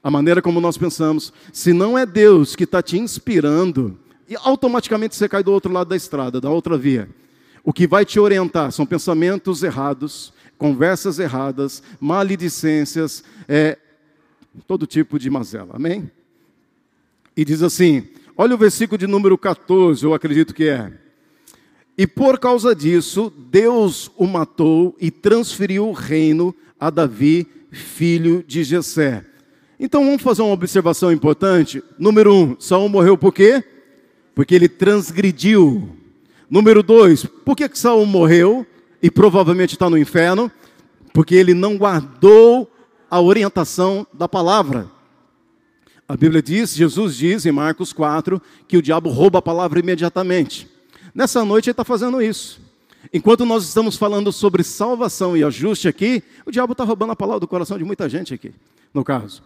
a 0.02 0.10
maneira 0.10 0.42
como 0.42 0.60
nós 0.60 0.76
pensamos. 0.76 1.32
Se 1.52 1.72
não 1.72 1.96
é 1.96 2.04
Deus 2.04 2.54
que 2.54 2.64
está 2.64 2.82
te 2.82 2.98
inspirando, 2.98 3.98
e 4.28 4.36
automaticamente 4.36 5.16
você 5.16 5.28
cai 5.28 5.42
do 5.42 5.52
outro 5.52 5.72
lado 5.72 5.88
da 5.88 5.96
estrada, 5.96 6.40
da 6.40 6.50
outra 6.50 6.76
via. 6.76 7.08
O 7.64 7.72
que 7.72 7.86
vai 7.86 8.04
te 8.04 8.20
orientar 8.20 8.70
são 8.70 8.86
pensamentos 8.86 9.62
errados, 9.62 10.32
conversas 10.58 11.18
erradas, 11.18 11.82
maledicências, 11.98 13.24
é, 13.48 13.78
todo 14.66 14.86
tipo 14.86 15.18
de 15.18 15.28
mazela. 15.30 15.70
Amém? 15.74 16.10
E 17.36 17.44
diz 17.44 17.62
assim: 17.62 18.08
olha 18.36 18.54
o 18.54 18.58
versículo 18.58 18.98
de 18.98 19.06
número 19.06 19.36
14, 19.36 20.04
eu 20.04 20.14
acredito 20.14 20.54
que 20.54 20.68
é. 20.68 20.92
E 21.98 22.06
por 22.06 22.38
causa 22.38 22.74
disso, 22.74 23.32
Deus 23.50 24.10
o 24.16 24.26
matou 24.26 24.94
e 25.00 25.10
transferiu 25.10 25.88
o 25.88 25.92
reino 25.92 26.54
a 26.78 26.90
Davi, 26.90 27.46
filho 27.70 28.44
de 28.46 28.62
Jessé. 28.62 29.24
Então 29.80 30.04
vamos 30.04 30.22
fazer 30.22 30.42
uma 30.42 30.52
observação 30.52 31.10
importante. 31.10 31.82
Número 31.98 32.34
um, 32.34 32.56
Saul 32.58 32.88
morreu 32.88 33.16
por 33.16 33.32
quê? 33.32 33.64
Porque 34.34 34.54
ele 34.54 34.68
transgrediu. 34.68 35.88
Número 36.50 36.82
dois, 36.82 37.24
por 37.24 37.56
que, 37.56 37.68
que 37.68 37.78
Saul 37.78 38.04
morreu 38.06 38.66
e 39.02 39.10
provavelmente 39.10 39.72
está 39.72 39.88
no 39.88 39.98
inferno? 39.98 40.50
Porque 41.12 41.34
ele 41.34 41.54
não 41.54 41.76
guardou 41.76 42.70
a 43.10 43.20
orientação 43.20 44.06
da 44.12 44.28
palavra. 44.28 44.90
A 46.08 46.16
Bíblia 46.16 46.40
diz, 46.40 46.74
Jesus 46.74 47.16
diz 47.16 47.46
em 47.46 47.52
Marcos 47.52 47.92
4, 47.92 48.40
que 48.68 48.76
o 48.76 48.82
diabo 48.82 49.10
rouba 49.10 49.40
a 49.40 49.42
palavra 49.42 49.80
imediatamente. 49.80 50.68
Nessa 51.12 51.44
noite 51.44 51.66
ele 51.66 51.72
está 51.72 51.84
fazendo 51.84 52.22
isso. 52.22 52.60
Enquanto 53.12 53.44
nós 53.44 53.64
estamos 53.64 53.96
falando 53.96 54.30
sobre 54.32 54.62
salvação 54.62 55.36
e 55.36 55.42
ajuste 55.42 55.88
aqui, 55.88 56.22
o 56.44 56.50
diabo 56.52 56.72
está 56.72 56.84
roubando 56.84 57.12
a 57.12 57.16
palavra 57.16 57.40
do 57.40 57.48
coração 57.48 57.76
de 57.76 57.84
muita 57.84 58.08
gente 58.08 58.32
aqui, 58.32 58.52
no 58.94 59.02
caso. 59.02 59.42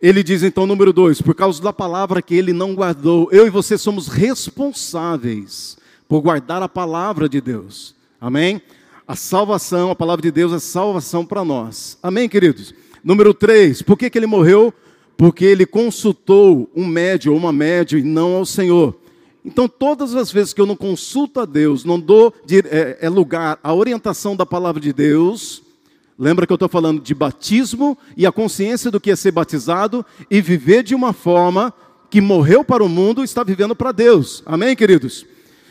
Ele 0.00 0.22
diz 0.22 0.42
então, 0.42 0.66
número 0.66 0.92
dois, 0.92 1.20
por 1.20 1.34
causa 1.34 1.62
da 1.62 1.72
palavra 1.72 2.20
que 2.22 2.34
ele 2.34 2.52
não 2.52 2.74
guardou, 2.74 3.28
eu 3.32 3.46
e 3.46 3.50
você 3.50 3.78
somos 3.78 4.08
responsáveis 4.08 5.78
por 6.08 6.20
guardar 6.20 6.62
a 6.62 6.68
palavra 6.68 7.28
de 7.28 7.40
Deus. 7.40 7.94
Amém? 8.20 8.60
A 9.06 9.14
salvação, 9.14 9.90
a 9.90 9.96
palavra 9.96 10.22
de 10.22 10.30
Deus 10.30 10.52
é 10.52 10.58
salvação 10.58 11.24
para 11.24 11.44
nós. 11.44 11.98
Amém, 12.02 12.28
queridos? 12.28 12.74
Número 13.02 13.32
3, 13.32 13.82
por 13.82 13.96
que, 13.96 14.10
que 14.10 14.18
ele 14.18 14.26
morreu? 14.26 14.74
Porque 15.20 15.44
ele 15.44 15.66
consultou 15.66 16.70
um 16.74 16.86
médio 16.86 17.32
ou 17.32 17.38
uma 17.38 17.52
média 17.52 17.98
e 17.98 18.02
não 18.02 18.36
ao 18.36 18.46
Senhor. 18.46 18.98
Então, 19.44 19.68
todas 19.68 20.14
as 20.14 20.32
vezes 20.32 20.54
que 20.54 20.60
eu 20.62 20.64
não 20.64 20.74
consulto 20.74 21.40
a 21.40 21.44
Deus, 21.44 21.84
não 21.84 22.00
dou 22.00 22.32
é, 22.50 22.96
é 23.02 23.08
lugar 23.10 23.60
à 23.62 23.74
orientação 23.74 24.34
da 24.34 24.46
palavra 24.46 24.80
de 24.80 24.94
Deus, 24.94 25.62
lembra 26.18 26.46
que 26.46 26.52
eu 26.54 26.56
estou 26.56 26.70
falando 26.70 27.02
de 27.02 27.14
batismo 27.14 27.98
e 28.16 28.24
a 28.24 28.32
consciência 28.32 28.90
do 28.90 28.98
que 28.98 29.10
é 29.10 29.14
ser 29.14 29.30
batizado 29.30 30.06
e 30.30 30.40
viver 30.40 30.82
de 30.82 30.94
uma 30.94 31.12
forma 31.12 31.70
que 32.08 32.22
morreu 32.22 32.64
para 32.64 32.82
o 32.82 32.88
mundo 32.88 33.20
e 33.20 33.26
está 33.26 33.44
vivendo 33.44 33.76
para 33.76 33.92
Deus. 33.92 34.42
Amém, 34.46 34.74
queridos? 34.74 35.26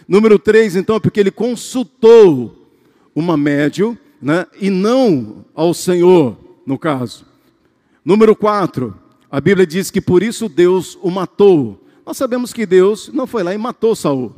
Número 0.07 0.37
3, 0.37 0.75
então, 0.75 0.97
é 0.97 0.99
porque 0.99 1.19
ele 1.19 1.31
consultou 1.31 2.69
uma 3.15 3.35
médio, 3.35 3.97
né, 4.21 4.45
e 4.61 4.69
não 4.69 5.43
ao 5.55 5.73
Senhor, 5.73 6.37
no 6.67 6.77
caso. 6.77 7.25
Número 8.05 8.35
4, 8.35 9.08
a 9.31 9.39
Bíblia 9.39 9.65
diz 9.65 9.91
que 9.91 10.01
por 10.01 10.23
isso 10.23 10.49
Deus 10.49 10.97
o 11.01 11.11
matou. 11.11 11.85
Nós 12.05 12.17
sabemos 12.17 12.51
que 12.51 12.65
Deus 12.65 13.09
não 13.13 13.27
foi 13.27 13.43
lá 13.43 13.53
e 13.53 13.57
matou 13.57 13.95
Saul. 13.95 14.33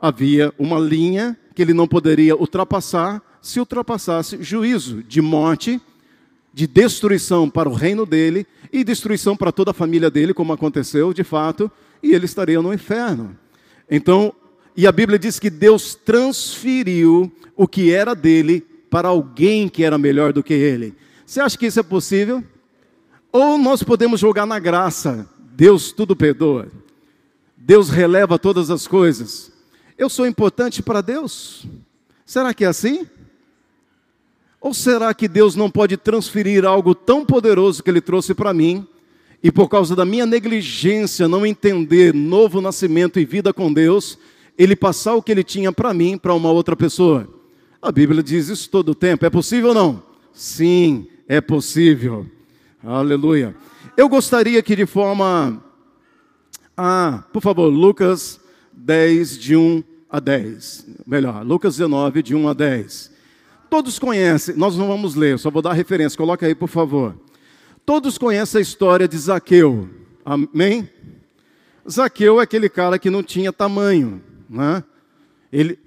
Havia 0.00 0.52
uma 0.58 0.78
linha 0.78 1.36
que 1.54 1.60
ele 1.60 1.74
não 1.74 1.86
poderia 1.86 2.34
ultrapassar, 2.34 3.22
se 3.42 3.60
ultrapassasse 3.60 4.42
juízo 4.42 5.02
de 5.02 5.20
morte, 5.20 5.80
de 6.52 6.66
destruição 6.66 7.50
para 7.50 7.68
o 7.68 7.74
reino 7.74 8.06
dele 8.06 8.46
e 8.72 8.82
destruição 8.82 9.36
para 9.36 9.52
toda 9.52 9.72
a 9.72 9.74
família 9.74 10.10
dele, 10.10 10.32
como 10.32 10.52
aconteceu 10.52 11.12
de 11.12 11.22
fato, 11.22 11.70
e 12.02 12.14
ele 12.14 12.24
estaria 12.24 12.60
no 12.62 12.72
inferno. 12.72 13.36
Então, 13.90 14.32
e 14.74 14.86
a 14.86 14.92
Bíblia 14.92 15.18
diz 15.18 15.38
que 15.38 15.50
Deus 15.50 15.94
transferiu 15.94 17.30
o 17.54 17.68
que 17.68 17.92
era 17.92 18.14
dele 18.14 18.64
para 18.88 19.08
alguém 19.08 19.68
que 19.68 19.84
era 19.84 19.98
melhor 19.98 20.32
do 20.32 20.42
que 20.42 20.54
ele. 20.54 20.94
Você 21.26 21.40
acha 21.40 21.58
que 21.58 21.66
isso 21.66 21.78
é 21.78 21.82
possível? 21.82 22.42
Ou 23.32 23.56
nós 23.56 23.82
podemos 23.82 24.20
jogar 24.20 24.46
na 24.46 24.58
graça, 24.58 25.28
Deus 25.52 25.92
tudo 25.92 26.16
perdoa, 26.16 26.68
Deus 27.56 27.88
releva 27.88 28.38
todas 28.38 28.70
as 28.70 28.86
coisas. 28.86 29.52
Eu 29.96 30.08
sou 30.08 30.26
importante 30.26 30.82
para 30.82 31.00
Deus? 31.00 31.66
Será 32.24 32.54
que 32.54 32.64
é 32.64 32.68
assim? 32.68 33.06
Ou 34.60 34.74
será 34.74 35.14
que 35.14 35.28
Deus 35.28 35.54
não 35.54 35.70
pode 35.70 35.96
transferir 35.96 36.64
algo 36.64 36.94
tão 36.94 37.24
poderoso 37.24 37.82
que 37.82 37.90
Ele 37.90 38.00
trouxe 38.00 38.34
para 38.34 38.52
mim, 38.52 38.86
e 39.42 39.50
por 39.50 39.68
causa 39.68 39.96
da 39.96 40.04
minha 40.04 40.26
negligência, 40.26 41.26
não 41.26 41.46
entender 41.46 42.12
novo 42.12 42.60
nascimento 42.60 43.18
e 43.18 43.24
vida 43.24 43.54
com 43.54 43.72
Deus, 43.72 44.18
Ele 44.58 44.76
passar 44.76 45.14
o 45.14 45.22
que 45.22 45.32
Ele 45.32 45.44
tinha 45.44 45.72
para 45.72 45.94
mim 45.94 46.18
para 46.18 46.34
uma 46.34 46.50
outra 46.50 46.76
pessoa? 46.76 47.26
A 47.80 47.90
Bíblia 47.90 48.22
diz 48.22 48.48
isso 48.48 48.68
todo 48.68 48.90
o 48.90 48.94
tempo. 48.94 49.24
É 49.24 49.30
possível 49.30 49.68
ou 49.70 49.74
não? 49.74 50.02
Sim, 50.32 51.06
é 51.26 51.40
possível. 51.40 52.26
Aleluia. 52.82 53.54
Eu 53.94 54.08
gostaria 54.08 54.62
que 54.62 54.74
de 54.74 54.86
forma. 54.86 55.62
Ah, 56.74 57.24
por 57.30 57.42
favor, 57.42 57.66
Lucas 57.66 58.40
10, 58.72 59.38
de 59.38 59.54
1 59.54 59.84
a 60.08 60.18
10. 60.18 60.86
Melhor, 61.06 61.44
Lucas 61.44 61.76
19, 61.76 62.22
de 62.22 62.34
1 62.34 62.48
a 62.48 62.54
10. 62.54 63.12
Todos 63.68 63.98
conhecem, 63.98 64.56
nós 64.56 64.76
não 64.76 64.88
vamos 64.88 65.14
ler, 65.14 65.38
só 65.38 65.50
vou 65.50 65.60
dar 65.60 65.74
referência, 65.74 66.16
coloca 66.16 66.46
aí, 66.46 66.54
por 66.54 66.68
favor. 66.68 67.14
Todos 67.84 68.16
conhecem 68.16 68.58
a 68.58 68.62
história 68.62 69.06
de 69.06 69.16
Zaqueu. 69.18 69.88
Amém? 70.24 70.88
Zaqueu 71.88 72.40
é 72.40 72.44
aquele 72.44 72.68
cara 72.68 72.98
que 72.98 73.10
não 73.10 73.22
tinha 73.22 73.52
tamanho, 73.52 74.22
né? 74.48 74.82
Ele, 75.52 75.78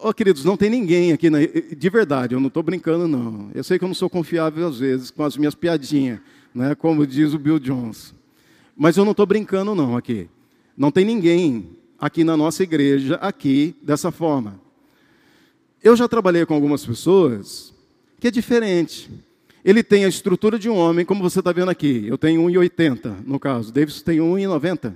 Oh, 0.00 0.14
queridos, 0.14 0.42
não 0.42 0.56
tem 0.56 0.70
ninguém 0.70 1.12
aqui, 1.12 1.28
na... 1.28 1.38
de 1.40 1.90
verdade, 1.90 2.34
eu 2.34 2.40
não 2.40 2.48
estou 2.48 2.62
brincando, 2.62 3.06
não. 3.06 3.50
Eu 3.54 3.62
sei 3.62 3.78
que 3.78 3.84
eu 3.84 3.88
não 3.88 3.94
sou 3.94 4.08
confiável 4.08 4.66
às 4.66 4.78
vezes 4.78 5.10
com 5.10 5.22
as 5.22 5.36
minhas 5.36 5.54
piadinhas, 5.54 6.18
né, 6.54 6.74
como 6.74 7.06
diz 7.06 7.34
o 7.34 7.38
Bill 7.38 7.58
Jones. 7.58 8.14
Mas 8.74 8.96
eu 8.96 9.04
não 9.04 9.10
estou 9.10 9.26
brincando, 9.26 9.74
não, 9.74 9.94
aqui. 9.94 10.30
Não 10.74 10.90
tem 10.90 11.04
ninguém 11.04 11.76
aqui 11.98 12.24
na 12.24 12.38
nossa 12.38 12.62
igreja, 12.62 13.16
aqui, 13.16 13.76
dessa 13.82 14.10
forma. 14.10 14.58
Eu 15.82 15.94
já 15.94 16.08
trabalhei 16.08 16.46
com 16.46 16.54
algumas 16.54 16.84
pessoas 16.84 17.74
que 18.18 18.28
é 18.28 18.30
diferente. 18.30 19.10
Ele 19.62 19.82
tem 19.82 20.06
a 20.06 20.08
estrutura 20.08 20.58
de 20.58 20.70
um 20.70 20.76
homem, 20.76 21.04
como 21.04 21.22
você 21.22 21.40
está 21.40 21.52
vendo 21.52 21.70
aqui. 21.70 22.06
Eu 22.06 22.16
tenho 22.16 22.40
1,80 22.42 23.16
no 23.26 23.38
caso. 23.38 23.72
Davis 23.72 24.00
tem 24.00 24.20
1,90. 24.20 24.94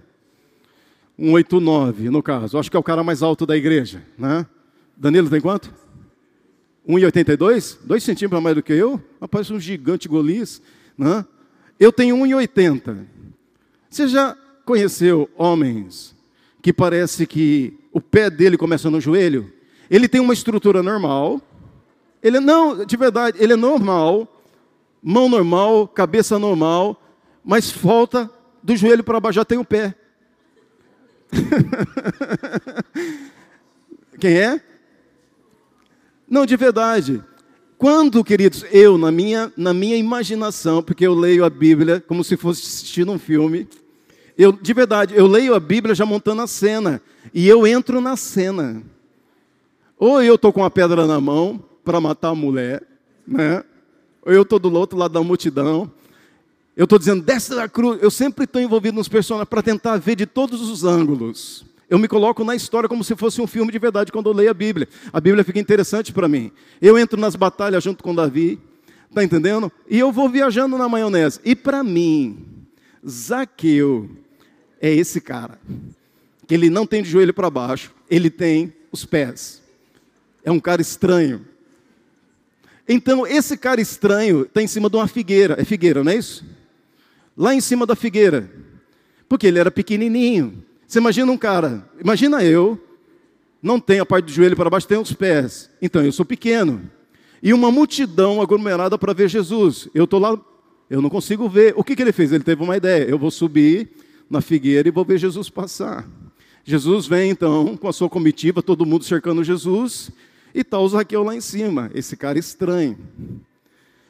1,89 1.19 2.09
no 2.09 2.23
caso. 2.23 2.57
Acho 2.57 2.71
que 2.71 2.77
é 2.77 2.81
o 2.81 2.83
cara 2.83 3.05
mais 3.05 3.23
alto 3.23 3.45
da 3.45 3.57
igreja, 3.57 4.03
né? 4.17 4.47
Danilo 5.01 5.29
tem 5.31 5.41
quanto? 5.41 5.73
1,82? 6.87 7.79
Dois 7.83 8.05
centímetros 8.05 8.43
mais 8.43 8.55
do 8.55 8.63
que 8.63 8.75
eu? 8.75 9.03
Parece 9.31 9.51
um 9.51 9.59
gigante 9.59 10.07
Golias. 10.07 10.61
Né? 10.97 11.25
Eu 11.79 11.91
tenho 11.91 12.15
1,80. 12.17 13.07
Você 13.89 14.07
já 14.07 14.37
conheceu 14.67 15.27
homens 15.39 16.15
que 16.61 16.71
parece 16.71 17.27
que 17.27 17.79
o 17.91 17.99
pé 17.99 18.29
dele 18.29 18.59
começa 18.59 18.91
no 18.91 19.01
joelho? 19.01 19.51
Ele 19.91 20.07
tem 20.07 20.21
uma 20.21 20.35
estrutura 20.35 20.83
normal. 20.83 21.41
Ele 22.23 22.39
não, 22.39 22.85
de 22.85 22.97
verdade, 22.99 23.43
ele 23.43 23.55
é 23.55 23.57
normal, 23.57 24.29
mão 25.03 25.31
normal, 25.31 25.89
cabeça 25.89 26.39
normal, 26.39 27.03
mas 27.43 27.71
falta 27.71 28.31
do 28.63 28.77
joelho 28.77 29.03
para 29.03 29.19
baixo 29.19 29.37
já 29.37 29.47
tem 29.47 29.57
o 29.57 29.65
pé. 29.65 29.95
Quem 34.21 34.37
é? 34.37 34.61
Não, 36.31 36.47
de 36.47 36.57
verdade. 36.57 37.23
Quando, 37.77 38.23
queridos, 38.23 38.65
eu, 38.71 38.97
na 38.97 39.11
minha, 39.11 39.53
na 39.57 39.75
minha 39.75 39.97
imaginação, 39.97 40.81
porque 40.81 41.05
eu 41.05 41.15
leio 41.15 41.45
a 41.45 41.51
Bíblia 41.51 42.01
como 42.07 42.23
se 42.23 42.37
fosse 42.37 42.63
assistindo 42.63 43.11
um 43.11 43.19
filme, 43.19 43.67
eu, 44.39 44.53
de 44.53 44.73
verdade, 44.73 45.15
eu 45.17 45.27
leio 45.27 45.55
a 45.55 45.61
Bíblia 45.61 45.95
já 45.95 46.07
montando 46.07 46.41
a 46.43 46.47
cena, 46.47 47.03
e 47.35 47.49
eu 47.49 47.67
entro 47.67 48.01
na 48.01 48.17
cena. 48.17 48.81
Ou 49.99 50.23
eu 50.23 50.37
estou 50.37 50.53
com 50.53 50.65
a 50.65 50.71
pedra 50.71 51.05
na 51.07 51.21
mão 51.21 51.63
para 51.85 52.01
matar 52.01 52.29
a 52.29 52.35
mulher, 52.35 52.83
né? 53.27 53.65
ou 54.23 54.33
eu 54.33 54.43
estou 54.43 54.59
do 54.59 54.73
outro 54.73 54.99
lado 54.99 55.13
da 55.13 55.23
multidão, 55.23 55.91
Eu 56.77 56.85
estou 56.85 56.99
dizendo, 56.99 57.23
desce 57.23 57.55
da 57.55 57.69
cruz. 57.69 58.01
Eu 58.01 58.11
sempre 58.11 58.45
estou 58.45 58.63
envolvido 58.63 58.97
nos 58.97 59.09
personagens 59.09 59.49
para 59.49 59.63
tentar 59.63 59.99
ver 59.99 60.17
de 60.17 60.25
todos 60.25 60.63
os 60.71 60.85
ângulos. 60.85 61.67
Eu 61.91 61.99
me 61.99 62.07
coloco 62.07 62.45
na 62.45 62.55
história 62.55 62.89
como 62.89 63.03
se 63.03 63.17
fosse 63.17 63.41
um 63.43 63.49
filme 63.49 63.73
de 63.73 63.79
verdade 63.81 64.13
quando 64.13 64.31
eu 64.31 64.33
leio 64.33 64.49
a 64.49 64.55
Bíblia. 64.55 64.89
A 65.13 65.21
Bíblia 65.21 65.43
fica 65.43 65.59
interessante 65.59 66.13
para 66.13 66.29
mim. 66.29 66.53
Eu 66.81 66.97
entro 66.97 67.21
nas 67.21 67.35
batalhas 67.35 67.83
junto 67.83 68.05
com 68.05 68.15
Davi, 68.15 68.61
tá 69.13 69.25
entendendo? 69.25 69.73
E 69.89 69.99
eu 69.99 70.13
vou 70.13 70.29
viajando 70.29 70.79
na 70.79 70.89
maionese. 70.89 71.41
E 71.45 71.57
para 71.57 71.83
mim, 71.83 72.47
Zaqueu 73.07 74.09
é 74.81 74.89
esse 74.95 75.21
cara. 75.21 75.59
Que 76.47 76.55
ele 76.55 76.71
não 76.71 76.87
tem 76.87 77.03
de 77.03 77.11
joelho 77.11 77.35
para 77.35 77.51
baixo, 77.51 77.93
ele 78.09 78.31
tem 78.31 78.73
os 78.93 79.05
pés. 79.05 79.61
É 80.45 80.51
um 80.51 80.61
cara 80.61 80.81
estranho. 80.81 81.45
Então, 82.89 83.27
esse 83.27 83.57
cara 83.57 83.81
estranho 83.81 84.43
está 84.43 84.63
em 84.63 84.69
cima 84.69 84.89
de 84.89 84.95
uma 84.95 85.09
figueira. 85.09 85.57
É 85.59 85.65
figueira, 85.65 86.05
não 86.05 86.13
é 86.13 86.17
isso? 86.17 86.45
Lá 87.37 87.53
em 87.53 87.61
cima 87.61 87.85
da 87.85 87.97
figueira. 87.97 88.49
Porque 89.29 89.49
ele 89.49 89.59
era 89.59 89.73
pequenininho. 89.73 90.70
Você 90.91 90.99
imagina 90.99 91.31
um 91.31 91.39
cara, 91.39 91.89
imagina 92.01 92.43
eu, 92.43 92.77
não 93.63 93.79
tem 93.79 94.01
a 94.01 94.05
parte 94.05 94.25
do 94.25 94.33
joelho 94.33 94.57
para 94.57 94.69
baixo, 94.69 94.89
tem 94.89 94.99
os 94.99 95.13
pés. 95.13 95.71
Então 95.81 96.05
eu 96.05 96.11
sou 96.11 96.27
pequeno. 96.27 96.83
E 97.41 97.55
uma 97.55 97.71
multidão 97.71 98.43
aglomerada 98.43 98.99
para 98.99 99.13
ver 99.13 99.29
Jesus. 99.29 99.89
Eu 99.95 100.03
estou 100.03 100.19
lá, 100.19 100.37
eu 100.91 101.01
não 101.01 101.09
consigo 101.09 101.49
ver. 101.49 101.75
O 101.77 101.85
que, 101.85 101.95
que 101.95 102.03
ele 102.03 102.11
fez? 102.11 102.33
Ele 102.33 102.43
teve 102.43 102.61
uma 102.61 102.77
ideia. 102.77 103.05
Eu 103.05 103.21
vou 103.21 103.31
subir 103.31 103.89
na 104.29 104.41
figueira 104.41 104.89
e 104.89 104.91
vou 104.91 105.05
ver 105.05 105.17
Jesus 105.17 105.49
passar. 105.49 106.09
Jesus 106.65 107.07
vem 107.07 107.31
então 107.31 107.77
com 107.77 107.87
a 107.87 107.93
sua 107.93 108.11
comitiva, 108.11 108.61
todo 108.61 108.85
mundo 108.85 109.05
cercando 109.05 109.45
Jesus, 109.45 110.11
e 110.53 110.63
está 110.63 110.81
o 110.81 110.89
Zaqueu 110.89 111.23
lá 111.23 111.37
em 111.37 111.41
cima, 111.41 111.89
esse 111.95 112.17
cara 112.17 112.37
estranho. 112.37 112.99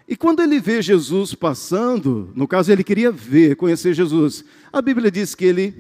E 0.09 0.17
quando 0.17 0.41
ele 0.41 0.59
vê 0.59 0.81
Jesus 0.81 1.35
passando, 1.35 2.31
no 2.35 2.49
caso 2.49 2.73
ele 2.73 2.83
queria 2.83 3.13
ver, 3.13 3.55
conhecer 3.57 3.93
Jesus, 3.93 4.47
a 4.73 4.81
Bíblia 4.81 5.11
diz 5.11 5.35
que 5.35 5.45
ele 5.45 5.75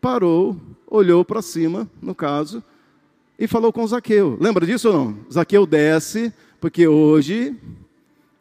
parou, 0.00 0.56
olhou 0.86 1.24
para 1.24 1.42
cima, 1.42 1.88
no 2.00 2.14
caso, 2.14 2.62
e 3.38 3.46
falou 3.46 3.72
com 3.72 3.86
Zaqueu. 3.86 4.36
Lembra 4.40 4.66
disso 4.66 4.88
ou 4.88 4.94
não? 4.94 5.18
Zaqueu 5.32 5.66
desce, 5.66 6.32
porque 6.60 6.86
hoje 6.86 7.56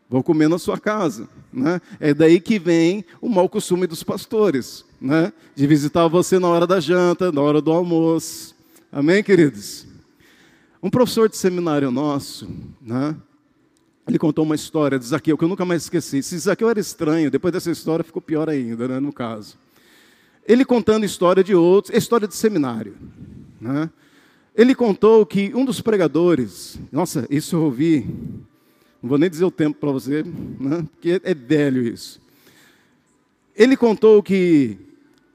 vou 0.10 0.24
comer 0.24 0.49
na 0.49 0.57
sua 0.57 0.78
casa. 0.78 1.30
Né? 1.51 1.80
É 1.99 2.14
daí 2.14 2.39
que 2.39 2.60
vem 2.60 3.05
o 3.22 3.30
mau 3.30 3.47
costume 3.47 3.88
dos 3.88 4.03
pastores, 4.03 4.86
né? 4.99 5.32
de 5.55 5.68
visitar 5.68 6.07
você 6.07 6.39
na 6.39 6.47
hora 6.47 6.66
da 6.66 6.80
janta, 6.80 7.32
na 7.32 7.41
hora 7.41 7.62
do 7.62 7.72
almoço. 7.72 8.55
Amém, 8.91 9.24
queridos? 9.24 9.88
Um 10.82 10.89
professor 10.89 11.30
de 11.30 11.38
seminário 11.38 11.91
nosso, 11.91 12.49
né? 12.82 13.16
ele 14.10 14.18
contou 14.18 14.43
uma 14.43 14.55
história 14.55 14.97
de 14.97 15.05
Zaqueu 15.05 15.38
que 15.38 15.43
eu 15.43 15.47
nunca 15.47 15.64
mais 15.64 15.84
esqueci. 15.84 16.24
Se 16.24 16.38
Zaqueu 16.38 16.70
era 16.70 16.80
estranho, 16.80 17.30
depois 17.30 17.53
dessa 17.53 17.70
história 17.70 18.03
ficou 18.03 18.22
pior 18.22 18.49
ainda, 18.49 18.88
né, 18.88 18.99
no 18.99 19.14
caso. 19.14 19.55
Ele 20.50 20.66
contando 20.66 21.06
história 21.06 21.43
de 21.43 21.54
outros, 21.54 21.95
história 21.95 22.28
de 22.28 22.36
seminário. 22.36 22.95
Né? 23.62 23.88
Ele 24.56 24.74
contou 24.74 25.24
que 25.24 25.54
um 25.54 25.64
dos 25.64 25.80
pregadores, 25.80 26.80
nossa, 26.91 27.28
isso 27.30 27.56
eu 27.56 27.66
ouvi, 27.66 28.02
não 29.00 29.08
vou 29.08 29.20
nem 29.20 29.30
dizer 29.30 29.45
o 29.45 29.52
tempo 29.52 29.78
para 29.78 29.91
você, 29.91 30.24
né? 30.24 30.88
porque 30.89 31.22
é 31.24 31.36
velho 31.36 31.84
isso. 31.84 32.20
Ele 33.56 33.78
contou 33.78 34.24
que 34.24 34.76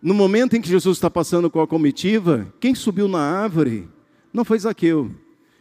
no 0.02 0.14
momento 0.14 0.56
em 0.56 0.60
que 0.60 0.68
Jesus 0.68 0.96
está 0.96 1.08
passando 1.08 1.48
com 1.48 1.60
a 1.60 1.66
comitiva, 1.68 2.52
quem 2.58 2.74
subiu 2.74 3.06
na 3.06 3.20
árvore 3.20 3.88
não 4.32 4.44
foi 4.44 4.58
Zaqueu. 4.58 5.12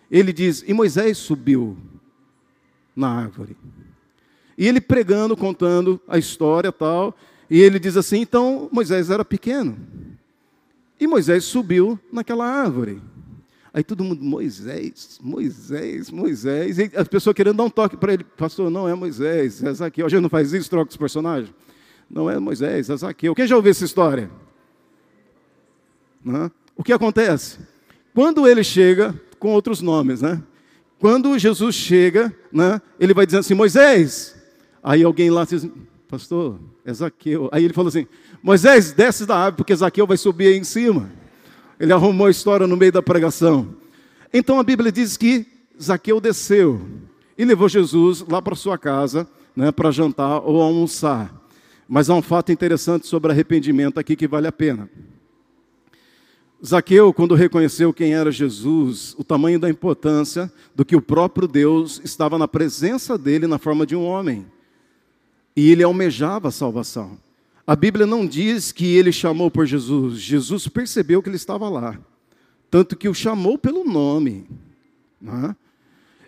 Ele 0.10 0.34
diz, 0.34 0.64
e 0.68 0.74
Moisés 0.74 1.20
subiu 1.20 1.78
na 2.95 3.08
árvore. 3.08 3.56
E 4.58 4.68
ele 4.68 4.82
pregando, 4.82 5.38
contando 5.38 6.01
a 6.08 6.18
história 6.18 6.72
tal, 6.72 7.16
e 7.54 7.62
ele 7.62 7.78
diz 7.78 7.95
assim: 7.95 8.20
então 8.20 8.68
Moisés 8.72 9.12
era 9.12 9.24
pequeno. 9.24 9.78
E 10.99 11.06
Moisés 11.06 11.43
subiu 11.43 11.99
naquela 12.12 12.47
árvore. 12.47 12.99
Aí 13.72 13.84
todo 13.84 14.04
mundo, 14.04 14.24
Moisés, 14.24 15.20
Moisés, 15.22 16.10
Moisés. 16.10 16.80
E 16.80 16.89
a 16.95 17.06
pessoa 17.06 17.32
querendo 17.32 17.58
dar 17.58 17.66
um 17.66 17.70
toque 17.70 17.95
para 17.95 18.12
ele, 18.12 18.24
pastor, 18.24 18.72
não 18.72 18.89
é 18.89 18.95
Moisés, 18.95 19.64
é 19.64 19.72
Zaqueu. 19.72 20.08
A 20.08 20.10
gente 20.10 20.22
não 20.22 20.30
faz 20.30 20.51
isso, 20.51 20.68
troca 20.68 20.89
os 20.89 20.97
personagens? 20.97 21.54
Não 22.10 22.28
é 22.28 22.39
Moisés, 22.39 22.89
é 22.89 22.97
Zaqueu. 22.97 23.36
Quem 23.36 23.45
já 23.45 23.56
ouviu 23.56 23.70
essa 23.70 23.86
história? 23.86 24.32
Não? 26.26 26.51
O 26.76 26.84
que 26.84 26.91
acontece? 26.91 27.60
Quando 28.16 28.47
ele 28.47 28.64
chega, 28.64 29.14
com 29.38 29.54
outros 29.54 29.80
nomes, 29.80 30.24
né? 30.24 30.41
Quando 30.97 31.38
Jesus 31.38 31.76
chega, 31.76 32.36
né, 32.51 32.82
ele 32.99 33.14
vai 33.14 33.28
dizendo 33.28 33.41
assim, 33.41 33.54
Moisés. 33.54 34.36
Aí 34.82 35.04
alguém 35.04 35.30
lá 35.30 35.45
diz, 35.45 35.68
pastor, 36.14 36.59
é 36.86 36.93
Zaqueu. 36.93 37.49
Aí 37.51 37.66
ele 37.66 37.74
falou 37.74 37.89
assim: 37.89 38.05
Moisés, 38.43 38.91
desce 38.91 39.26
da 39.26 39.36
árvore, 39.36 39.57
porque 39.57 39.76
Zaqueu 39.76 40.05
vai 40.05 40.16
subir 40.16 40.45
aí 40.45 40.57
em 40.57 40.64
cima. 40.64 41.11
Ele 41.80 41.91
arrumou 41.91 42.28
a 42.28 42.32
história 42.32 42.68
no 42.68 42.78
meio 42.78 42.91
da 42.91 43.01
pregação. 43.01 43.76
Então 44.32 44.59
a 44.59 44.64
Bíblia 44.64 44.91
diz 44.91 45.18
que 45.18 45.47
Zaqueu 45.82 46.22
desceu 46.22 46.80
e 47.36 47.43
levou 47.43 47.68
Jesus 47.68 48.24
lá 48.30 48.39
para 48.43 48.55
sua 48.55 48.78
casa, 48.78 49.28
né, 49.55 49.72
para 49.72 49.89
jantar 49.89 50.41
ou 50.41 50.61
almoçar. 50.61 51.34
Mas 51.89 52.11
há 52.11 52.14
um 52.14 52.22
fato 52.22 52.51
interessante 52.51 53.07
sobre 53.07 53.32
arrependimento 53.32 53.99
aqui 53.99 54.16
que 54.16 54.28
vale 54.28 54.45
a 54.45 54.51
pena. 54.51 54.88
Zaqueu, 56.64 57.11
quando 57.11 57.34
reconheceu 57.34 57.91
quem 57.91 58.14
era 58.14 58.32
Jesus, 58.32 59.16
o 59.18 59.24
tamanho 59.24 59.59
da 59.59 59.68
importância 59.68 60.51
do 60.76 60.86
que 60.86 60.95
o 60.95 61.01
próprio 61.01 61.47
Deus 61.47 61.99
estava 62.03 62.38
na 62.38 62.47
presença 62.47 63.18
dele 63.18 63.47
na 63.47 63.57
forma 63.57 63.84
de 63.84 63.95
um 63.95 64.05
homem. 64.05 64.45
E 65.56 65.72
ele 65.72 65.84
almejava 65.84 66.47
a 66.47 66.51
salvação. 66.51 67.18
A 67.66 67.76
Bíblia 67.76 68.06
não 68.06 68.28
diz 68.28 68.72
que 68.72 68.95
ele 68.95 69.12
chamou 69.12 69.49
por 69.49 69.66
Jesus, 69.66 70.20
Jesus 70.20 70.68
percebeu 70.68 71.24
que 71.24 71.30
ele 71.30 71.38
estava 71.38 71.70
lá, 71.70 71.97
tanto 72.70 72.95
que 72.95 73.08
o 73.08 73.14
chamou 73.14 73.58
pelo 73.58 73.86
nome. 73.86 74.45
É? 75.26 75.56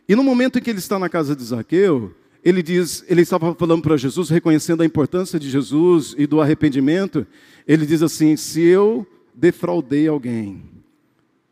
E 0.07 0.15
no 0.15 0.23
momento 0.23 0.57
em 0.57 0.61
que 0.61 0.69
ele 0.69 0.79
está 0.79 0.97
na 0.97 1.09
casa 1.09 1.35
de 1.35 1.43
Zaqueu, 1.43 2.15
ele 2.43 2.61
diz, 2.61 3.03
ele 3.07 3.21
estava 3.21 3.53
falando 3.55 3.81
para 3.81 3.97
Jesus, 3.97 4.29
reconhecendo 4.29 4.81
a 4.81 4.85
importância 4.85 5.39
de 5.39 5.49
Jesus 5.49 6.15
e 6.17 6.27
do 6.27 6.39
arrependimento. 6.39 7.25
Ele 7.67 7.85
diz 7.85 8.03
assim: 8.03 8.37
se 8.37 8.61
eu 8.61 9.05
defraudei 9.33 10.07
alguém, 10.07 10.63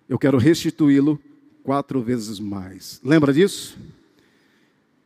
eu 0.07 0.19
quero 0.19 0.37
restituí-lo 0.37 1.19
quatro 1.63 2.01
vezes 2.01 2.39
mais. 2.39 3.01
Lembra 3.03 3.33
disso? 3.33 3.75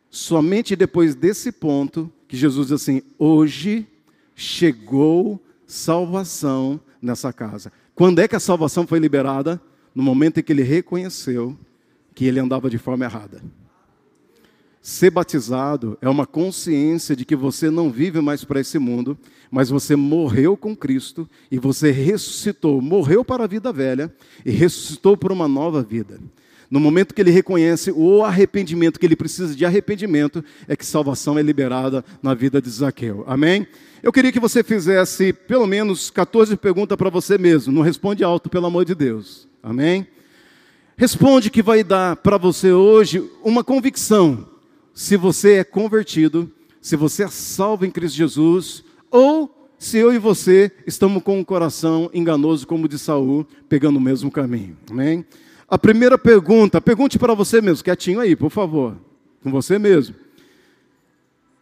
Somente 0.09 0.75
depois 0.75 1.15
desse 1.15 1.51
ponto 1.51 2.11
que 2.27 2.37
Jesus 2.37 2.67
diz 2.67 2.81
assim: 2.81 3.01
hoje 3.17 3.87
chegou 4.35 5.41
salvação 5.65 6.79
nessa 7.01 7.31
casa. 7.33 7.71
Quando 7.95 8.19
é 8.19 8.27
que 8.27 8.35
a 8.35 8.39
salvação 8.39 8.85
foi 8.85 8.99
liberada? 8.99 9.61
No 9.93 10.03
momento 10.03 10.39
em 10.39 10.43
que 10.43 10.53
ele 10.53 10.63
reconheceu 10.63 11.57
que 12.13 12.25
ele 12.25 12.39
andava 12.39 12.69
de 12.69 12.77
forma 12.77 13.05
errada. 13.05 13.41
Ser 14.81 15.09
batizado 15.09 15.97
é 16.01 16.07
uma 16.07 16.25
consciência 16.25 17.15
de 17.15 17.25
que 17.25 17.35
você 17.35 17.69
não 17.69 17.91
vive 17.91 18.21
mais 18.21 18.43
para 18.43 18.59
esse 18.59 18.79
mundo, 18.79 19.17
mas 19.51 19.69
você 19.69 19.95
morreu 19.95 20.55
com 20.55 20.75
Cristo 20.75 21.29
e 21.51 21.59
você 21.59 21.91
ressuscitou, 21.91 22.81
morreu 22.81 23.25
para 23.25 23.43
a 23.43 23.47
vida 23.47 23.71
velha 23.73 24.13
e 24.45 24.51
ressuscitou 24.51 25.17
para 25.17 25.33
uma 25.33 25.47
nova 25.47 25.83
vida. 25.83 26.19
No 26.69 26.79
momento 26.79 27.13
que 27.13 27.21
ele 27.21 27.31
reconhece 27.31 27.91
o 27.95 28.23
arrependimento, 28.23 28.99
que 28.99 29.05
ele 29.05 29.15
precisa 29.15 29.55
de 29.55 29.65
arrependimento, 29.65 30.43
é 30.67 30.75
que 30.75 30.85
salvação 30.85 31.39
é 31.39 31.41
liberada 31.41 32.03
na 32.21 32.33
vida 32.33 32.61
de 32.61 32.69
Zaqueu. 32.69 33.23
Amém? 33.25 33.65
Eu 34.03 34.11
queria 34.11 34.31
que 34.31 34.39
você 34.39 34.63
fizesse 34.63 35.31
pelo 35.31 35.65
menos 35.65 36.09
14 36.09 36.55
perguntas 36.57 36.97
para 36.97 37.09
você 37.09 37.37
mesmo. 37.37 37.71
Não 37.71 37.81
responde 37.81 38.23
alto, 38.23 38.49
pelo 38.49 38.65
amor 38.65 38.83
de 38.83 38.93
Deus. 38.93 39.47
Amém? 39.63 40.05
Responde 40.97 41.49
que 41.49 41.61
vai 41.61 41.83
dar 41.83 42.17
para 42.17 42.37
você 42.37 42.71
hoje 42.71 43.23
uma 43.43 43.63
convicção. 43.63 44.47
Se 44.93 45.15
você 45.15 45.55
é 45.55 45.63
convertido, 45.63 46.51
se 46.81 46.95
você 46.95 47.23
é 47.23 47.27
salvo 47.27 47.85
em 47.85 47.91
Cristo 47.91 48.17
Jesus, 48.17 48.83
ou 49.09 49.69
se 49.77 49.97
eu 49.97 50.13
e 50.13 50.17
você 50.17 50.71
estamos 50.85 51.21
com 51.21 51.39
um 51.39 51.43
coração 51.43 52.09
enganoso 52.13 52.65
como 52.65 52.85
o 52.85 52.89
de 52.89 52.97
Saul, 52.97 53.45
pegando 53.69 53.97
o 53.97 54.01
mesmo 54.01 54.31
caminho. 54.31 54.75
Amém? 54.89 55.23
A 55.69 55.77
primeira 55.77 56.17
pergunta, 56.17 56.79
pergunte 56.79 57.19
para 57.19 57.33
você 57.33 57.61
mesmo, 57.61 57.83
quietinho 57.83 58.21
aí, 58.21 58.35
por 58.35 58.49
favor, 58.49 58.97
com 59.43 59.51
você 59.51 59.77
mesmo. 59.77 60.15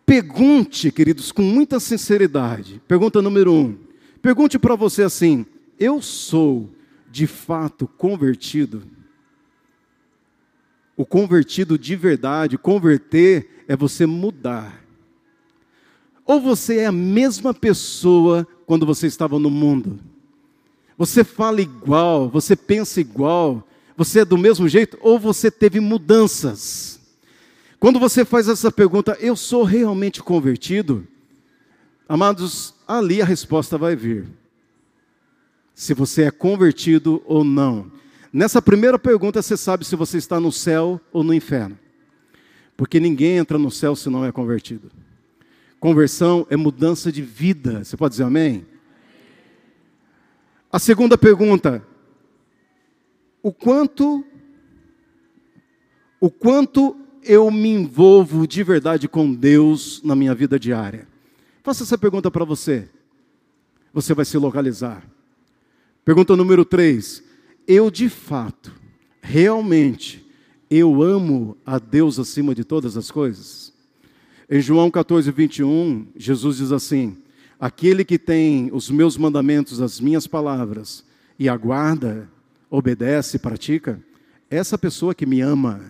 Pergunte, 0.06 0.91
queridos, 0.91 1.32
com 1.32 1.41
muita 1.41 1.80
sinceridade. 1.80 2.80
Pergunta 2.88 3.22
número 3.22 3.51
um. 3.51 3.76
Pergunte 4.22 4.60
para 4.60 4.76
você 4.76 5.01
assim: 5.01 5.45
eu 5.80 6.01
sou 6.01 6.70
de 7.10 7.26
fato 7.26 7.88
convertido? 7.88 8.84
O 10.95 11.06
convertido 11.06 11.78
de 11.78 11.95
verdade, 11.95 12.58
converter 12.58 13.64
é 13.68 13.76
você 13.76 14.06
mudar. 14.06 14.86
Ou 16.26 16.39
você 16.39 16.78
é 16.78 16.86
a 16.86 16.91
mesma 16.91 17.53
pessoa 17.53 18.47
quando 18.66 18.86
você 18.86 19.08
estava 19.08 19.38
no 19.39 19.49
mundo? 19.49 19.99
Você 20.97 21.24
fala 21.24 21.62
igual, 21.62 22.30
você 22.30 22.56
pensa 22.56 23.01
igual, 23.01 23.68
você 23.98 24.22
é 24.22 24.26
do 24.26 24.38
mesmo 24.38 24.68
jeito 24.68 24.98
ou 25.02 25.20
você 25.20 25.50
teve 25.50 25.80
mudanças? 25.80 27.00
Quando 27.80 28.00
você 28.00 28.26
faz 28.26 28.48
essa 28.48 28.72
pergunta, 28.72 29.18
eu 29.20 29.36
sou 29.36 29.64
realmente 29.64 30.22
convertido? 30.22 31.08
Amados, 32.08 32.74
ali 32.88 33.22
a 33.22 33.26
resposta 33.26 33.78
vai 33.78 33.96
vir. 33.96 34.28
Se 35.74 35.93
você 35.93 36.24
é 36.24 36.32
convertido 36.32 37.22
ou 37.26 37.43
não. 37.43 37.91
Nessa 38.32 38.62
primeira 38.62 39.00
pergunta, 39.00 39.41
você 39.41 39.56
sabe 39.56 39.86
se 39.86 39.96
você 39.96 40.18
está 40.18 40.39
no 40.39 40.52
céu 40.52 41.00
ou 41.12 41.24
no 41.24 41.34
inferno. 41.34 41.78
Porque 42.76 43.00
ninguém 43.00 43.38
entra 43.38 43.58
no 43.58 43.72
céu 43.72 43.96
se 43.96 44.10
não 44.10 44.26
é 44.26 44.32
convertido. 44.32 44.91
Conversão 45.80 46.46
é 46.50 46.58
mudança 46.58 47.12
de 47.12 47.22
vida. 47.22 47.84
Você 47.84 47.96
pode 47.96 48.14
dizer 48.14 48.24
amém? 48.24 48.66
A 50.72 50.80
segunda 50.80 51.18
pergunta: 51.18 51.86
o 53.46 53.54
quanto 53.54 54.26
o 56.20 56.32
quanto 56.32 56.98
eu 57.22 57.52
me 57.52 57.70
envolvo 57.70 58.48
de 58.48 58.64
verdade 58.64 59.08
com 59.08 59.32
Deus 59.32 60.02
na 60.04 60.16
minha 60.16 60.34
vida 60.34 60.58
diária? 60.58 61.08
Faça 61.62 61.84
essa 61.84 61.96
pergunta 61.96 62.32
para 62.32 62.43
você. 62.43 62.89
Você 63.93 64.16
vai 64.16 64.26
se 64.26 64.36
localizar. 64.39 65.08
Pergunta 66.04 66.36
número 66.36 66.66
3. 66.66 67.24
Eu 67.68 67.91
de 67.91 68.10
fato, 68.10 68.74
realmente, 69.22 70.26
eu 70.68 71.04
amo 71.04 71.56
a 71.64 71.78
Deus 71.78 72.18
acima 72.18 72.56
de 72.56 72.64
todas 72.64 72.98
as 72.98 73.12
coisas? 73.12 73.72
Em 74.50 74.60
João 74.60 74.89
14, 74.89 75.30
21, 75.30 76.08
Jesus 76.16 76.58
diz 76.58 76.72
assim: 76.72 77.16
Aquele 77.60 78.04
que 78.04 78.18
tem 78.18 78.72
os 78.74 78.89
meus 78.89 79.16
mandamentos, 79.16 79.82
as 79.82 80.00
minhas 80.00 80.26
palavras, 80.26 81.06
e 81.38 81.48
aguarda, 81.48 82.28
obedece, 82.76 83.39
pratica, 83.39 84.01
essa 84.49 84.78
pessoa 84.78 85.15
que 85.15 85.26
me 85.26 85.41
ama. 85.41 85.82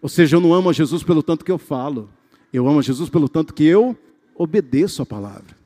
Ou 0.00 0.08
seja, 0.08 0.36
eu 0.36 0.40
não 0.40 0.52
amo 0.54 0.70
a 0.70 0.72
Jesus 0.72 1.02
pelo 1.02 1.22
tanto 1.22 1.44
que 1.44 1.50
eu 1.50 1.58
falo, 1.58 2.10
eu 2.52 2.68
amo 2.68 2.78
a 2.78 2.82
Jesus 2.82 3.08
pelo 3.08 3.28
tanto 3.28 3.54
que 3.54 3.64
eu 3.64 3.96
obedeço 4.34 5.02
a 5.02 5.06
palavra. 5.06 5.56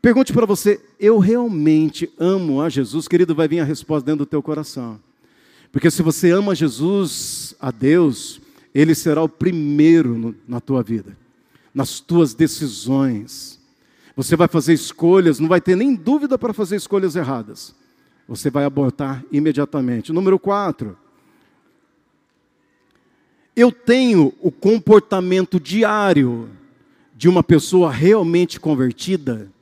Pergunte 0.00 0.32
para 0.32 0.46
você, 0.46 0.80
eu 0.98 1.18
realmente 1.18 2.10
amo 2.18 2.60
a 2.60 2.68
Jesus? 2.68 3.06
Querido, 3.06 3.34
vai 3.34 3.46
vir 3.46 3.60
a 3.60 3.64
resposta 3.64 4.06
dentro 4.06 4.24
do 4.24 4.28
teu 4.28 4.42
coração. 4.42 5.00
Porque 5.70 5.90
se 5.90 6.02
você 6.02 6.30
ama 6.30 6.54
Jesus, 6.54 7.54
a 7.60 7.70
Deus, 7.70 8.40
Ele 8.74 8.94
será 8.94 9.22
o 9.22 9.28
primeiro 9.28 10.34
na 10.46 10.60
tua 10.60 10.82
vida 10.82 11.16
nas 11.74 12.00
tuas 12.00 12.34
decisões. 12.34 13.58
Você 14.14 14.36
vai 14.36 14.48
fazer 14.48 14.74
escolhas, 14.74 15.38
não 15.38 15.48
vai 15.48 15.60
ter 15.60 15.76
nem 15.76 15.94
dúvida 15.94 16.36
para 16.36 16.52
fazer 16.52 16.76
escolhas 16.76 17.16
erradas. 17.16 17.74
Você 18.32 18.48
vai 18.48 18.64
abortar 18.64 19.22
imediatamente. 19.30 20.10
Número 20.10 20.38
quatro. 20.38 20.96
Eu 23.54 23.70
tenho 23.70 24.32
o 24.40 24.50
comportamento 24.50 25.60
diário 25.60 26.48
de 27.14 27.28
uma 27.28 27.42
pessoa 27.42 27.92
realmente 27.92 28.58
convertida. 28.58 29.52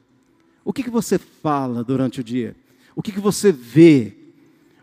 O 0.65 0.73
que, 0.73 0.85
que 0.85 0.91
você 0.91 1.19
fala 1.19 1.83
durante 1.83 2.21
o 2.21 2.23
dia? 2.23 2.55
O 2.95 3.03
que, 3.03 3.11
que 3.11 3.19
você 3.19 3.51
vê? 3.51 4.15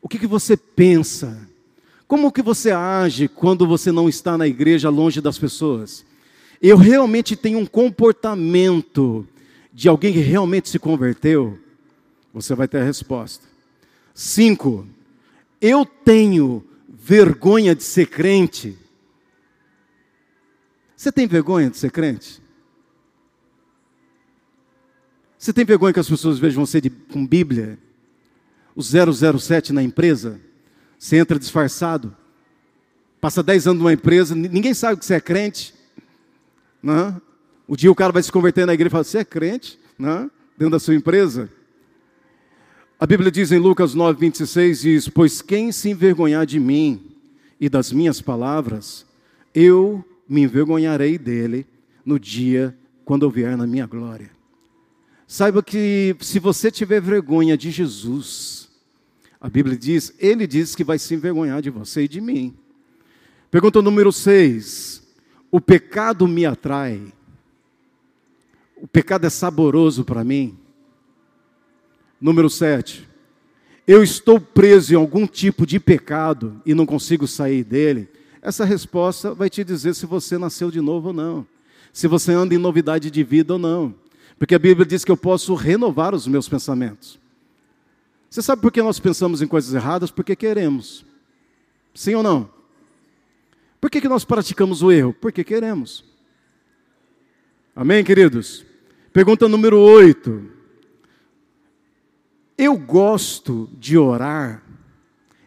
O 0.02 0.10
que, 0.10 0.20
que 0.20 0.28
você 0.28 0.58
pensa? 0.58 1.48
Como 2.10 2.30
que 2.30 2.42
você 2.42 2.72
age 2.72 3.30
quando 3.30 3.66
você 3.66 3.90
não 3.90 4.10
está 4.10 4.38
na 4.38 4.46
igreja 4.46 4.90
longe 4.90 5.22
das 5.22 5.40
pessoas? 5.40 6.06
eu 6.62 6.76
realmente 6.76 7.38
tenho 7.38 7.60
um 7.60 7.66
comportamento 7.66 9.26
de 9.72 9.88
alguém 9.88 10.12
que 10.12 10.20
realmente 10.20 10.68
se 10.68 10.78
converteu, 10.78 11.58
você 12.34 12.54
vai 12.54 12.68
ter 12.68 12.80
a 12.80 12.84
resposta. 12.84 13.57
Cinco, 14.20 14.88
eu 15.62 15.86
tenho 15.86 16.66
vergonha 16.90 17.76
de 17.76 17.84
ser 17.84 18.08
crente. 18.08 18.76
Você 20.96 21.12
tem 21.12 21.28
vergonha 21.28 21.70
de 21.70 21.78
ser 21.78 21.92
crente? 21.92 22.42
Você 25.38 25.54
tem 25.54 25.64
vergonha 25.64 25.94
que 25.94 26.00
as 26.00 26.10
pessoas 26.10 26.40
vejam 26.40 26.66
você 26.66 26.82
de, 26.82 26.90
com 26.90 27.28
Bíblia? 27.28 27.78
O 28.76 28.82
007 28.82 29.72
na 29.72 29.84
empresa? 29.84 30.42
Você 30.98 31.18
entra 31.18 31.38
disfarçado? 31.38 32.18
Passa 33.22 33.44
10 33.44 33.68
anos 33.68 33.84
numa 33.84 33.94
empresa, 33.94 34.34
ninguém 34.34 34.74
sabe 34.74 34.98
que 34.98 35.06
você 35.06 35.14
é 35.14 35.22
crente. 35.22 35.76
Né? 36.82 37.16
O 37.68 37.78
dia 37.78 37.92
o 37.92 37.96
cara 37.96 38.12
vai 38.12 38.24
se 38.24 38.32
converter 38.32 38.66
na 38.66 38.74
igreja 38.74 38.88
e 38.88 38.92
fala: 38.94 39.04
Você 39.04 39.20
é 39.20 39.26
crente? 39.26 39.80
Né? 39.96 40.28
Dentro 40.58 40.72
da 40.72 40.80
sua 40.80 40.96
empresa? 40.96 41.52
A 43.00 43.06
Bíblia 43.06 43.30
diz 43.30 43.52
em 43.52 43.60
Lucas 43.60 43.94
9, 43.94 44.20
26: 44.20 44.82
diz, 44.82 45.08
Pois 45.08 45.40
quem 45.40 45.72
se 45.72 45.90
envergonhar 45.90 46.48
de 46.48 46.60
mim 46.60 47.12
e 47.60 47.70
das 47.70 47.92
minhas 47.92 48.22
palavras, 48.22 49.06
eu 49.54 50.04
me 50.28 50.42
envergonharei 50.42 51.16
dele 51.16 51.68
no 52.04 52.20
dia 52.20 52.76
quando 53.06 53.24
eu 53.24 53.30
vier 53.30 53.56
na 53.56 53.68
minha 53.68 53.86
glória. 53.86 54.32
Saiba 55.28 55.62
que 55.62 56.16
se 56.22 56.40
você 56.40 56.72
tiver 56.72 57.00
vergonha 57.00 57.56
de 57.56 57.70
Jesus, 57.70 58.68
a 59.40 59.48
Bíblia 59.48 59.78
diz, 59.78 60.12
ele 60.18 60.48
diz 60.48 60.74
que 60.74 60.84
vai 60.84 60.98
se 60.98 61.14
envergonhar 61.14 61.62
de 61.62 61.70
você 61.70 62.04
e 62.04 62.08
de 62.08 62.20
mim. 62.20 62.56
Pergunta 63.52 63.80
número 63.80 64.12
6. 64.12 65.04
O 65.52 65.62
pecado 65.62 66.28
me 66.28 66.48
atrai. 66.48 67.14
O 68.76 68.88
pecado 68.88 69.28
é 69.28 69.30
saboroso 69.30 70.04
para 70.04 70.24
mim. 70.24 70.58
Número 72.20 72.50
7. 72.50 73.08
Eu 73.88 74.04
estou 74.04 74.40
preso 74.40 74.94
em 74.94 74.98
algum 74.98 75.26
tipo 75.26 75.66
de 75.66 75.80
pecado 75.80 76.62
e 76.66 76.74
não 76.74 76.86
consigo 76.86 77.28
sair 77.28 77.64
dele. 77.64 78.10
Essa 78.42 78.66
resposta 78.66 79.34
vai 79.34 79.50
te 79.50 79.64
dizer 79.64 79.94
se 79.96 80.06
você 80.06 80.38
nasceu 80.38 80.70
de 80.70 80.82
novo 80.82 81.10
ou 81.10 81.14
não. 81.14 81.48
Se 81.94 82.08
você 82.08 82.34
anda 82.34 82.54
em 82.54 82.58
novidade 82.58 83.10
de 83.10 83.24
vida 83.24 83.54
ou 83.54 83.60
não. 83.60 83.96
Porque 84.38 84.56
a 84.56 84.60
Bíblia 84.60 84.86
diz 84.86 85.06
que 85.06 85.12
eu 85.12 85.18
posso 85.18 85.56
renovar 85.56 86.14
os 86.14 86.28
meus 86.28 86.50
pensamentos. 86.50 87.20
Você 88.30 88.42
sabe 88.42 88.62
por 88.62 88.72
que 88.72 88.82
nós 88.82 89.00
pensamos 89.00 89.42
em 89.42 89.48
coisas 89.48 89.74
erradas? 89.74 90.12
Porque 90.12 90.36
queremos. 90.36 91.06
Sim 91.94 92.16
ou 92.16 92.24
não? 92.24 92.50
Por 93.80 93.90
que, 93.90 94.02
que 94.02 94.10
nós 94.10 94.26
praticamos 94.26 94.84
o 94.84 94.92
erro? 94.92 95.14
Porque 95.14 95.44
queremos. 95.44 96.04
Amém, 97.76 98.04
queridos? 98.04 98.66
Pergunta 99.14 99.48
número 99.48 99.80
8. 99.80 100.57
Eu 102.58 102.78
gosto 102.78 103.70
de 103.78 103.98
orar. 103.98 104.64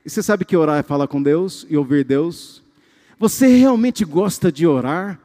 E 0.04 0.08
você 0.08 0.22
sabe 0.22 0.44
que 0.44 0.56
orar 0.56 0.78
é 0.78 0.82
falar 0.82 1.08
com 1.08 1.22
Deus 1.22 1.66
e 1.68 1.76
ouvir 1.76 2.04
Deus? 2.04 2.62
Você 3.18 3.48
realmente 3.48 4.04
gosta 4.04 4.52
de 4.52 4.66
orar? 4.66 5.20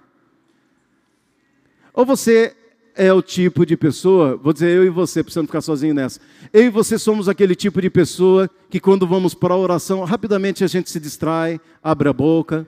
Ou 1.93 2.05
você 2.05 2.55
é 2.95 3.11
o 3.13 3.21
tipo 3.21 3.65
de 3.65 3.77
pessoa, 3.77 4.38
vou 4.38 4.53
dizer 4.53 4.69
eu 4.69 4.86
e 4.86 4.89
você, 4.89 5.21
precisando 5.21 5.47
ficar 5.47 5.61
sozinho 5.61 5.93
nessa. 5.93 6.19
Eu 6.51 6.63
e 6.63 6.69
você 6.69 6.97
somos 6.97 7.29
aquele 7.29 7.53
tipo 7.53 7.81
de 7.81 7.89
pessoa 7.89 8.49
que 8.69 8.79
quando 8.79 9.05
vamos 9.05 9.33
para 9.33 9.53
a 9.53 9.57
oração, 9.57 10.03
rapidamente 10.03 10.63
a 10.63 10.67
gente 10.67 10.89
se 10.89 10.99
distrai, 10.99 11.59
abre 11.83 12.09
a 12.09 12.13
boca, 12.13 12.65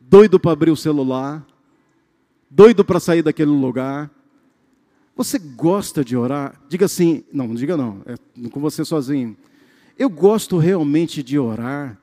doido 0.00 0.38
para 0.38 0.52
abrir 0.52 0.70
o 0.70 0.76
celular, 0.76 1.46
doido 2.50 2.84
para 2.84 3.00
sair 3.00 3.22
daquele 3.22 3.50
lugar. 3.50 4.10
Você 5.20 5.38
gosta 5.38 6.02
de 6.02 6.16
orar? 6.16 6.58
Diga 6.66 6.86
assim, 6.86 7.22
não, 7.30 7.48
não 7.48 7.54
diga 7.54 7.76
não, 7.76 8.00
é 8.06 8.48
com 8.48 8.58
você 8.58 8.86
sozinho. 8.86 9.36
Eu 9.98 10.08
gosto 10.08 10.56
realmente 10.56 11.22
de 11.22 11.38
orar. 11.38 11.98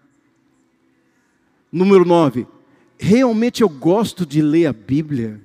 Número 1.71 2.05
9, 2.05 2.45
realmente 2.95 3.63
eu 3.63 3.69
gosto 3.69 4.23
de 4.23 4.39
ler 4.39 4.67
a 4.67 4.71
Bíblia, 4.71 5.41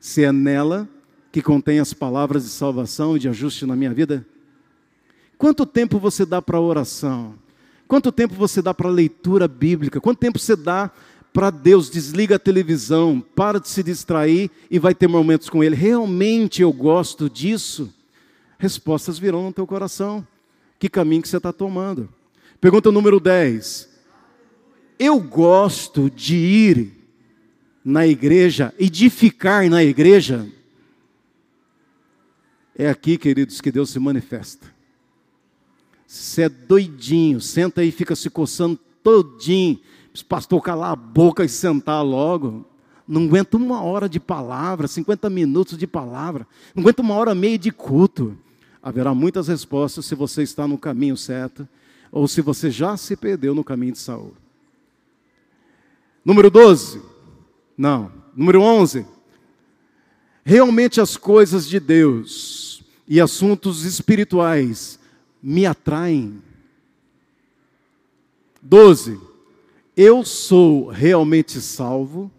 se 0.00 0.24
é 0.24 0.32
nela 0.32 0.88
que 1.30 1.40
contém 1.40 1.78
as 1.78 1.92
palavras 1.92 2.42
de 2.42 2.50
salvação 2.50 3.16
e 3.16 3.20
de 3.20 3.28
ajuste 3.28 3.64
na 3.66 3.76
minha 3.76 3.94
vida. 3.94 4.26
Quanto 5.38 5.64
tempo 5.64 6.00
você 6.00 6.26
dá 6.26 6.42
para 6.42 6.60
oração? 6.60 7.36
Quanto 7.86 8.10
tempo 8.10 8.34
você 8.34 8.60
dá 8.60 8.74
para 8.74 8.90
leitura 8.90 9.46
bíblica? 9.46 10.00
Quanto 10.00 10.18
tempo 10.18 10.40
você 10.40 10.56
dá 10.56 10.90
para 11.36 11.50
Deus, 11.50 11.90
desliga 11.90 12.36
a 12.36 12.38
televisão, 12.38 13.20
para 13.20 13.60
de 13.60 13.68
se 13.68 13.82
distrair 13.82 14.50
e 14.70 14.78
vai 14.78 14.94
ter 14.94 15.06
momentos 15.06 15.50
com 15.50 15.62
Ele. 15.62 15.76
Realmente 15.76 16.62
eu 16.62 16.72
gosto 16.72 17.28
disso? 17.28 17.92
Respostas 18.58 19.18
virão 19.18 19.42
no 19.42 19.52
teu 19.52 19.66
coração. 19.66 20.26
Que 20.78 20.88
caminho 20.88 21.20
que 21.20 21.28
você 21.28 21.36
está 21.36 21.52
tomando? 21.52 22.08
Pergunta 22.58 22.90
número 22.90 23.20
10. 23.20 23.86
Eu 24.98 25.20
gosto 25.20 26.08
de 26.08 26.36
ir 26.36 26.92
na 27.84 28.06
igreja 28.06 28.72
e 28.78 28.88
de 28.88 29.10
ficar 29.10 29.68
na 29.68 29.84
igreja. 29.84 30.48
É 32.74 32.88
aqui, 32.88 33.18
queridos, 33.18 33.60
que 33.60 33.70
Deus 33.70 33.90
se 33.90 33.98
manifesta. 33.98 34.74
Você 36.06 36.44
é 36.44 36.48
doidinho, 36.48 37.42
senta 37.42 37.82
aí 37.82 37.88
e 37.88 37.92
fica 37.92 38.16
se 38.16 38.30
coçando 38.30 38.80
todinho 39.02 39.78
pastor 40.22 40.62
calar 40.62 40.92
a 40.92 40.96
boca 40.96 41.44
e 41.44 41.48
sentar 41.48 42.04
logo. 42.04 42.64
Não 43.06 43.24
aguenta 43.24 43.56
uma 43.56 43.82
hora 43.82 44.08
de 44.08 44.18
palavra, 44.18 44.88
50 44.88 45.30
minutos 45.30 45.78
de 45.78 45.86
palavra. 45.86 46.46
Não 46.74 46.82
aguenta 46.82 47.02
uma 47.02 47.14
hora 47.14 47.32
e 47.32 47.34
meia 47.34 47.58
de 47.58 47.70
culto. 47.70 48.36
Haverá 48.82 49.14
muitas 49.14 49.48
respostas 49.48 50.06
se 50.06 50.14
você 50.14 50.42
está 50.42 50.66
no 50.66 50.78
caminho 50.78 51.16
certo 51.16 51.68
ou 52.10 52.26
se 52.26 52.40
você 52.40 52.70
já 52.70 52.96
se 52.96 53.16
perdeu 53.16 53.54
no 53.54 53.64
caminho 53.64 53.92
de 53.92 53.98
Saul. 53.98 54.34
Número 56.24 56.50
12. 56.50 57.00
Não. 57.76 58.10
Número 58.34 58.60
11. 58.60 59.06
Realmente 60.44 61.00
as 61.00 61.16
coisas 61.16 61.68
de 61.68 61.78
Deus 61.78 62.82
e 63.06 63.20
assuntos 63.20 63.84
espirituais 63.84 64.98
me 65.42 65.66
atraem. 65.66 66.42
12. 68.62 69.20
Eu 69.96 70.22
sou 70.24 70.88
realmente 70.88 71.58
salvo. 71.58 72.30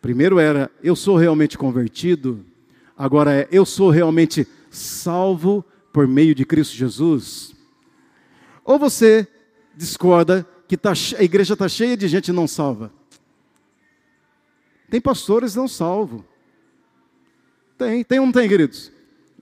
Primeiro 0.00 0.38
era 0.38 0.70
eu 0.80 0.94
sou 0.94 1.16
realmente 1.16 1.58
convertido. 1.58 2.46
Agora 2.96 3.34
é 3.34 3.48
eu 3.50 3.66
sou 3.66 3.90
realmente 3.90 4.46
salvo 4.70 5.64
por 5.92 6.06
meio 6.06 6.36
de 6.36 6.44
Cristo 6.44 6.76
Jesus. 6.76 7.52
Ou 8.64 8.78
você 8.78 9.26
discorda 9.76 10.46
que 10.68 10.76
tá, 10.76 10.92
a 11.18 11.24
igreja 11.24 11.54
está 11.54 11.68
cheia 11.68 11.96
de 11.96 12.06
gente 12.06 12.30
não 12.30 12.46
salva. 12.46 12.92
Tem 14.88 15.00
pastores 15.00 15.56
não 15.56 15.66
salvos. 15.66 16.22
Tem, 17.76 18.04
tem 18.04 18.20
ou 18.20 18.26
não 18.26 18.32
tem, 18.32 18.48
queridos? 18.48 18.92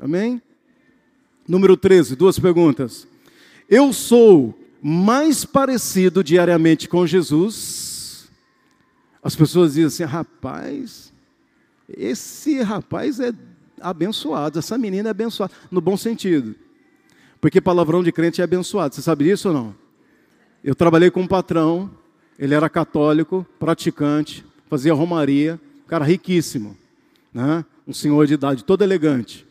Amém? 0.00 0.40
Número 1.46 1.76
13, 1.76 2.16
duas 2.16 2.38
perguntas. 2.38 3.06
Eu 3.68 3.92
sou 3.92 4.54
mais 4.88 5.44
parecido 5.44 6.22
diariamente 6.22 6.88
com 6.88 7.04
Jesus. 7.04 8.28
As 9.20 9.34
pessoas 9.34 9.72
dizem 9.72 9.86
assim: 9.86 10.04
rapaz, 10.04 11.12
esse 11.88 12.62
rapaz 12.62 13.18
é 13.18 13.32
abençoado, 13.80 14.60
essa 14.60 14.78
menina 14.78 15.08
é 15.08 15.10
abençoada, 15.10 15.52
no 15.72 15.80
bom 15.80 15.96
sentido. 15.96 16.54
Porque 17.40 17.60
palavrão 17.60 18.00
de 18.00 18.12
crente 18.12 18.40
é 18.40 18.44
abençoado, 18.44 18.94
você 18.94 19.02
sabe 19.02 19.24
disso 19.24 19.48
ou 19.48 19.54
não? 19.54 19.74
Eu 20.62 20.72
trabalhei 20.76 21.10
com 21.10 21.22
um 21.22 21.26
patrão, 21.26 21.90
ele 22.38 22.54
era 22.54 22.70
católico, 22.70 23.44
praticante, 23.58 24.44
fazia 24.70 24.94
romaria, 24.94 25.60
um 25.84 25.88
cara 25.88 26.04
riquíssimo, 26.04 26.76
né? 27.34 27.64
um 27.88 27.92
senhor 27.92 28.24
de 28.28 28.34
idade, 28.34 28.62
todo 28.62 28.82
elegante. 28.82 29.44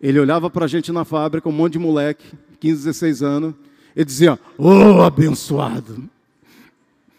Ele 0.00 0.18
olhava 0.18 0.48
para 0.48 0.64
a 0.64 0.68
gente 0.68 0.90
na 0.92 1.04
fábrica, 1.04 1.46
um 1.46 1.52
monte 1.52 1.74
de 1.74 1.78
moleque, 1.78 2.24
15, 2.58 2.84
16 2.84 3.22
anos, 3.22 3.54
ele 3.94 4.04
dizia, 4.04 4.38
oh, 4.56 5.02
abençoado. 5.02 6.08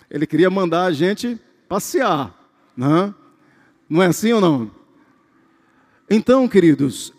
Ele 0.10 0.26
queria 0.26 0.50
mandar 0.50 0.86
a 0.86 0.92
gente 0.92 1.40
passear, 1.68 2.34
né? 2.76 3.14
não 3.90 4.04
é 4.04 4.08
assim 4.08 4.32
ou 4.32 4.40
não? 4.40 4.72
Então, 6.10 6.48
queridos, 6.48 7.14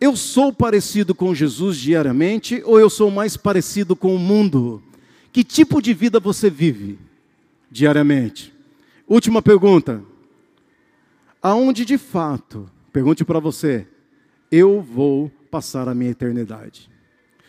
eu 0.00 0.16
sou 0.16 0.52
parecido 0.52 1.14
com 1.14 1.34
Jesus 1.34 1.76
diariamente 1.76 2.62
ou 2.64 2.78
eu 2.78 2.90
sou 2.90 3.10
mais 3.10 3.36
parecido 3.36 3.96
com 3.96 4.14
o 4.14 4.18
mundo? 4.18 4.82
Que 5.32 5.42
tipo 5.42 5.80
de 5.80 5.92
vida 5.92 6.20
você 6.20 6.48
vive 6.48 6.98
diariamente? 7.70 8.52
Última 9.08 9.42
pergunta. 9.42 10.02
Aonde 11.42 11.84
de 11.84 11.98
fato, 11.98 12.70
pergunte 12.92 13.24
para 13.24 13.38
você, 13.38 13.86
eu 14.50 14.80
vou 14.80 15.30
passar 15.54 15.88
a 15.88 15.94
minha 15.94 16.10
eternidade? 16.10 16.90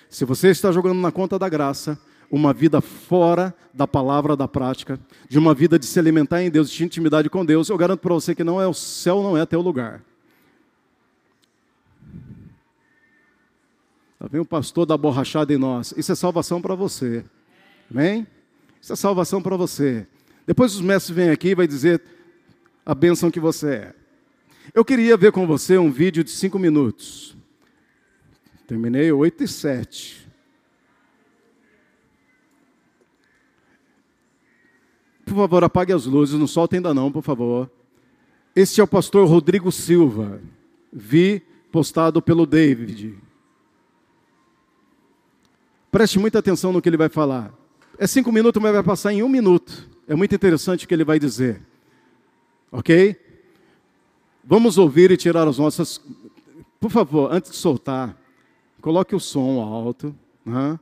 Se 0.08 0.26
você 0.26 0.50
está 0.50 0.72
jogando 0.72 1.00
na 1.00 1.12
conta 1.12 1.40
da 1.40 1.50
graça, 1.50 2.00
uma 2.30 2.54
vida 2.54 2.80
fora 2.80 3.52
da 3.74 3.88
palavra 3.88 4.36
da 4.36 4.48
prática, 4.48 5.00
de 5.28 5.40
uma 5.40 5.56
vida 5.56 5.80
de 5.80 5.88
se 5.88 5.98
alimentar 5.98 6.44
em 6.44 6.52
Deus, 6.52 6.70
de 6.70 6.84
intimidade 6.84 7.32
com 7.32 7.44
Deus, 7.44 7.68
eu 7.68 7.76
garanto 7.76 8.02
para 8.02 8.14
você 8.14 8.36
que 8.36 8.44
não 8.44 8.62
é 8.62 8.68
o 8.68 8.76
céu, 8.76 9.24
não 9.24 9.36
é 9.36 9.44
teu 9.44 9.60
lugar. 9.60 10.04
Lá 14.20 14.28
vem 14.32 14.40
o 14.40 14.46
pastor 14.46 14.86
da 14.86 14.96
borrachada 14.96 15.52
em 15.52 15.58
nós. 15.58 15.92
Isso 15.98 16.12
é 16.12 16.16
salvação 16.16 16.62
para 16.62 16.76
você. 16.76 17.26
Amém? 17.90 18.28
Isso 18.80 18.94
é 18.94 18.96
salvação 18.96 19.42
para 19.42 19.58
você. 19.58 20.06
Depois 20.46 20.76
os 20.76 20.82
mestres 20.82 21.16
vêm 21.16 21.32
aqui 21.32 21.50
e 21.50 21.56
vai 21.56 21.66
dizer 21.66 22.04
a 22.86 22.94
bênção 22.94 23.32
que 23.32 23.40
você 23.40 23.68
é. 23.68 23.96
Eu 24.76 24.86
queria 24.86 25.18
ver 25.18 25.32
com 25.32 25.48
você 25.48 25.76
um 25.76 25.92
vídeo 25.92 26.24
de 26.24 26.30
cinco 26.30 26.60
minutos. 26.60 27.35
Terminei 28.68 29.12
8 29.12 29.44
e 29.44 29.48
7. 29.48 30.28
Por 35.26 35.36
favor, 35.36 35.64
apague 35.64 35.92
as 35.92 36.06
luzes, 36.06 36.40
não 36.40 36.48
solta 36.48 36.76
ainda 36.76 36.94
não, 36.94 37.12
por 37.12 37.24
favor. 37.24 37.70
Este 38.56 38.80
é 38.80 38.84
o 38.84 38.88
pastor 38.88 39.28
Rodrigo 39.28 39.72
Silva. 39.72 40.42
Vi 40.92 41.42
postado 41.72 42.22
pelo 42.22 42.46
David. 42.46 43.18
Preste 45.92 46.20
muita 46.20 46.40
atenção 46.40 46.72
no 46.72 46.82
que 46.82 46.88
ele 46.88 46.98
vai 46.98 47.10
falar. 47.10 47.54
É 47.98 48.08
cinco 48.08 48.32
minutos, 48.32 48.62
mas 48.62 48.74
vai 48.74 48.84
passar 48.84 49.14
em 49.14 49.24
um 49.24 49.30
minuto. 49.30 49.90
É 50.08 50.16
muito 50.16 50.34
interessante 50.36 50.86
o 50.86 50.88
que 50.88 50.94
ele 50.94 51.04
vai 51.04 51.20
dizer. 51.20 51.62
Ok? 52.72 53.16
Vamos 54.44 54.78
ouvir 54.78 55.12
e 55.12 55.18
tirar 55.18 55.48
as 55.48 55.58
nossas. 55.58 56.00
Por 56.80 56.92
favor, 56.92 57.34
antes 57.34 57.52
de 57.52 57.58
soltar, 57.58 58.16
coloque 58.86 59.16
o 59.16 59.20
som 59.20 59.60
alto, 59.62 60.16
né? 60.46 60.80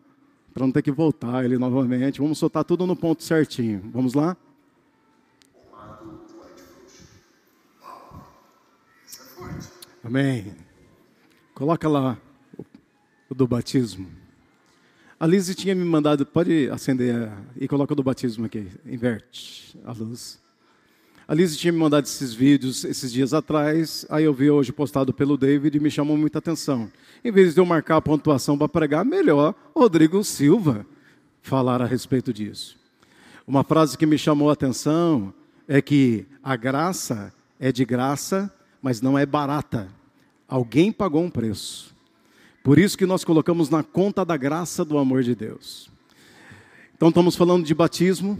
para 0.53 0.65
não 0.65 0.73
ter 0.73 0.81
que 0.81 0.91
voltar 0.91 1.45
ele 1.45 1.57
novamente. 1.57 2.19
Vamos 2.19 2.37
soltar 2.37 2.65
tudo 2.65 2.85
no 2.85 2.97
ponto 2.97 3.23
certinho. 3.23 3.81
Vamos 3.93 4.13
lá? 4.13 4.35
Amém. 10.03 10.53
Coloca 11.55 11.87
lá 11.87 12.17
o 13.29 13.33
do 13.33 13.47
batismo. 13.47 14.11
A 15.17 15.25
Lise 15.25 15.55
tinha 15.55 15.73
me 15.73 15.85
mandado, 15.85 16.25
pode 16.25 16.69
acender 16.71 17.31
e 17.55 17.69
coloca 17.69 17.95
do 17.95 18.03
batismo 18.03 18.45
aqui, 18.47 18.67
inverte 18.85 19.79
a 19.85 19.93
luz. 19.93 20.41
A 21.25 21.33
Lise 21.33 21.55
tinha 21.55 21.71
me 21.71 21.79
mandado 21.79 22.03
esses 22.03 22.33
vídeos 22.33 22.83
esses 22.83 23.13
dias 23.13 23.33
atrás, 23.33 24.05
aí 24.09 24.25
eu 24.25 24.33
vi 24.33 24.51
hoje 24.51 24.73
postado 24.73 25.13
pelo 25.13 25.37
David 25.37 25.77
e 25.77 25.79
me 25.79 25.89
chamou 25.89 26.17
muita 26.17 26.39
atenção. 26.39 26.91
Em 27.23 27.31
vez 27.31 27.53
de 27.53 27.61
eu 27.61 27.65
marcar 27.65 27.97
a 27.97 28.01
pontuação 28.01 28.57
para 28.57 28.67
pregar, 28.67 29.05
melhor 29.05 29.55
Rodrigo 29.73 30.21
Silva 30.25 30.85
falar 31.41 31.81
a 31.81 31.85
respeito 31.85 32.33
disso. 32.33 32.77
Uma 33.47 33.63
frase 33.63 33.97
que 33.97 34.05
me 34.05 34.17
chamou 34.17 34.49
a 34.49 34.53
atenção 34.53 35.33
é 35.65 35.81
que 35.81 36.25
a 36.43 36.57
graça 36.57 37.33
é 37.57 37.71
de 37.71 37.85
graça, 37.85 38.53
mas 38.81 39.01
não 39.01 39.17
é 39.17 39.25
barata. 39.25 39.87
Alguém 40.49 40.91
pagou 40.91 41.23
um 41.23 41.29
preço. 41.29 41.95
Por 42.61 42.77
isso 42.77 42.97
que 42.97 43.05
nós 43.05 43.23
colocamos 43.23 43.69
na 43.69 43.83
conta 43.83 44.25
da 44.25 44.35
graça 44.35 44.83
do 44.83 44.97
amor 44.97 45.23
de 45.23 45.33
Deus. 45.33 45.89
Então 46.95 47.07
estamos 47.07 47.37
falando 47.37 47.65
de 47.65 47.73
batismo, 47.73 48.37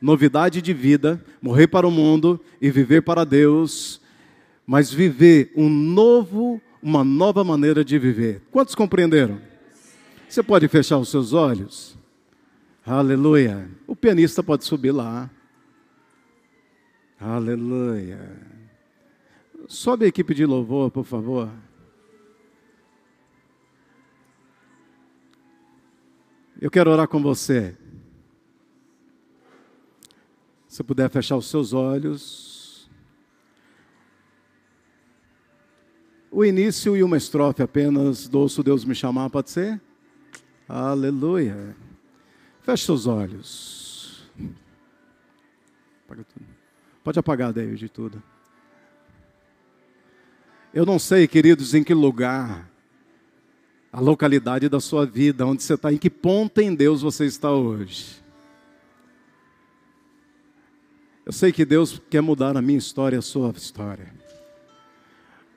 novidade 0.00 0.60
de 0.60 0.72
vida, 0.74 1.24
morrer 1.40 1.68
para 1.68 1.86
o 1.86 1.92
mundo 1.92 2.40
e 2.60 2.70
viver 2.70 3.02
para 3.02 3.24
Deus, 3.24 4.00
mas 4.66 4.92
viver 4.92 5.52
um 5.56 5.68
novo, 5.68 6.60
uma 6.82 7.02
nova 7.02 7.42
maneira 7.42 7.84
de 7.84 7.98
viver. 7.98 8.42
Quantos 8.50 8.74
compreenderam? 8.74 9.40
Você 10.28 10.42
pode 10.42 10.68
fechar 10.68 10.98
os 10.98 11.08
seus 11.08 11.32
olhos? 11.32 11.96
Aleluia. 12.84 13.68
O 13.86 13.96
pianista 13.96 14.42
pode 14.42 14.64
subir 14.64 14.92
lá. 14.92 15.30
Aleluia. 17.18 18.40
Sobe 19.66 20.04
a 20.04 20.08
equipe 20.08 20.34
de 20.34 20.46
louvor, 20.46 20.90
por 20.90 21.04
favor. 21.04 21.50
Eu 26.60 26.70
quero 26.70 26.90
orar 26.90 27.08
com 27.08 27.20
você. 27.20 27.76
Se 30.68 30.82
puder 30.82 31.10
fechar 31.10 31.36
os 31.36 31.48
seus 31.48 31.72
olhos. 31.72 32.55
O 36.30 36.44
início 36.44 36.96
e 36.96 37.02
uma 37.02 37.16
estrofe 37.16 37.62
apenas 37.62 38.28
do 38.28 38.40
Ouço 38.40 38.62
Deus 38.62 38.84
me 38.84 38.94
chamar, 38.94 39.30
pode 39.30 39.50
ser? 39.50 39.80
Aleluia. 40.68 41.74
Feche 42.62 42.84
seus 42.84 43.06
olhos. 43.06 44.28
Pode 47.02 47.18
apagar, 47.18 47.52
David, 47.52 47.88
tudo. 47.88 48.22
Eu 50.74 50.84
não 50.84 50.98
sei, 50.98 51.26
queridos, 51.26 51.72
em 51.74 51.82
que 51.82 51.94
lugar 51.94 52.68
a 53.92 54.00
localidade 54.00 54.68
da 54.68 54.78
sua 54.78 55.06
vida, 55.06 55.46
onde 55.46 55.62
você 55.62 55.74
está, 55.74 55.90
em 55.92 55.96
que 55.96 56.10
ponto 56.10 56.60
em 56.60 56.74
Deus 56.74 57.00
você 57.00 57.24
está 57.24 57.50
hoje. 57.50 58.22
Eu 61.24 61.32
sei 61.32 61.50
que 61.50 61.64
Deus 61.64 62.00
quer 62.10 62.20
mudar 62.20 62.56
a 62.56 62.60
minha 62.60 62.78
história, 62.78 63.18
a 63.18 63.22
sua 63.22 63.50
história. 63.56 64.12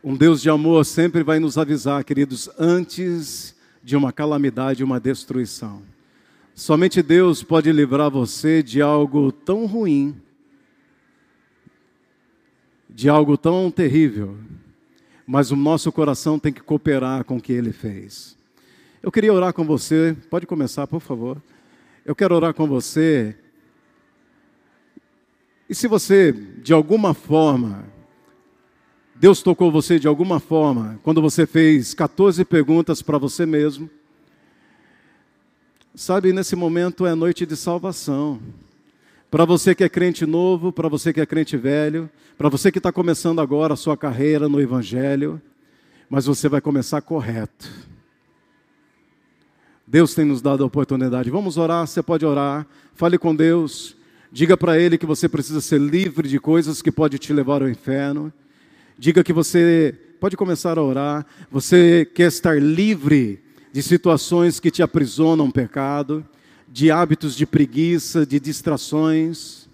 Um 0.01 0.15
Deus 0.15 0.41
de 0.41 0.49
amor 0.49 0.85
sempre 0.85 1.23
vai 1.23 1.39
nos 1.39 1.57
avisar, 1.57 2.03
queridos, 2.03 2.49
antes 2.57 3.55
de 3.83 3.97
uma 3.97 4.13
calamidade, 4.13 4.83
uma 4.83 4.99
destruição. 4.99 5.81
Somente 6.55 7.01
Deus 7.01 7.43
pode 7.43 7.71
livrar 7.71 8.09
você 8.09 8.63
de 8.63 8.81
algo 8.81 9.31
tão 9.31 9.65
ruim, 9.65 10.15
de 12.89 13.09
algo 13.09 13.37
tão 13.37 13.69
terrível, 13.69 14.37
mas 15.27 15.51
o 15.51 15.55
nosso 15.55 15.91
coração 15.91 16.39
tem 16.39 16.53
que 16.53 16.61
cooperar 16.61 17.25
com 17.25 17.37
o 17.37 17.41
que 17.41 17.51
ele 17.51 17.73
fez. 17.73 18.37
Eu 19.03 19.11
queria 19.11 19.33
orar 19.33 19.53
com 19.53 19.65
você, 19.65 20.15
pode 20.29 20.47
começar, 20.47 20.87
por 20.87 21.01
favor. 21.01 21.41
Eu 22.05 22.15
quero 22.15 22.35
orar 22.35 22.53
com 22.53 22.67
você 22.67 23.35
E 25.69 25.75
se 25.75 25.87
você, 25.87 26.31
de 26.31 26.73
alguma 26.73 27.13
forma, 27.13 27.85
Deus 29.19 29.41
tocou 29.41 29.69
você 29.69 29.99
de 29.99 30.07
alguma 30.07 30.39
forma, 30.39 30.97
quando 31.03 31.21
você 31.21 31.45
fez 31.45 31.93
14 31.93 32.45
perguntas 32.45 33.01
para 33.01 33.17
você 33.17 33.45
mesmo, 33.45 33.89
sabe, 35.93 36.31
nesse 36.31 36.55
momento 36.55 37.05
é 37.05 37.13
noite 37.13 37.45
de 37.45 37.57
salvação. 37.57 38.39
Para 39.29 39.43
você 39.43 39.75
que 39.75 39.83
é 39.83 39.89
crente 39.89 40.25
novo, 40.25 40.71
para 40.71 40.87
você 40.87 41.11
que 41.11 41.19
é 41.19 41.25
crente 41.25 41.57
velho, 41.57 42.09
para 42.37 42.47
você 42.47 42.71
que 42.71 42.77
está 42.77 42.93
começando 42.93 43.41
agora 43.41 43.73
a 43.73 43.77
sua 43.77 43.97
carreira 43.97 44.47
no 44.47 44.61
Evangelho, 44.61 45.41
mas 46.09 46.25
você 46.25 46.47
vai 46.47 46.61
começar 46.61 47.01
correto. 47.01 47.69
Deus 49.85 50.15
tem 50.15 50.23
nos 50.23 50.41
dado 50.41 50.63
a 50.63 50.67
oportunidade. 50.67 51.29
Vamos 51.29 51.57
orar, 51.57 51.85
você 51.85 52.01
pode 52.01 52.25
orar, 52.25 52.65
fale 52.93 53.17
com 53.17 53.35
Deus, 53.35 53.97
diga 54.31 54.55
para 54.55 54.79
Ele 54.79 54.97
que 54.97 55.05
você 55.05 55.27
precisa 55.27 55.59
ser 55.59 55.81
livre 55.81 56.29
de 56.29 56.39
coisas 56.39 56.81
que 56.81 56.89
podem 56.89 57.19
te 57.19 57.33
levar 57.33 57.61
ao 57.61 57.69
inferno. 57.69 58.31
Diga 58.99 59.23
que 59.23 59.31
você 59.31 59.95
pode 60.19 60.35
começar 60.35 60.77
a 60.77 60.83
orar, 60.83 61.25
você 61.49 62.05
quer 62.13 62.27
estar 62.27 62.61
livre 62.61 63.39
de 63.71 63.81
situações 63.81 64.59
que 64.59 64.69
te 64.69 64.83
aprisionam 64.83 65.49
pecado, 65.49 66.25
de 66.67 66.91
hábitos 66.91 67.33
de 67.33 67.45
preguiça, 67.45 68.25
de 68.25 68.41
distrações. 68.41 69.69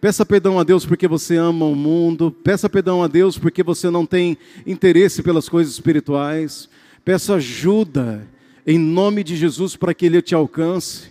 Peça 0.00 0.26
perdão 0.26 0.58
a 0.58 0.64
Deus 0.64 0.84
porque 0.84 1.06
você 1.06 1.36
ama 1.36 1.64
o 1.64 1.76
mundo, 1.76 2.32
peça 2.32 2.68
perdão 2.68 3.04
a 3.04 3.06
Deus 3.06 3.38
porque 3.38 3.62
você 3.62 3.88
não 3.88 4.04
tem 4.04 4.36
interesse 4.66 5.22
pelas 5.22 5.48
coisas 5.48 5.72
espirituais. 5.72 6.68
Peça 7.04 7.36
ajuda 7.36 8.26
em 8.66 8.80
nome 8.80 9.22
de 9.22 9.36
Jesus 9.36 9.76
para 9.76 9.94
que 9.94 10.06
Ele 10.06 10.20
te 10.20 10.34
alcance, 10.34 11.04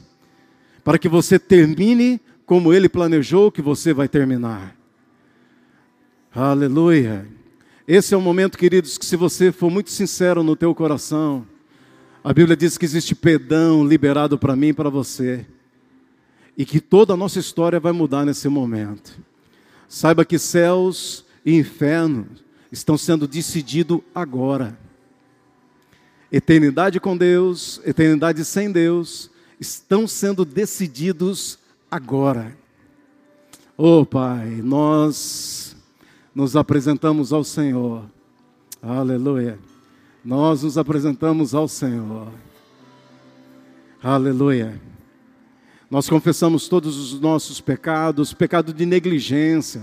para 0.83 0.99
que 0.99 1.07
você 1.07 1.39
termine 1.39 2.19
como 2.45 2.73
Ele 2.73 2.89
planejou 2.89 3.49
que 3.49 3.61
você 3.61 3.93
vai 3.93 4.09
terminar. 4.09 4.75
Aleluia. 6.33 7.34
Esse 7.87 8.15
é 8.15 8.17
o 8.17 8.21
momento, 8.21 8.57
queridos, 8.57 8.97
que 8.97 9.05
se 9.05 9.15
você 9.15 9.51
for 9.51 9.69
muito 9.69 9.91
sincero 9.91 10.41
no 10.41 10.55
teu 10.55 10.73
coração, 10.73 11.45
a 12.23 12.33
Bíblia 12.33 12.57
diz 12.57 12.79
que 12.79 12.85
existe 12.85 13.13
perdão 13.13 13.85
liberado 13.85 14.39
para 14.39 14.55
mim 14.55 14.69
e 14.69 14.73
para 14.73 14.89
você. 14.89 15.45
E 16.57 16.65
que 16.65 16.79
toda 16.79 17.13
a 17.13 17.17
nossa 17.17 17.37
história 17.37 17.79
vai 17.79 17.91
mudar 17.91 18.25
nesse 18.25 18.49
momento. 18.49 19.15
Saiba 19.87 20.25
que 20.25 20.39
céus 20.39 21.25
e 21.45 21.55
inferno 21.55 22.27
estão 22.71 22.97
sendo 22.97 23.27
decididos 23.27 23.99
agora. 24.15 24.75
Eternidade 26.31 26.99
com 26.99 27.15
Deus, 27.15 27.79
eternidade 27.85 28.43
sem 28.45 28.71
Deus, 28.71 29.29
estão 29.59 30.07
sendo 30.07 30.43
decididos 30.43 31.59
agora. 31.91 32.57
Oh 33.77 34.03
Pai, 34.03 34.59
nós 34.63 35.74
nos 36.35 36.57
apresentamos 36.57 37.31
ao 37.31 37.45
Senhor. 37.45 38.03
Aleluia. 38.83 39.57
Nós 40.23 40.63
nos 40.63 40.77
apresentamos 40.77 41.55
ao 41.55 41.65
Senhor. 41.65 42.27
Aleluia. 44.03 44.79
Nós 45.89 46.09
confessamos 46.09 46.67
todos 46.67 46.97
os 46.97 47.21
nossos 47.21 47.61
pecados, 47.61 48.33
pecado 48.33 48.73
de 48.73 48.85
negligência, 48.85 49.81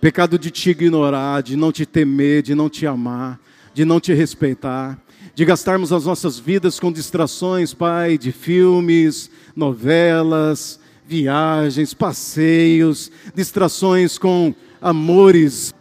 pecado 0.00 0.36
de 0.36 0.50
te 0.50 0.70
ignorar, 0.70 1.44
de 1.44 1.54
não 1.54 1.70
te 1.70 1.86
temer, 1.86 2.42
de 2.42 2.56
não 2.56 2.68
te 2.68 2.84
amar, 2.84 3.38
de 3.72 3.84
não 3.84 4.00
te 4.00 4.12
respeitar, 4.12 5.00
de 5.32 5.44
gastarmos 5.44 5.92
as 5.92 6.06
nossas 6.06 6.40
vidas 6.40 6.80
com 6.80 6.90
distrações, 6.90 7.72
Pai, 7.72 8.18
de 8.18 8.32
filmes, 8.32 9.30
novelas, 9.54 10.80
viagens, 11.12 11.92
passeios, 11.92 13.12
distrações 13.34 14.16
com 14.16 14.54
amores. 14.80 15.74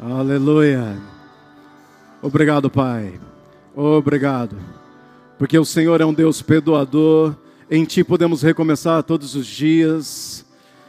Aleluia. 0.00 0.96
Obrigado, 2.22 2.70
Pai. 2.70 3.20
Obrigado. 3.76 4.56
Porque 5.38 5.58
o 5.58 5.66
Senhor 5.66 6.00
é 6.00 6.06
um 6.06 6.14
Deus 6.14 6.40
perdoador. 6.40 7.36
Em 7.70 7.84
Ti 7.84 8.02
podemos 8.02 8.40
recomeçar 8.40 9.02
todos 9.02 9.34
os 9.34 9.46
dias. 9.46 10.46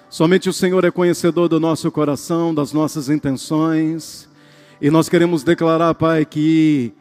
Somente 0.09 0.47
o 0.47 0.53
Senhor 0.53 0.85
é 0.85 0.89
conhecedor 0.89 1.49
do 1.49 1.59
nosso 1.59 1.91
coração, 1.91 2.55
das 2.55 2.71
nossas 2.71 3.09
intenções. 3.09 4.29
E 4.79 4.89
nós 4.89 5.09
queremos 5.09 5.43
declarar, 5.43 5.93
Pai, 5.95 6.23
que 6.23 6.93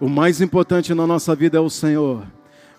o 0.00 0.08
mais 0.08 0.40
importante 0.40 0.92
na 0.92 1.06
nossa 1.06 1.36
vida 1.36 1.56
é 1.56 1.60
o 1.60 1.70
Senhor. 1.70 2.26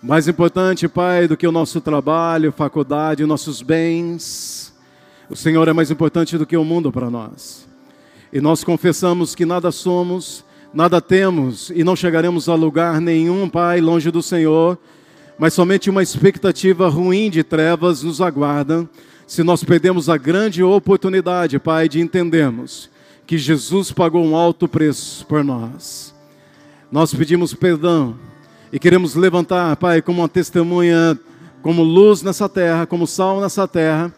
Mais 0.02 0.28
importante, 0.28 0.86
Pai, 0.88 1.26
do 1.26 1.36
que 1.36 1.46
o 1.46 1.52
nosso 1.52 1.80
trabalho, 1.80 2.52
faculdade, 2.52 3.26
nossos 3.26 3.62
bens 3.62 4.68
o 5.30 5.36
Senhor 5.36 5.68
é 5.68 5.74
mais 5.74 5.90
importante 5.90 6.38
do 6.38 6.46
que 6.46 6.56
o 6.56 6.64
mundo 6.64 6.90
para 6.90 7.10
nós. 7.10 7.68
E 8.32 8.40
nós 8.40 8.64
confessamos 8.64 9.34
que 9.34 9.44
nada 9.44 9.70
somos, 9.70 10.42
nada 10.72 11.02
temos 11.02 11.70
e 11.74 11.84
não 11.84 11.94
chegaremos 11.94 12.48
a 12.48 12.54
lugar 12.54 12.98
nenhum, 12.98 13.46
Pai, 13.46 13.80
longe 13.80 14.10
do 14.10 14.22
Senhor, 14.22 14.78
mas 15.38 15.52
somente 15.52 15.90
uma 15.90 16.02
expectativa 16.02 16.88
ruim 16.88 17.28
de 17.28 17.42
trevas 17.42 18.02
nos 18.02 18.22
aguarda 18.22 18.88
se 19.26 19.42
nós 19.42 19.62
perdemos 19.62 20.08
a 20.08 20.16
grande 20.16 20.62
oportunidade, 20.62 21.58
Pai, 21.58 21.90
de 21.90 22.00
entendermos 22.00 22.88
que 23.26 23.36
Jesus 23.36 23.92
pagou 23.92 24.24
um 24.24 24.34
alto 24.34 24.66
preço 24.66 25.26
por 25.26 25.44
nós. 25.44 26.14
Nós 26.90 27.12
pedimos 27.12 27.52
perdão 27.52 28.16
e 28.72 28.78
queremos 28.78 29.14
levantar, 29.14 29.76
Pai, 29.76 30.02
como 30.02 30.20
uma 30.20 30.28
testemunha, 30.28 31.18
como 31.62 31.82
luz 31.82 32.22
nessa 32.22 32.48
terra, 32.48 32.86
como 32.86 33.06
sal 33.06 33.40
nessa 33.40 33.66
terra 33.66 34.12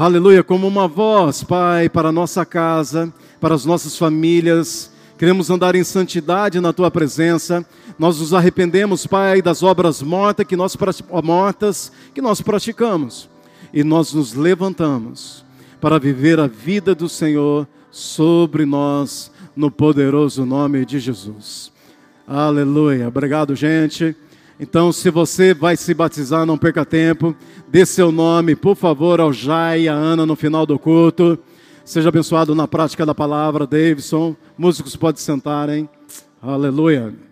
aleluia, 0.00 0.42
como 0.42 0.66
uma 0.66 0.88
voz, 0.88 1.44
Pai, 1.44 1.88
para 1.88 2.08
a 2.08 2.12
nossa 2.12 2.46
casa, 2.46 3.12
para 3.40 3.54
as 3.54 3.64
nossas 3.64 3.96
famílias. 3.96 4.90
Queremos 5.18 5.50
andar 5.50 5.74
em 5.74 5.84
santidade 5.84 6.60
na 6.60 6.72
tua 6.72 6.90
presença. 6.90 7.64
Nós 7.98 8.18
nos 8.18 8.32
arrependemos, 8.32 9.06
Pai, 9.06 9.42
das 9.42 9.62
obras 9.62 10.00
mortas 10.00 10.46
que 10.46 10.56
nós, 10.56 10.76
mortas 11.22 11.92
que 12.14 12.22
nós 12.22 12.40
praticamos. 12.40 13.28
E 13.72 13.84
nós 13.84 14.12
nos 14.14 14.34
levantamos 14.34 15.44
para 15.80 15.98
viver 15.98 16.40
a 16.40 16.46
vida 16.46 16.94
do 16.94 17.08
Senhor 17.08 17.66
sobre 17.90 18.64
nós, 18.64 19.30
no 19.54 19.70
poderoso 19.70 20.46
nome 20.46 20.86
de 20.86 20.98
Jesus. 20.98 21.70
Aleluia. 22.26 23.08
Obrigado, 23.08 23.54
gente. 23.54 24.16
Então, 24.58 24.92
se 24.92 25.10
você 25.10 25.52
vai 25.52 25.76
se 25.76 25.92
batizar, 25.92 26.46
não 26.46 26.56
perca 26.56 26.84
tempo. 26.84 27.34
Dê 27.68 27.84
seu 27.84 28.12
nome, 28.12 28.54
por 28.54 28.76
favor, 28.76 29.20
ao 29.20 29.32
Jai 29.32 29.82
e 29.82 29.88
à 29.88 29.94
Ana 29.94 30.24
no 30.24 30.36
final 30.36 30.64
do 30.64 30.78
culto. 30.78 31.38
Seja 31.84 32.10
abençoado 32.10 32.54
na 32.54 32.68
prática 32.68 33.04
da 33.04 33.14
palavra, 33.14 33.66
Davidson. 33.66 34.36
Músicos 34.56 34.94
podem 34.94 35.20
sentarem. 35.20 35.88
Aleluia. 36.40 37.31